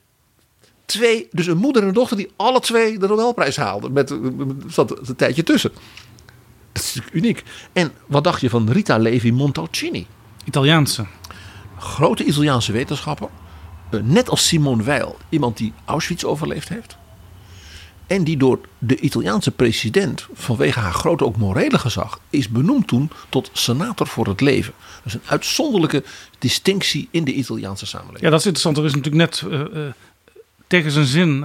[0.85, 3.93] twee, dus een moeder en een dochter die alle twee de Nobelprijs haalden.
[3.93, 5.71] Met, met zat een tijdje tussen.
[6.73, 7.45] Dat is natuurlijk uniek.
[7.73, 10.07] En wat dacht je van Rita Levi Montalcini?
[10.45, 11.07] Italiaanse.
[11.79, 13.29] Grote Italiaanse wetenschapper.
[13.91, 15.17] Eh, Net als Simone Weil.
[15.29, 16.97] Iemand die Auschwitz overleefd heeft.
[18.07, 23.11] En die door de Italiaanse president vanwege haar grote ook morele gezag is benoemd toen
[23.29, 24.73] tot senator voor het leven.
[24.97, 26.05] Dat is een uitzonderlijke
[26.39, 28.25] distinctie in de Italiaanse samenleving.
[28.25, 28.79] Ja, dat is interessant.
[28.79, 29.93] Er is natuurlijk net eh, eh,
[30.67, 31.45] tegen zijn zin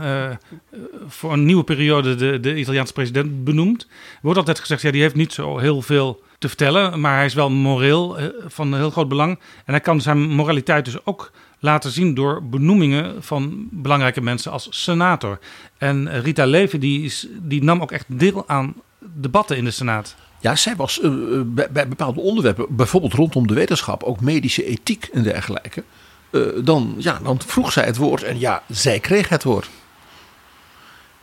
[1.07, 3.87] voor een nieuwe periode de, de Italiaanse president benoemd.
[4.21, 7.33] Wordt altijd gezegd, ja, die heeft niet zo heel veel te vertellen, maar hij is
[7.33, 8.17] wel moreel
[8.47, 9.39] van heel groot belang.
[9.65, 11.31] En hij kan zijn moraliteit dus ook
[11.65, 15.39] laten zien door benoemingen van belangrijke mensen als senator.
[15.77, 20.15] En Rita Leven die, is, die nam ook echt deel aan debatten in de Senaat.
[20.39, 25.09] Ja, zij was uh, bij, bij, bepaalde onderwerpen, bijvoorbeeld rondom de wetenschap, ook medische ethiek
[25.13, 25.83] en dergelijke.
[26.31, 29.69] Uh, dan, ja, dan vroeg zij het woord en ja, zij kreeg het woord.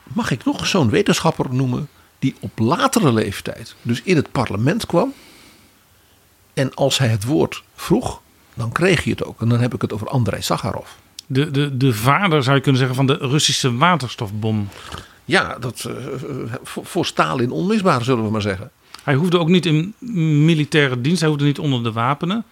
[0.03, 1.87] Mag ik nog zo'n wetenschapper noemen
[2.19, 5.13] die op latere leeftijd dus in het parlement kwam?
[6.53, 8.21] En als hij het woord vroeg,
[8.55, 9.41] dan kreeg je het ook.
[9.41, 10.87] En dan heb ik het over Andrei Sakharov.
[11.25, 14.69] De, de, de vader zou je kunnen zeggen van de Russische waterstofbom.
[15.25, 15.95] Ja, dat, uh,
[16.63, 18.71] voor, voor Stalin onmisbaar zullen we maar zeggen.
[19.03, 19.93] Hij hoefde ook niet in
[20.45, 22.45] militaire dienst, hij hoefde niet onder de wapenen,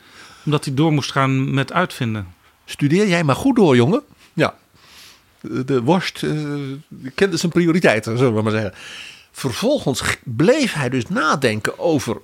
[0.45, 2.27] omdat hij door moest gaan met uitvinden.
[2.65, 4.01] Studeer jij maar goed door, jongen.
[4.33, 4.55] Ja,
[5.41, 6.31] de worst uh,
[7.15, 8.73] kende zijn prioriteiten, zullen we maar zeggen.
[9.31, 12.17] Vervolgens bleef hij dus nadenken over,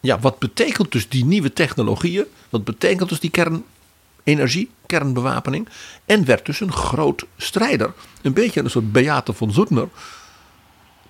[0.00, 2.24] ja, wat betekent dus die nieuwe technologieën?
[2.48, 5.68] Wat betekent dus die kernenergie, kernbewapening?
[6.04, 9.88] En werd dus een groot strijder, een beetje een soort Beate von Zoetner,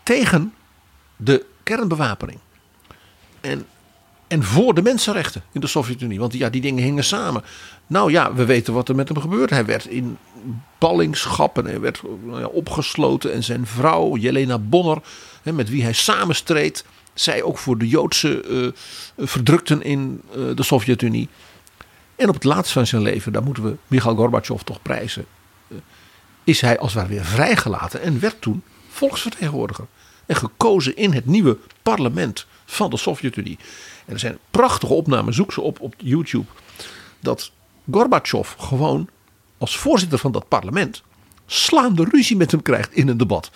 [0.03, 0.55] tegen
[1.17, 2.39] de kernbewapening.
[3.41, 3.67] En,
[4.27, 6.19] en voor de mensenrechten in de Sovjet-Unie.
[6.19, 7.43] Want ja, die dingen hingen samen.
[7.87, 9.51] Nou ja, we weten wat er met hem gebeurt.
[9.51, 10.19] Hij werd in
[10.79, 13.33] ballingschap en hij werd nou opgesloten.
[13.33, 14.99] En zijn vrouw, Jelena Bonner,
[15.43, 16.85] met wie hij samenstreed.
[17.21, 21.29] Zij ook voor de Joodse uh, verdrukten in uh, de Sovjet-Unie.
[22.17, 25.27] En op het laatst van zijn leven, daar moeten we Michail Gorbachev toch prijzen.
[25.69, 25.79] Uh,
[26.45, 29.87] is hij als het ware weer vrijgelaten en werd toen volksvertegenwoordiger.
[30.27, 33.59] En gekozen in het nieuwe parlement van de Sovjet-Unie.
[34.07, 36.47] En er zijn prachtige opnamen, zoek ze op op YouTube.
[37.21, 37.51] Dat
[37.91, 39.09] Gorbachev gewoon
[39.59, 41.03] als voorzitter van dat parlement
[41.47, 43.51] slaande ruzie met hem krijgt in een debat.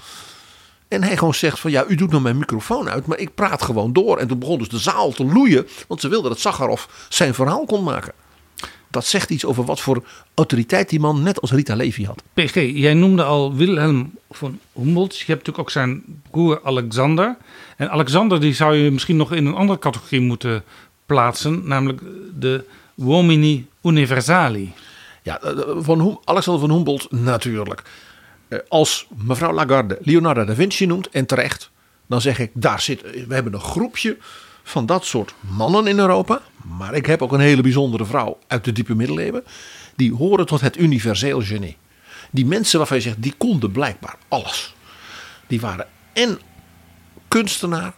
[0.94, 3.62] En hij gewoon zegt van ja, u doet nou mijn microfoon uit, maar ik praat
[3.62, 4.18] gewoon door.
[4.18, 7.64] En toen begon dus de zaal te loeien, want ze wilden dat Sakharov zijn verhaal
[7.64, 8.12] kon maken.
[8.90, 10.04] Dat zegt iets over wat voor
[10.34, 12.22] autoriteit die man net als Rita Levi had.
[12.34, 15.18] PG, jij noemde al Wilhelm von Humboldt.
[15.18, 17.36] Je hebt natuurlijk ook zijn broer Alexander.
[17.76, 20.64] En Alexander die zou je misschien nog in een andere categorie moeten
[21.06, 22.00] plaatsen, namelijk
[22.38, 22.64] de
[22.96, 24.72] uomini universali.
[25.22, 25.40] Ja,
[25.78, 27.82] van Alexander van Humboldt natuurlijk.
[28.68, 31.70] Als mevrouw Lagarde Leonardo da Vinci noemt, en terecht,
[32.06, 34.16] dan zeg ik, daar zit, we hebben een groepje
[34.62, 36.40] van dat soort mannen in Europa.
[36.78, 39.44] Maar ik heb ook een hele bijzondere vrouw uit de diepe middeleeuwen.
[39.96, 41.76] Die horen tot het universeel genie.
[42.30, 44.74] Die mensen waarvan je zegt, die konden blijkbaar alles.
[45.46, 46.38] Die waren en
[47.28, 47.94] kunstenaar,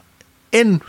[0.49, 0.83] en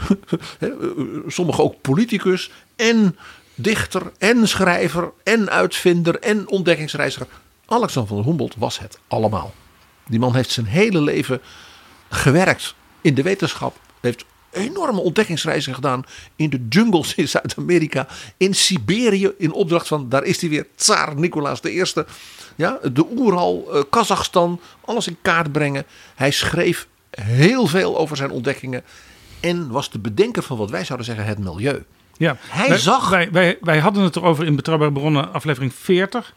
[1.27, 3.17] sommigen ook politicus, en
[3.55, 7.27] dichter, en schrijver, en uitvinder, en ontdekkingsreiziger.
[7.67, 9.53] Alexander van Humboldt was het allemaal.
[10.07, 11.41] Die man heeft zijn hele leven
[12.09, 13.79] gewerkt in de wetenschap.
[14.01, 16.03] Heeft enorme ontdekkingsreizen gedaan
[16.35, 18.07] in de jungles in Zuid-Amerika,
[18.37, 21.83] in Siberië, in opdracht van, daar is hij weer, Tsaar Nicolaas I.
[22.55, 25.85] Ja, de Oeral, uh, Kazachstan, alles in kaart brengen.
[26.15, 28.83] Hij schreef heel veel over zijn ontdekkingen
[29.39, 31.83] en was de bedenker van wat wij zouden zeggen het milieu.
[32.17, 33.09] Ja, hij wij, zag.
[33.09, 36.33] Wij, wij, wij hadden het erover in Betrouwbare Bronnen, aflevering 40.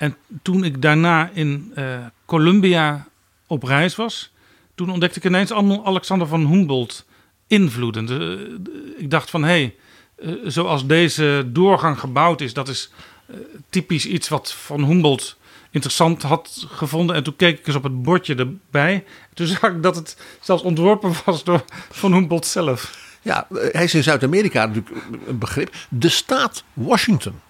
[0.00, 3.08] En toen ik daarna in uh, Columbia
[3.46, 4.32] op reis was,
[4.74, 7.06] toen ontdekte ik ineens Alexander van Humboldt
[7.46, 8.06] invloeden.
[8.06, 9.74] De, de, ik dacht van hé, hey,
[10.18, 12.90] uh, zoals deze doorgang gebouwd is, dat is
[13.30, 13.36] uh,
[13.70, 15.36] typisch iets wat Van Humboldt
[15.70, 17.16] interessant had gevonden.
[17.16, 19.04] En toen keek ik eens op het bordje erbij.
[19.34, 23.08] Toen zag ik dat het zelfs ontworpen was door Van Humboldt zelf.
[23.22, 24.96] Ja, hij is in Zuid-Amerika natuurlijk
[25.26, 25.74] een begrip.
[25.88, 27.40] De staat Washington,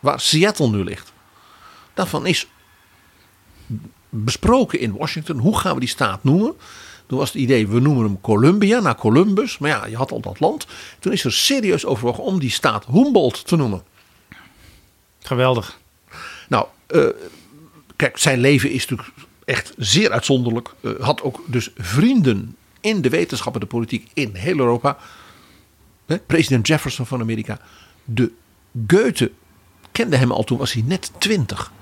[0.00, 1.12] waar Seattle nu ligt.
[1.94, 2.46] Daarvan is
[4.08, 5.38] besproken in Washington.
[5.38, 6.54] Hoe gaan we die staat noemen?
[7.06, 9.58] Toen was het idee, we noemen hem Columbia, naar Columbus.
[9.58, 10.66] Maar ja, je had al dat land.
[10.98, 13.82] Toen is er serieus overwogen om die staat Humboldt te noemen.
[15.18, 15.80] Geweldig.
[16.48, 17.06] Nou, uh,
[17.96, 20.74] kijk, zijn leven is natuurlijk echt zeer uitzonderlijk.
[20.80, 24.98] Uh, had ook dus vrienden in de wetenschap en de politiek in heel Europa.
[26.26, 27.58] President Jefferson van Amerika.
[28.04, 28.32] De
[28.86, 29.32] Goethe
[29.92, 31.72] kende hem al toen was hij net twintig.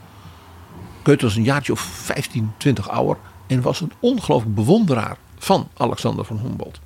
[1.03, 3.16] Goethe was een jaartje of 15, 20 ouder.
[3.47, 6.81] En was een ongelooflijk bewonderaar van Alexander van Humboldt.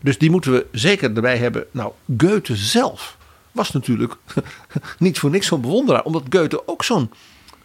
[0.00, 1.66] Dus die moeten we zeker erbij hebben.
[1.70, 3.16] Nou, Goethe zelf
[3.52, 4.16] was natuurlijk
[4.98, 6.02] niet voor niks zo'n bewonderaar.
[6.02, 7.10] Omdat Goethe ook zo'n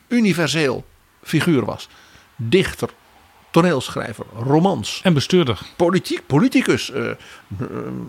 [0.08, 0.86] universeel
[1.24, 1.90] figuur was.
[2.36, 2.90] Dichter,
[3.52, 5.00] toneelschrijver, romans.
[5.04, 5.60] En bestuurder.
[5.76, 6.92] Politiek, politicus.
[6.92, 7.12] Uh,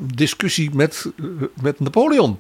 [0.01, 1.27] discussie met, uh,
[1.63, 2.39] met Napoleon.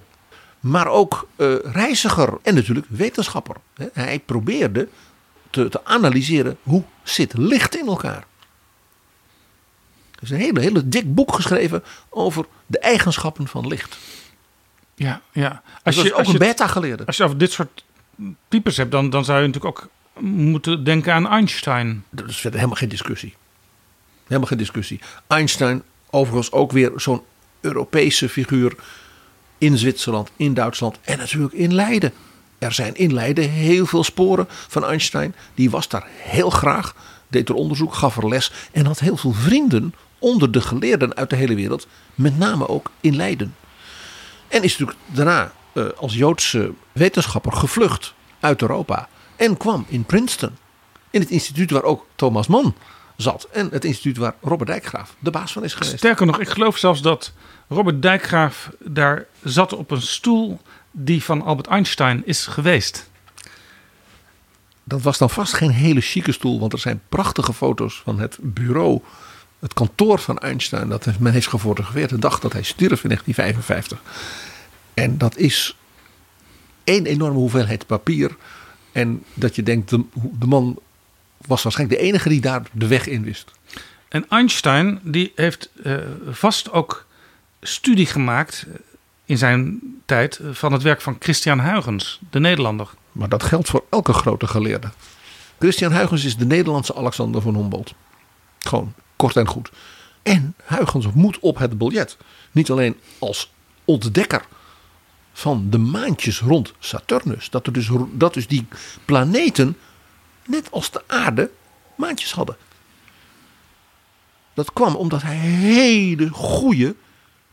[0.60, 3.56] Maar ook uh, reiziger en natuurlijk wetenschapper.
[3.92, 4.88] Hij probeerde
[5.50, 8.26] te, te analyseren hoe zit licht in elkaar.
[10.14, 13.98] Er is een hele, hele dik boek geschreven over de eigenschappen van licht.
[14.94, 15.62] Ja, ja.
[15.82, 17.06] Als je, ook een beta-geleerde.
[17.06, 17.84] Als je over dit soort
[18.48, 19.88] types hebt, dan, dan zou je natuurlijk ook
[20.22, 22.04] moeten denken aan Einstein.
[22.10, 23.34] Dat is verder helemaal geen discussie.
[24.26, 25.00] Helemaal geen discussie.
[25.26, 27.22] Einstein, overigens ook weer zo'n
[27.60, 28.74] Europese figuur
[29.58, 32.12] in Zwitserland, in Duitsland en natuurlijk in Leiden.
[32.60, 35.34] Er zijn in Leiden heel veel sporen van Einstein.
[35.54, 36.94] Die was daar heel graag,
[37.28, 41.30] deed er onderzoek, gaf er les en had heel veel vrienden onder de geleerden uit
[41.30, 43.54] de hele wereld, met name ook in Leiden.
[44.48, 50.56] En is natuurlijk daarna uh, als Joodse wetenschapper gevlucht uit Europa en kwam in Princeton,
[51.10, 52.74] in het instituut waar ook Thomas Mann
[53.16, 55.96] zat en het instituut waar Robert Dijkgraaf de baas van is geweest.
[55.96, 57.32] Sterker nog, ik geloof zelfs dat
[57.68, 60.60] Robert Dijkgraaf daar zat op een stoel
[60.90, 63.10] die van Albert Einstein is geweest.
[64.84, 68.38] Dat was dan vast geen hele chique stoel, want er zijn prachtige foto's van het
[68.40, 69.00] bureau,
[69.58, 74.02] het kantoor van Einstein, dat men heeft gefotografeerd de dag dat hij stierf in 1955.
[74.94, 75.76] En dat is
[76.84, 78.36] één enorme hoeveelheid papier.
[78.92, 80.04] En dat je denkt, de,
[80.38, 80.78] de man
[81.46, 83.50] was waarschijnlijk de enige die daar de weg in wist.
[84.08, 85.98] En Einstein die heeft uh,
[86.30, 87.06] vast ook
[87.60, 88.66] studie gemaakt
[89.30, 92.88] in zijn tijd van het werk van Christian Huygens, de Nederlander.
[93.12, 94.90] Maar dat geldt voor elke grote geleerde.
[95.58, 97.94] Christian Huygens is de Nederlandse Alexander van Humboldt.
[98.58, 99.70] Gewoon kort en goed.
[100.22, 102.16] En Huygens moet op het biljet.
[102.50, 103.52] Niet alleen als
[103.84, 104.44] ontdekker
[105.32, 107.50] van de maantjes rond Saturnus.
[107.50, 108.66] Dat, er dus, dat dus die
[109.04, 109.76] planeten,
[110.46, 111.50] net als de aarde,
[111.94, 112.56] maantjes hadden.
[114.54, 116.94] Dat kwam omdat hij hele goede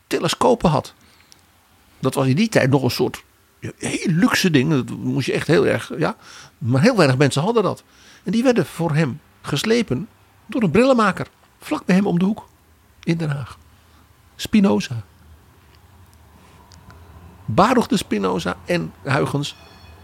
[0.07, 0.93] telescopen had.
[1.99, 3.23] Dat was in die tijd nog een soort
[3.77, 4.69] heel luxe ding.
[4.69, 6.15] Dat moest je echt heel erg, ja.
[6.57, 7.83] Maar heel weinig mensen hadden dat.
[8.23, 10.07] En die werden voor hem geslepen
[10.45, 11.27] door een brillenmaker.
[11.59, 12.47] Vlak bij hem om de hoek.
[13.03, 13.57] In Den Haag.
[14.35, 15.03] Spinoza.
[17.45, 19.55] Baruch de Spinoza en Huygens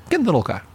[0.08, 0.66] kenden elkaar.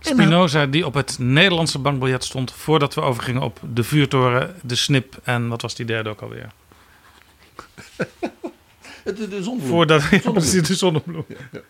[0.00, 5.20] Spinoza die op het Nederlandse bankbiljet stond voordat we overgingen op de vuurtoren, de snip
[5.22, 6.52] en wat was die derde ook alweer?
[9.16, 9.70] De, de, zonnebloem.
[9.70, 11.24] Voordat, ja, precies, de zonnebloem.
[11.28, 11.60] Ja.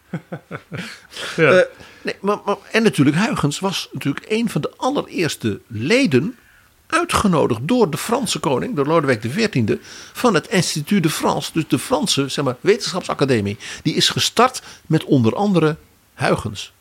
[1.37, 1.53] ja.
[1.53, 1.61] Uh,
[2.03, 6.37] nee, maar, maar, en natuurlijk, Huygens was natuurlijk een van de allereerste leden
[6.87, 9.77] uitgenodigd door de Franse koning, door Lodewijk XIV,
[10.13, 13.57] van het Institut de France, dus de Franse zeg maar, wetenschapsacademie.
[13.83, 15.77] Die is gestart met onder andere
[16.15, 16.73] Huygens.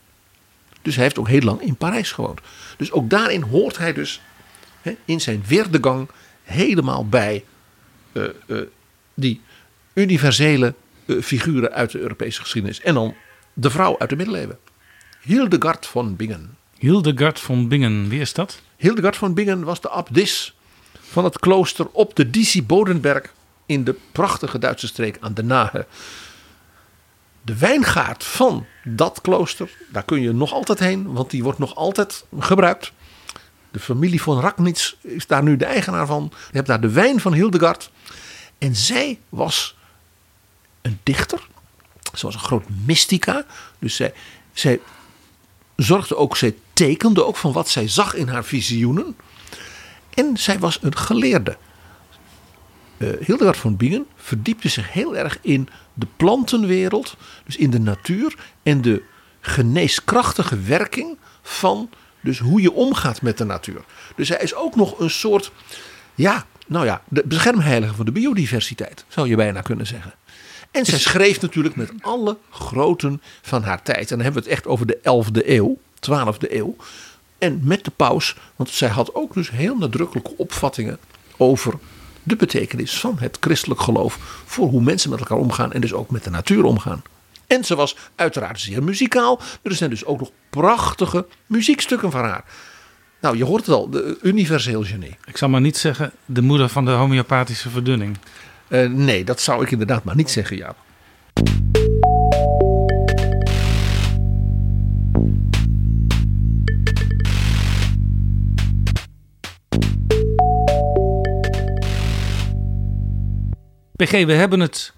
[0.82, 2.40] Dus hij heeft ook heel lang in Parijs gewoond.
[2.78, 4.22] Dus ook daarin hoort hij dus
[4.82, 6.10] hè, in zijn weerdegang
[6.44, 7.44] helemaal bij
[8.14, 8.62] uh, uh,
[9.14, 9.42] die
[9.98, 10.74] universele
[11.06, 12.82] uh, figuren uit de Europese geschiedenis.
[12.82, 13.16] En dan
[13.54, 14.58] de vrouw uit de middeleeuwen.
[15.22, 16.58] Hildegard von Bingen.
[16.78, 18.62] Hildegard von Bingen, wie is dat?
[18.76, 20.56] Hildegard von Bingen was de abdis
[21.00, 23.34] van het klooster op de Disi Bodenberg
[23.66, 25.86] in de prachtige Duitse streek aan de Nahe.
[27.42, 31.76] De wijngaard van dat klooster, daar kun je nog altijd heen, want die wordt nog
[31.76, 32.92] altijd gebruikt.
[33.72, 36.32] De familie von Ragnitz is daar nu de eigenaar van.
[36.32, 37.92] Je hebt daar de wijn van Hildegard.
[38.58, 39.77] En zij was
[40.88, 41.48] een dichter.
[42.14, 43.46] Ze was een groot mystica.
[43.80, 44.14] Dus zij,
[44.54, 44.80] zij
[45.76, 49.16] zorgde ook, zij tekende ook van wat zij zag in haar visioenen.
[50.14, 51.58] En zij was een geleerde.
[52.98, 58.36] Uh, Hildegard van Bingen verdiepte zich heel erg in de plantenwereld, dus in de natuur
[58.64, 59.04] en de
[59.40, 61.90] geneeskrachtige werking van
[62.22, 63.82] dus hoe je omgaat met de natuur.
[64.16, 65.52] Dus hij is ook nog een soort,
[66.16, 70.14] ja, nou ja, de beschermheilige van de biodiversiteit, zou je bijna kunnen zeggen.
[70.72, 74.12] En zij schreef natuurlijk met alle groten van haar tijd.
[74.12, 76.76] En dan hebben we het echt over de 11e eeuw, 12e eeuw.
[77.38, 81.00] En met de paus, want zij had ook dus heel nadrukkelijke opvattingen
[81.38, 81.74] over
[82.24, 86.10] de betekenis van het christelijk geloof voor hoe mensen met elkaar omgaan en dus ook
[86.12, 87.04] met de natuur omgaan.
[87.48, 89.40] En ze was uiteraard zeer muzikaal.
[89.62, 92.44] Er zijn dus ook nog prachtige muziekstukken van haar.
[93.22, 95.18] Nou, je hoort het al, de universeel genie.
[95.26, 98.18] Ik zal maar niet zeggen de moeder van de homeopathische verdunning.
[98.70, 100.76] Uh, nee, dat zou ik inderdaad maar niet zeggen, ja.
[113.96, 114.94] PG, we hebben het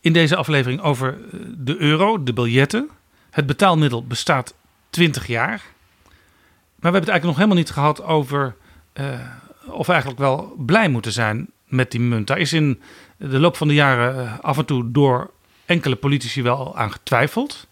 [0.00, 2.90] in deze aflevering over eh, de euro, de biljetten.
[3.30, 4.54] Het betaalmiddel bestaat
[4.90, 5.48] 20 jaar.
[5.58, 8.56] Maar we hebben het eigenlijk nog helemaal niet gehad over
[8.94, 9.20] uh,
[9.66, 12.26] of we eigenlijk wel blij moeten zijn met die munt.
[12.26, 12.80] Daar is in
[13.16, 15.30] de loop van de jaren eh, af en toe door
[15.64, 17.66] enkele politici wel aan getwijfeld.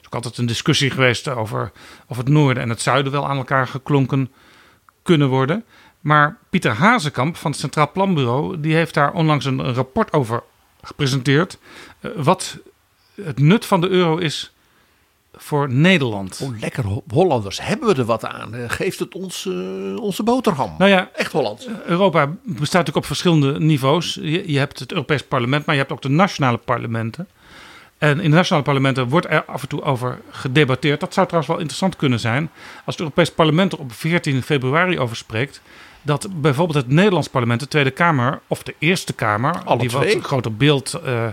[0.00, 1.72] Dus altijd een discussie geweest over
[2.06, 4.32] of het noorden en het zuiden wel aan elkaar geklonken
[5.02, 5.64] kunnen worden.
[6.00, 10.42] Maar Pieter Hazekamp van het Centraal Planbureau die heeft daar onlangs een, een rapport over
[10.82, 11.58] gepresenteerd.
[12.00, 12.58] eh, wat
[13.22, 14.53] het nut van de euro is
[15.36, 16.40] voor Nederland.
[16.42, 17.60] Oh, lekker Ho- Hollanders.
[17.60, 18.54] Hebben we er wat aan?
[18.54, 20.74] Eh, Geeft het ons eh, onze boterham?
[20.78, 21.68] Nou ja, Echt Hollands.
[21.86, 24.14] Europa bestaat natuurlijk op verschillende niveaus.
[24.14, 27.28] Je, je hebt het Europees Parlement, maar je hebt ook de nationale parlementen.
[27.98, 31.00] En in de nationale parlementen wordt er af en toe over gedebatteerd.
[31.00, 32.50] Dat zou trouwens wel interessant kunnen zijn
[32.84, 35.60] als het Europees Parlement er op 14 februari over spreekt.
[36.02, 40.04] Dat bijvoorbeeld het Nederlands parlement, de Tweede Kamer of de Eerste Kamer, Alle die twee.
[40.04, 41.26] wat een groter beeld eh,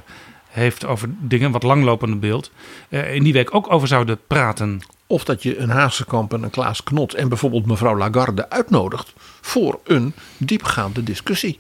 [0.52, 2.52] heeft over dingen, wat langlopende beeld,
[2.90, 4.82] eh, in die week ook over zouden praten.
[5.08, 9.80] Of dat je een Hazekamp en een Klaas Knot en bijvoorbeeld mevrouw Lagarde uitnodigt voor
[9.84, 11.60] een diepgaande discussie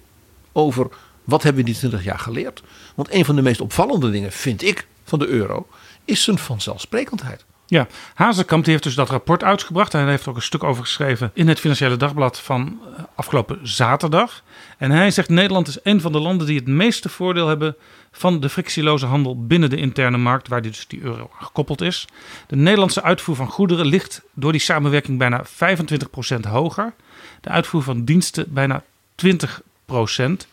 [0.51, 0.89] over
[1.23, 2.63] wat hebben we die 20 jaar geleerd.
[2.95, 5.67] Want een van de meest opvallende dingen vind ik van de euro
[6.05, 7.45] is zijn vanzelfsprekendheid.
[7.71, 9.91] Ja, Hazekamp heeft dus dat rapport uitgebracht.
[9.91, 14.43] Hij heeft ook een stuk over geschreven in het Financiële Dagblad van eh, afgelopen zaterdag.
[14.77, 17.75] En hij zegt Nederland is een van de landen die het meeste voordeel hebben
[18.11, 22.07] van de frictieloze handel binnen de interne markt, waar dus die euro aan gekoppeld is.
[22.47, 26.93] De Nederlandse uitvoer van goederen ligt door die samenwerking bijna 25% hoger.
[27.41, 28.83] De uitvoer van diensten bijna
[29.25, 30.47] 20%.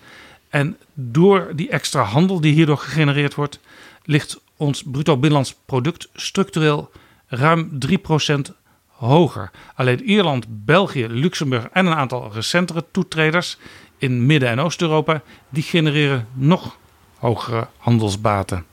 [0.49, 3.61] En door die extra handel die hierdoor gegenereerd wordt,
[4.05, 6.91] ligt ons bruto binnenlands product structureel
[7.29, 8.55] ruim 3%
[8.87, 9.51] hoger.
[9.75, 13.59] Alleen Ierland, België, Luxemburg en een aantal recentere toetreders
[13.99, 16.77] in Midden- en Oost-Europa, die genereren nog
[17.19, 18.67] hogere handelsbaten.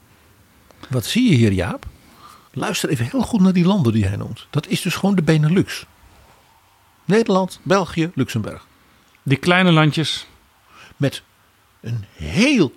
[0.90, 1.86] Wat zie je hier Jaap?
[2.52, 4.48] Luister even heel goed naar die landen die hij noemt.
[4.50, 5.86] Dat is dus gewoon de Benelux.
[7.06, 8.68] Nederland, België, Luxemburg.
[9.24, 10.28] Die kleine landjes.
[10.98, 11.24] Met
[11.82, 12.74] een heel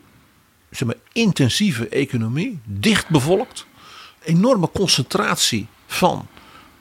[0.70, 3.66] zeg maar, intensieve economie, dicht bevolkt.
[4.22, 6.26] Enorme concentratie van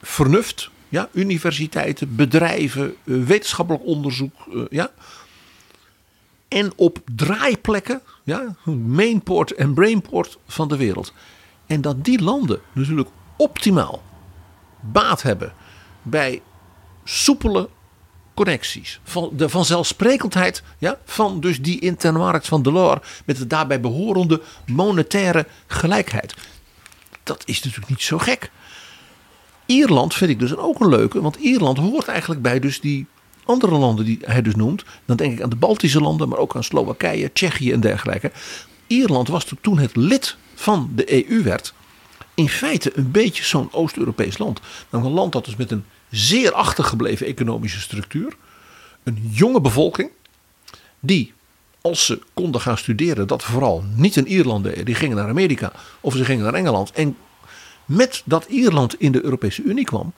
[0.01, 0.69] vernuft.
[0.89, 4.33] Ja, universiteiten, bedrijven, eh, wetenschappelijk onderzoek.
[4.53, 4.91] eh, ja.
[6.47, 8.55] En op draaiplekken, ja,
[8.85, 11.13] mainport en brainport van de wereld.
[11.65, 14.01] En dat die landen natuurlijk optimaal
[14.79, 15.53] baat hebben
[16.01, 16.41] bij
[17.03, 17.69] soepele
[18.33, 18.99] connecties.
[19.03, 24.41] Van de vanzelfsprekendheid ja, van dus die interne markt van Delors met de daarbij behorende
[24.65, 26.35] monetaire gelijkheid.
[27.27, 28.51] Dat is natuurlijk niet zo gek.
[29.65, 33.05] Ierland vind ik dus ook een leuke, want Ierland hoort eigenlijk bij dus die
[33.45, 34.83] andere landen die hij dus noemt.
[35.05, 38.31] Dan denk ik aan de Baltische landen, maar ook aan Slowakije, Tsjechië en dergelijke.
[38.87, 41.73] Ierland was toen het lid van de EU werd,
[42.33, 44.59] in feite een beetje zo'n Oost-Europees land.
[44.89, 48.35] Nou, een land dat dus met een zeer achtergebleven economische structuur,
[49.03, 50.09] een jonge bevolking,
[50.99, 51.33] die
[51.81, 54.85] als ze konden gaan studeren, dat vooral niet in Ierland.
[54.85, 55.71] Die gingen naar Amerika
[56.01, 56.91] of ze gingen naar Engeland.
[56.91, 57.17] En
[57.85, 60.13] met dat Ierland in de Europese Unie kwam,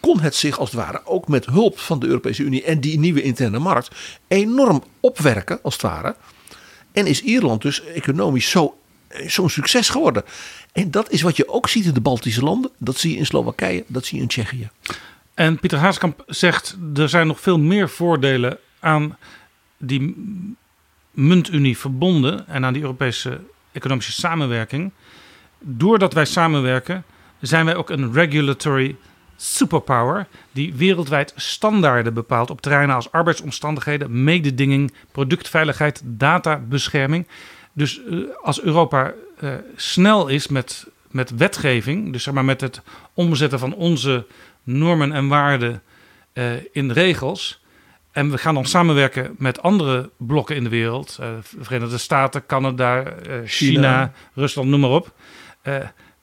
[0.00, 2.98] kon het zich als het ware ook met hulp van de Europese Unie en die
[2.98, 3.90] nieuwe interne markt
[4.28, 6.16] enorm opwerken als het ware.
[6.92, 8.78] En is Ierland dus economisch zo,
[9.26, 10.24] zo'n succes geworden.
[10.72, 12.70] En dat is wat je ook ziet in de Baltische landen.
[12.78, 14.70] Dat zie je in Slowakije, dat zie je in Tsjechië.
[15.34, 19.16] En Pieter Haaskamp zegt er zijn nog veel meer voordelen aan
[19.78, 20.14] die
[21.12, 23.40] muntunie verbonden en aan die Europese
[23.72, 24.92] economische samenwerking.
[25.58, 27.04] Doordat wij samenwerken,
[27.40, 28.96] zijn wij ook een regulatory
[29.36, 37.26] superpower die wereldwijd standaarden bepaalt op terreinen als arbeidsomstandigheden, mededinging, productveiligheid, databescherming.
[37.72, 42.82] Dus uh, als Europa uh, snel is met, met wetgeving, dus zeg maar met het
[43.14, 44.26] omzetten van onze
[44.62, 45.82] normen en waarden
[46.34, 47.61] uh, in regels.
[48.12, 51.18] En we gaan dan samenwerken met andere blokken in de wereld.
[51.20, 51.26] Uh,
[51.58, 55.14] Verenigde Staten, Canada, uh, China, China, Rusland, noem maar op.
[55.62, 55.76] Uh,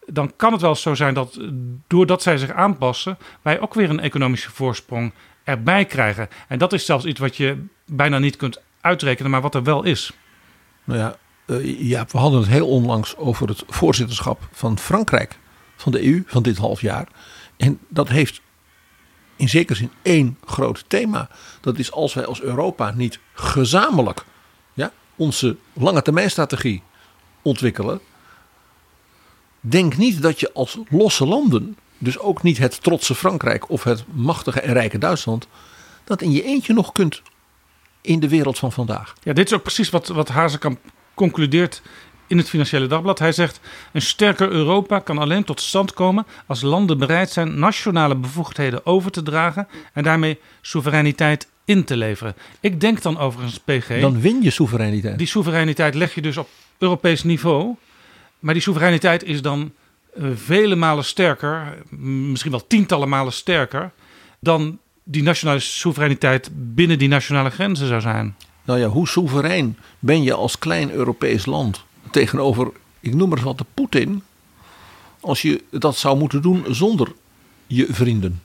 [0.06, 1.40] dan kan het wel zo zijn dat
[1.88, 5.14] doordat zij zich aanpassen, wij ook weer een economische voorsprong
[5.44, 6.28] erbij krijgen.
[6.48, 9.84] En dat is zelfs iets wat je bijna niet kunt uitrekenen, maar wat er wel
[9.84, 10.11] is.
[10.84, 11.16] Nou ja,
[11.78, 15.38] ja we hadden het heel onlangs over het voorzitterschap van Frankrijk
[15.76, 17.07] van de EU van dit half jaar.
[17.57, 18.41] En dat heeft
[19.40, 21.30] in zekere zin één groot thema.
[21.61, 24.26] Dat is als wij als Europa niet gezamenlijk
[24.74, 26.84] ja, onze lange termijn strategie
[27.41, 27.99] ontwikkelen.
[29.60, 34.03] Denk niet dat je als losse landen, dus ook niet het trotse Frankrijk of het
[34.11, 35.48] machtige en rijke Duitsland,
[36.03, 37.22] dat in je eentje nog kunt
[38.02, 39.14] in de wereld van vandaag.
[39.24, 40.80] Ja, dit is ook precies wat, wat Hazekamp
[41.14, 41.82] concludeert
[42.30, 43.19] in het Financiële Dagblad.
[43.19, 43.60] Hij zegt:
[43.91, 49.11] Een sterker Europa kan alleen tot stand komen als landen bereid zijn nationale bevoegdheden over
[49.11, 52.35] te dragen en daarmee soevereiniteit in te leveren.
[52.60, 54.01] Ik denk dan overigens, PG.
[54.01, 55.18] Dan win je soevereiniteit.
[55.18, 57.76] Die soevereiniteit leg je dus op Europees niveau.
[58.39, 59.72] Maar die soevereiniteit is dan
[60.14, 63.91] eh, vele malen sterker, misschien wel tientallen malen sterker,
[64.39, 68.35] dan die nationale soevereiniteit binnen die nationale grenzen zou zijn.
[68.64, 73.57] Nou ja, hoe soeverein ben je als klein Europees land tegenover, ik noem maar wat,
[73.57, 74.23] de Poetin,
[75.19, 77.11] als je dat zou moeten doen zonder
[77.68, 78.41] je vrienden?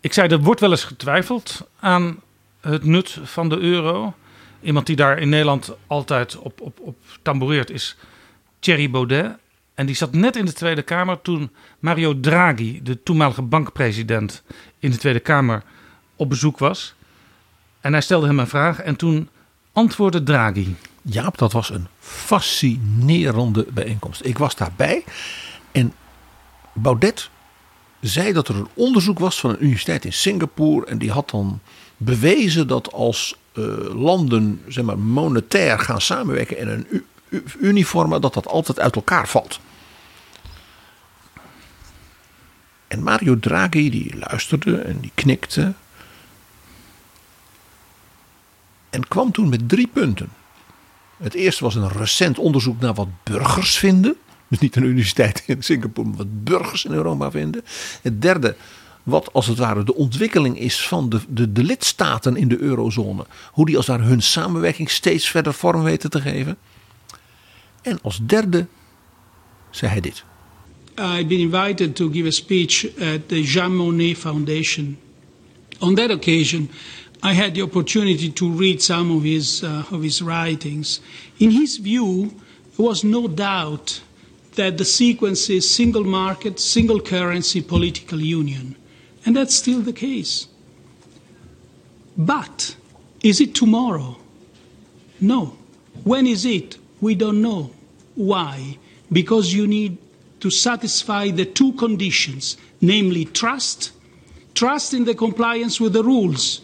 [0.00, 2.20] Ik zei, er wordt wel eens getwijfeld aan
[2.60, 4.14] het nut van de euro.
[4.60, 7.96] Iemand die daar in Nederland altijd op, op, op tamboureert is
[8.58, 9.36] Thierry Baudet.
[9.74, 14.42] En die zat net in de Tweede Kamer toen Mario Draghi, de toenmalige bankpresident,
[14.78, 15.62] in de Tweede Kamer
[16.16, 16.94] op bezoek was.
[17.80, 19.28] En hij stelde hem een vraag en toen
[19.72, 20.74] antwoordde Draghi.
[21.06, 24.24] Jaap, dat was een fascinerende bijeenkomst.
[24.24, 25.04] Ik was daarbij
[25.72, 25.94] en
[26.72, 27.30] Baudet
[28.00, 30.86] zei dat er een onderzoek was van een universiteit in Singapore.
[30.86, 31.60] En die had dan
[31.96, 37.04] bewezen dat als uh, landen zeg maar, monetair gaan samenwerken in een
[37.60, 39.60] uniforme, dat dat altijd uit elkaar valt.
[42.88, 45.72] En Mario Draghi die luisterde en die knikte.
[48.90, 50.28] En kwam toen met drie punten.
[51.24, 54.16] Het eerste was een recent onderzoek naar wat burgers vinden.
[54.48, 57.64] Dus niet een universiteit in Singapore, maar wat burgers in Europa vinden.
[58.02, 58.56] Het derde,
[59.02, 63.26] wat als het ware de ontwikkeling is van de, de, de lidstaten in de eurozone.
[63.52, 66.56] Hoe die als daar hun samenwerking steeds verder vorm weten te geven.
[67.82, 68.66] En als derde
[69.70, 70.24] zei hij dit.
[70.98, 74.98] I've been invited to give a speech at the Jean Monnet Foundation.
[75.78, 76.70] On that occasion,
[77.24, 81.00] I had the opportunity to read some of his, uh, of his writings.
[81.38, 82.34] In his view,
[82.76, 84.02] there was no doubt
[84.56, 88.76] that the sequence is single market, single currency, political union.
[89.24, 90.48] And that's still the case.
[92.14, 92.76] But
[93.22, 94.18] is it tomorrow?
[95.18, 95.56] No.
[96.04, 96.76] When is it?
[97.00, 97.70] We don't know.
[98.16, 98.76] Why?
[99.10, 99.96] Because you need
[100.40, 103.92] to satisfy the two conditions, namely trust,
[104.52, 106.60] trust in the compliance with the rules,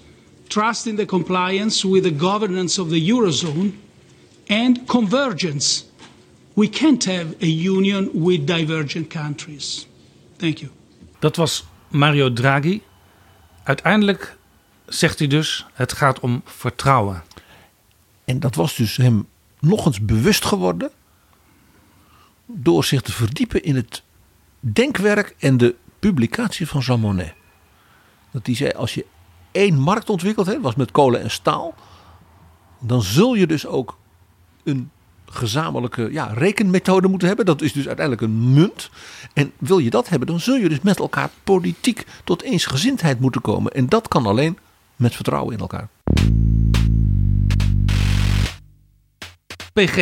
[0.51, 3.73] trust in the compliance with the governance of the Eurozone,
[4.47, 5.85] and convergence.
[6.55, 9.87] We can't have a union with divergent countries.
[10.37, 10.71] Thank you.
[11.19, 12.83] Dat was Mario Draghi.
[13.63, 14.37] Uiteindelijk
[14.87, 17.23] zegt hij dus: het gaat om vertrouwen.
[18.25, 19.29] En dat was dus hem
[19.61, 20.91] nog eens bewust geworden
[22.47, 24.03] door zich te verdiepen in het
[24.61, 27.35] denkwerk en de publicatie van Jean Monnet.
[28.31, 29.07] Dat hij zei, als je
[29.53, 31.75] één markt ontwikkeld hebt, was met kolen en staal,
[32.79, 33.99] dan zul je dus ook
[34.65, 34.91] een
[35.31, 37.47] gezamenlijke ja, rekenmethode moeten hebben.
[37.47, 38.91] Dat is dus uiteindelijk een munt.
[39.33, 43.41] En wil je dat hebben, dan zul je dus met elkaar politiek tot eensgezindheid moeten
[43.41, 43.73] komen.
[43.73, 44.59] En dat kan alleen
[44.97, 45.89] met vertrouwen in elkaar.
[49.73, 49.95] PG,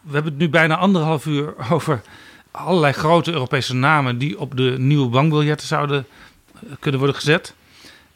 [0.00, 2.02] we hebben het nu bijna anderhalf uur over
[2.50, 6.06] allerlei grote Europese namen die op de nieuwe bankbiljetten zouden
[6.54, 7.54] eh, kunnen worden gezet.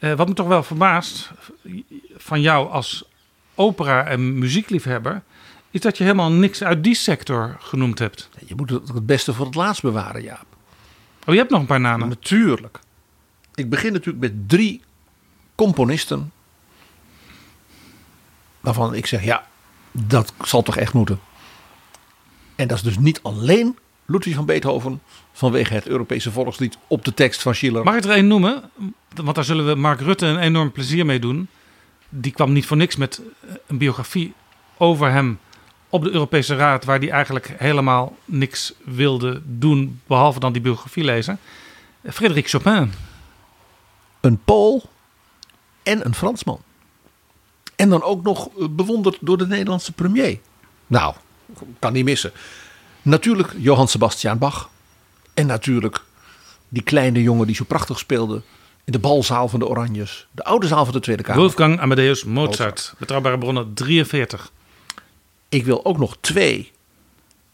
[0.01, 1.31] Uh, wat me toch wel verbaast
[2.17, 3.03] van jou als
[3.55, 5.23] opera- en muziekliefhebber,
[5.71, 8.29] is dat je helemaal niks uit die sector genoemd hebt.
[8.45, 10.45] Je moet het, het beste voor het laatst bewaren, Jaap.
[11.25, 12.09] Oh, je hebt nog een paar namen?
[12.09, 12.79] natuurlijk.
[13.55, 14.81] Ik begin natuurlijk met drie
[15.55, 16.31] componisten.
[18.59, 19.47] Waarvan ik zeg, ja,
[19.91, 21.19] dat zal toch echt moeten.
[22.55, 25.01] En dat is dus niet alleen Ludwig van Beethoven
[25.41, 27.83] vanwege het Europese volkslied op de tekst van Schiller.
[27.83, 28.69] Mag ik er één noemen?
[29.15, 31.47] Want daar zullen we Mark Rutte een enorm plezier mee doen.
[32.09, 33.21] Die kwam niet voor niks met
[33.67, 34.33] een biografie
[34.77, 35.39] over hem
[35.89, 41.03] op de Europese Raad, waar hij eigenlijk helemaal niks wilde doen, behalve dan die biografie
[41.03, 41.39] lezen.
[42.03, 42.93] Frederik Chopin.
[44.19, 44.89] Een Pool
[45.83, 46.61] en een Fransman.
[47.75, 50.39] En dan ook nog bewonderd door de Nederlandse premier.
[50.87, 51.13] Nou,
[51.79, 52.31] kan niet missen.
[53.01, 54.69] Natuurlijk Johann Sebastian Bach.
[55.33, 56.01] En natuurlijk
[56.69, 58.41] die kleine jongen die zo prachtig speelde
[58.83, 60.27] in de balzaal van de Oranjes.
[60.31, 61.41] De oude zaal van de Tweede Kamer.
[61.41, 62.57] Wolfgang Amadeus Mozart.
[62.59, 62.93] Mozart.
[62.97, 64.51] Betrouwbare bronnen 43.
[65.49, 66.71] Ik wil ook nog twee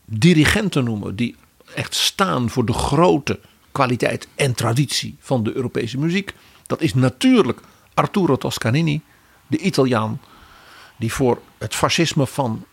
[0.06, 1.36] dirigenten noemen die
[1.76, 3.40] echt staan voor de grote
[3.72, 6.34] kwaliteit en traditie van de Europese muziek.
[6.66, 7.60] Dat is natuurlijk
[7.94, 9.02] Arturo Toscanini,
[9.48, 10.22] de Italiaan,
[10.98, 12.66] die voor het fascisme van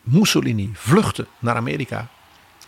[0.00, 2.08] Mussolini vluchtte naar Amerika.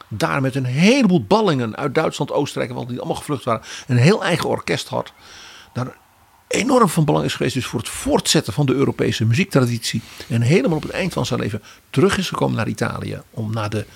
[0.09, 4.25] Daar met een heleboel ballingen uit Duitsland, Oostenrijk, want die allemaal gevlucht waren, een heel
[4.25, 5.13] eigen orkest had.
[5.73, 5.97] Daar
[6.49, 10.03] enorm van belang is geweest dus voor het voortzetten van de Europese muziektraditie.
[10.29, 13.21] En helemaal op het eind van zijn leven terug is gekomen naar Italië.
[13.31, 13.87] Om naar de,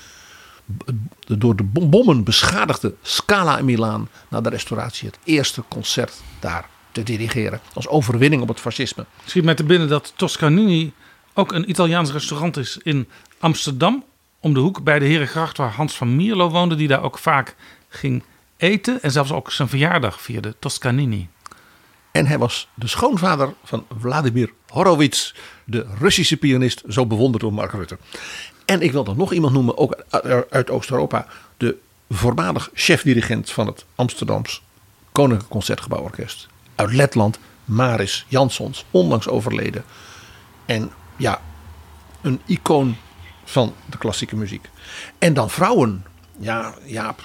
[1.20, 6.68] de door de bommen beschadigde Scala in Milaan, naar de restauratie, het eerste concert daar
[6.93, 7.60] te dirigeren.
[7.74, 9.06] Als overwinning op het fascisme.
[9.24, 10.93] Schiet mij te binnen dat Toscanini
[11.34, 13.09] ook een Italiaans restaurant is in
[13.39, 14.05] Amsterdam
[14.43, 17.55] om de hoek bij de Herengracht, waar Hans van Mierlo woonde, die daar ook vaak
[17.89, 18.23] ging
[18.56, 21.28] eten en zelfs ook zijn verjaardag vierde, Toscanini.
[22.10, 27.73] En hij was de schoonvader van Vladimir Horowitz, de Russische pianist, zo bewonderd door Mark
[27.73, 27.98] Rutte.
[28.64, 30.05] En ik wil dan nog iemand noemen, ook
[30.51, 31.77] uit- Oost-Europa, de
[32.10, 34.62] voormalig chef-dirigent van het Amsterdams
[35.12, 36.48] Koninklijk Concertgebouworkest.
[36.74, 39.85] Uit Letland, Maris Jansons, onlangs overleden.
[40.66, 41.40] En ja,
[42.20, 42.97] een icoon
[43.52, 44.68] van de klassieke muziek.
[45.18, 46.04] En dan vrouwen.
[46.38, 47.22] Ja, Jaap.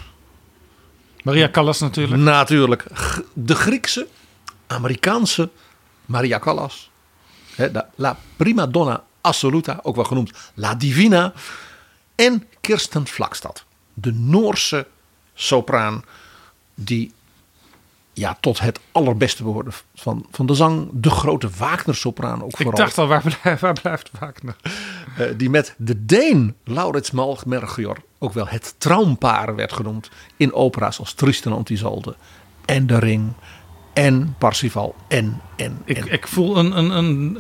[1.24, 2.22] Maria Callas natuurlijk.
[2.22, 2.86] Natuurlijk.
[3.34, 4.08] De Griekse,
[4.68, 5.50] Amerikaanse
[6.06, 6.90] Maria Callas.
[7.56, 11.34] De La Prima Donna Assoluta, ook wel genoemd La Divina.
[12.16, 13.66] En Kirsten Vlakstad.
[13.94, 14.88] De Noorse
[15.34, 16.04] sopraan
[16.76, 17.14] die
[18.14, 20.90] ja, tot het allerbeste behoorde van, van de zang.
[20.94, 22.76] De grote Wagner-sopraan ook Ik vooral.
[22.76, 24.56] dacht al, waar blijft, waar blijft Wagner?
[25.18, 27.12] Eh, die met de Deen Laurits
[27.46, 32.16] Melchior ook wel het traumpaar werd genoemd in opera's als Tristan en Isolde
[32.66, 33.34] en De Ring
[33.94, 36.12] en Parsifal en en Ik, en.
[36.12, 36.92] ik voel een, een,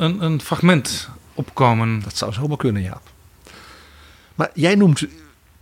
[0.03, 2.01] een, een, fragment opkomen.
[2.03, 3.09] Dat zou zomaar kunnen, Jaap.
[4.35, 5.05] Maar jij noemt,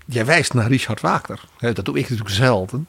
[0.05, 1.41] jij wijst naar Richard Wagner.
[1.59, 2.87] Dat doe ik natuurlijk zelden.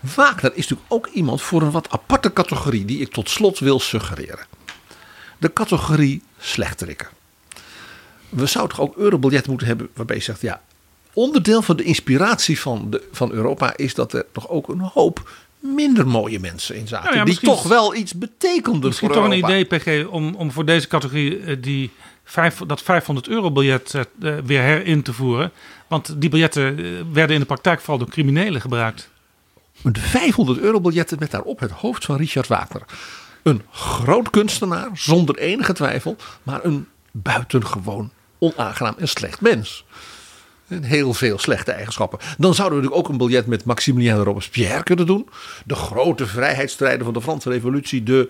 [0.00, 3.80] Wagner is natuurlijk ook iemand voor een wat aparte categorie die ik tot slot wil
[3.80, 4.46] suggereren.
[5.38, 7.08] De categorie slechterikken.
[8.30, 10.60] We zouden toch ook eurobiljetten moeten hebben waarbij je zegt, ja,
[11.12, 15.30] onderdeel van de inspiratie van, de, van Europa is dat er toch ook een hoop
[15.60, 17.04] minder mooie mensen in zaten.
[17.04, 20.34] Nou ja, die misschien- toch wel iets betekenden Misschien voor toch een idee, PG, om,
[20.34, 21.90] om voor deze categorie eh, die
[22.24, 25.52] vijf, dat 500 euro biljet eh, eh, weer herin te voeren.
[25.86, 26.76] Want die biljetten
[27.12, 29.08] werden in de praktijk vooral door criminelen gebruikt.
[29.82, 32.82] Een 500 euro biljetten met daarop het hoofd van Richard Wagner.
[33.42, 39.84] Een groot kunstenaar, zonder enige twijfel, maar een buitengewoon onaangenaam en slecht mens.
[40.68, 42.18] En heel veel slechte eigenschappen.
[42.38, 45.28] Dan zouden we natuurlijk ook een biljet met Maximilien de Robespierre kunnen doen.
[45.64, 48.02] De grote vrijheidsstrijder van de Franse revolutie.
[48.02, 48.28] De,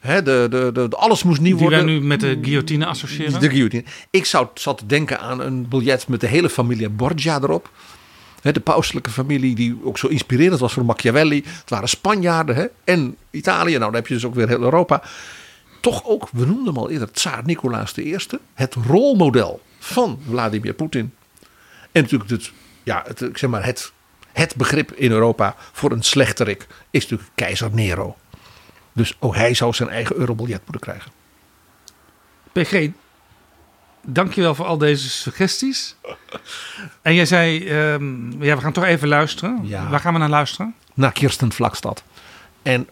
[0.00, 2.00] hè, de, de, de, alles moest nieuw Die wij worden.
[2.00, 3.40] nu met de guillotine associëren.
[3.40, 3.84] De guillotine.
[4.10, 7.70] Ik zou zat te denken aan een biljet met de hele familie Borgia erop.
[8.42, 11.42] Hè, de pauselijke familie die ook zo inspirerend was voor Machiavelli.
[11.44, 13.70] Het waren Spanjaarden hè, en Italië.
[13.70, 15.02] Nou, dan heb je dus ook weer heel Europa.
[15.80, 18.16] Toch ook, we noemden hem al eerder, Tsaar Nicolaas I.
[18.54, 21.14] Het rolmodel van Vladimir Poetin.
[21.92, 22.52] En natuurlijk het,
[22.82, 23.92] ja, het, ik zeg maar het,
[24.32, 28.16] het begrip in Europa voor een slechterik is natuurlijk keizer Nero.
[28.92, 31.12] Dus ook hij zou zijn eigen eurobiljet moeten krijgen.
[32.52, 32.88] PG,
[34.06, 35.96] dankjewel voor al deze suggesties.
[37.02, 39.60] En jij zei, ehm, ja, we gaan toch even luisteren.
[39.62, 39.88] Ja.
[39.88, 40.74] Waar gaan we naar luisteren?
[41.00, 42.02] naar Kirsten Vlakstad.
[42.62, 42.88] En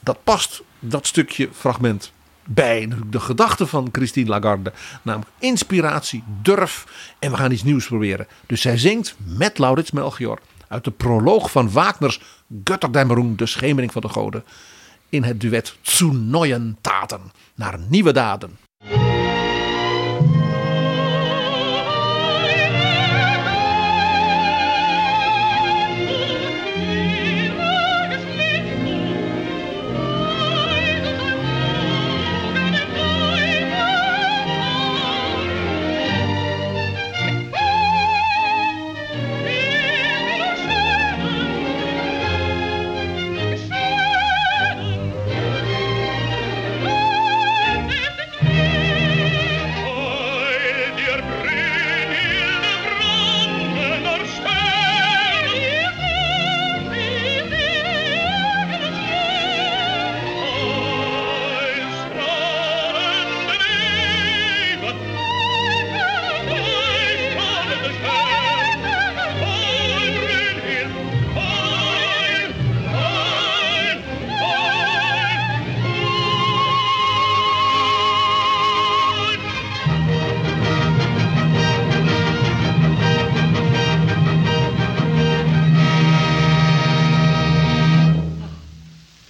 [0.00, 2.12] dat past, dat stukje fragment,
[2.44, 4.72] bij de gedachte van Christine Lagarde.
[5.02, 6.86] Namelijk inspiratie, durf
[7.18, 8.26] en we gaan iets nieuws proberen.
[8.46, 10.38] Dus zij zingt met Laurits Melchior
[10.68, 14.44] uit de proloog van Wagners Götterdämmerung, de schemering van de goden.
[15.08, 18.65] In het duet Zu neuen Taten, naar nieuwe daden.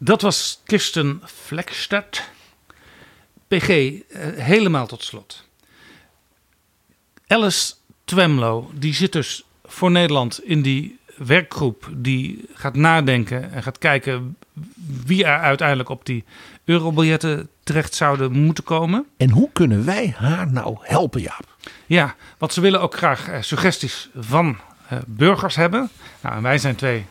[0.07, 2.23] Dat was Kirsten Flekstad.
[3.49, 4.01] PG, eh,
[4.35, 5.45] helemaal tot slot.
[7.27, 7.75] Alice
[8.05, 14.37] Twemlow, die zit dus voor Nederland in die werkgroep die gaat nadenken en gaat kijken
[15.05, 16.25] wie er uiteindelijk op die
[16.65, 19.07] eurobiljetten terecht zouden moeten komen.
[19.17, 21.57] En hoe kunnen wij haar nou helpen, Jaap?
[21.87, 24.59] Ja, want ze willen ook graag eh, suggesties van
[24.89, 25.91] eh, burgers hebben.
[26.21, 27.07] Nou, en wij zijn twee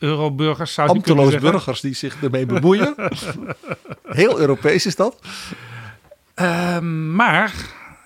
[0.00, 1.50] euroburgers, zou Ambteloos zeggen.
[1.50, 2.94] burgers die zich ermee bemoeien.
[4.06, 5.18] Heel Europees is dat.
[6.34, 7.54] Ehm, maar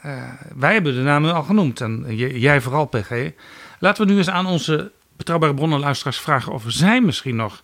[0.02, 0.22] eh,
[0.56, 1.80] wij hebben de namen al genoemd.
[1.80, 3.30] En j- jij vooral, PG.
[3.78, 7.62] Laten we nu eens aan onze betrouwbare bronnen luisteraars vragen of zij misschien nog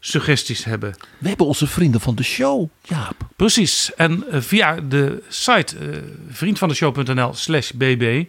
[0.00, 0.94] suggesties hebben.
[1.18, 3.14] We hebben onze vrienden van de show, Jaap.
[3.36, 3.94] Precies.
[3.94, 5.96] En eh, via de site eh
[6.30, 8.24] vriendvandeshow.nl slash bb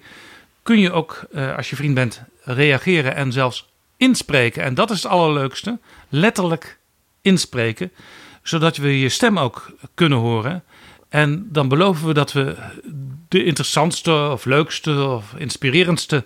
[0.63, 3.69] kun je ook, eh, als je vriend bent, reageren en zelfs
[4.01, 4.63] inspreken.
[4.63, 5.79] En dat is het allerleukste.
[6.09, 6.79] Letterlijk
[7.21, 7.91] inspreken.
[8.43, 10.63] Zodat we je stem ook kunnen horen.
[11.09, 12.55] En dan beloven we dat we
[13.27, 16.25] de interessantste of leukste of inspirerendste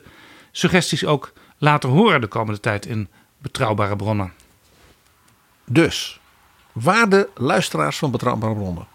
[0.52, 3.08] suggesties ook laten horen de komende tijd in
[3.38, 4.34] betrouwbare bronnen.
[5.66, 6.20] Dus,
[6.72, 8.88] waarde luisteraars van Betrouwbare Bronnen.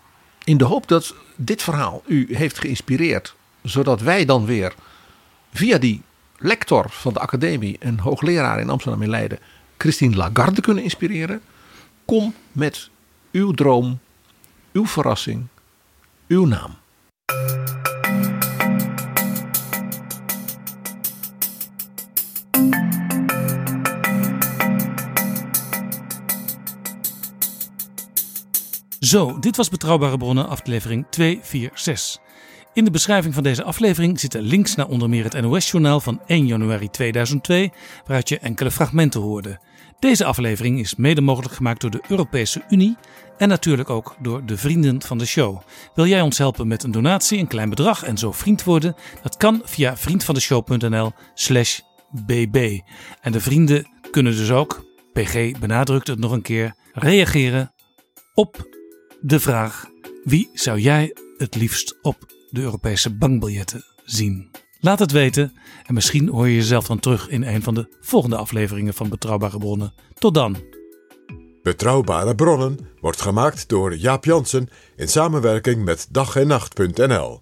[0.44, 3.34] In de hoop dat dit verhaal u heeft geïnspireerd.
[3.62, 4.74] Zodat wij dan weer
[5.52, 6.02] via die
[6.40, 9.38] lector van de academie en hoogleraar in Amsterdam en Leiden.
[9.78, 11.40] Christine Lagarde kunnen inspireren.
[12.04, 12.90] Kom met
[13.32, 13.98] uw droom,
[14.72, 15.46] uw verrassing,
[16.28, 16.78] uw naam.
[29.00, 32.18] Zo, dit was Betrouwbare Bronnen, aflevering 246.
[32.72, 36.46] In de beschrijving van deze aflevering zitten links naar onder meer het NOS-journaal van 1
[36.46, 37.72] januari 2002,
[38.02, 39.60] waaruit je enkele fragmenten hoorde.
[39.98, 42.96] Deze aflevering is mede mogelijk gemaakt door de Europese Unie
[43.38, 45.60] en natuurlijk ook door de vrienden van de show.
[45.94, 48.94] Wil jij ons helpen met een donatie, een klein bedrag en zo vriend worden?
[49.22, 51.80] Dat kan via vriendvandeshow.nl slash
[52.26, 52.80] bb.
[53.20, 57.72] En de vrienden kunnen dus ook, PG benadrukt het nog een keer, reageren
[58.34, 58.68] op
[59.20, 59.86] de vraag:
[60.24, 64.50] wie zou jij het liefst op de Europese bankbiljetten zien?
[64.80, 65.52] Laat het weten
[65.86, 69.58] en misschien hoor je jezelf dan terug in een van de volgende afleveringen van Betrouwbare
[69.58, 69.94] Bronnen.
[70.14, 70.56] Tot dan.
[71.62, 77.38] Betrouwbare bronnen wordt gemaakt door Jaap Jansen in samenwerking met dag en nacht.nl.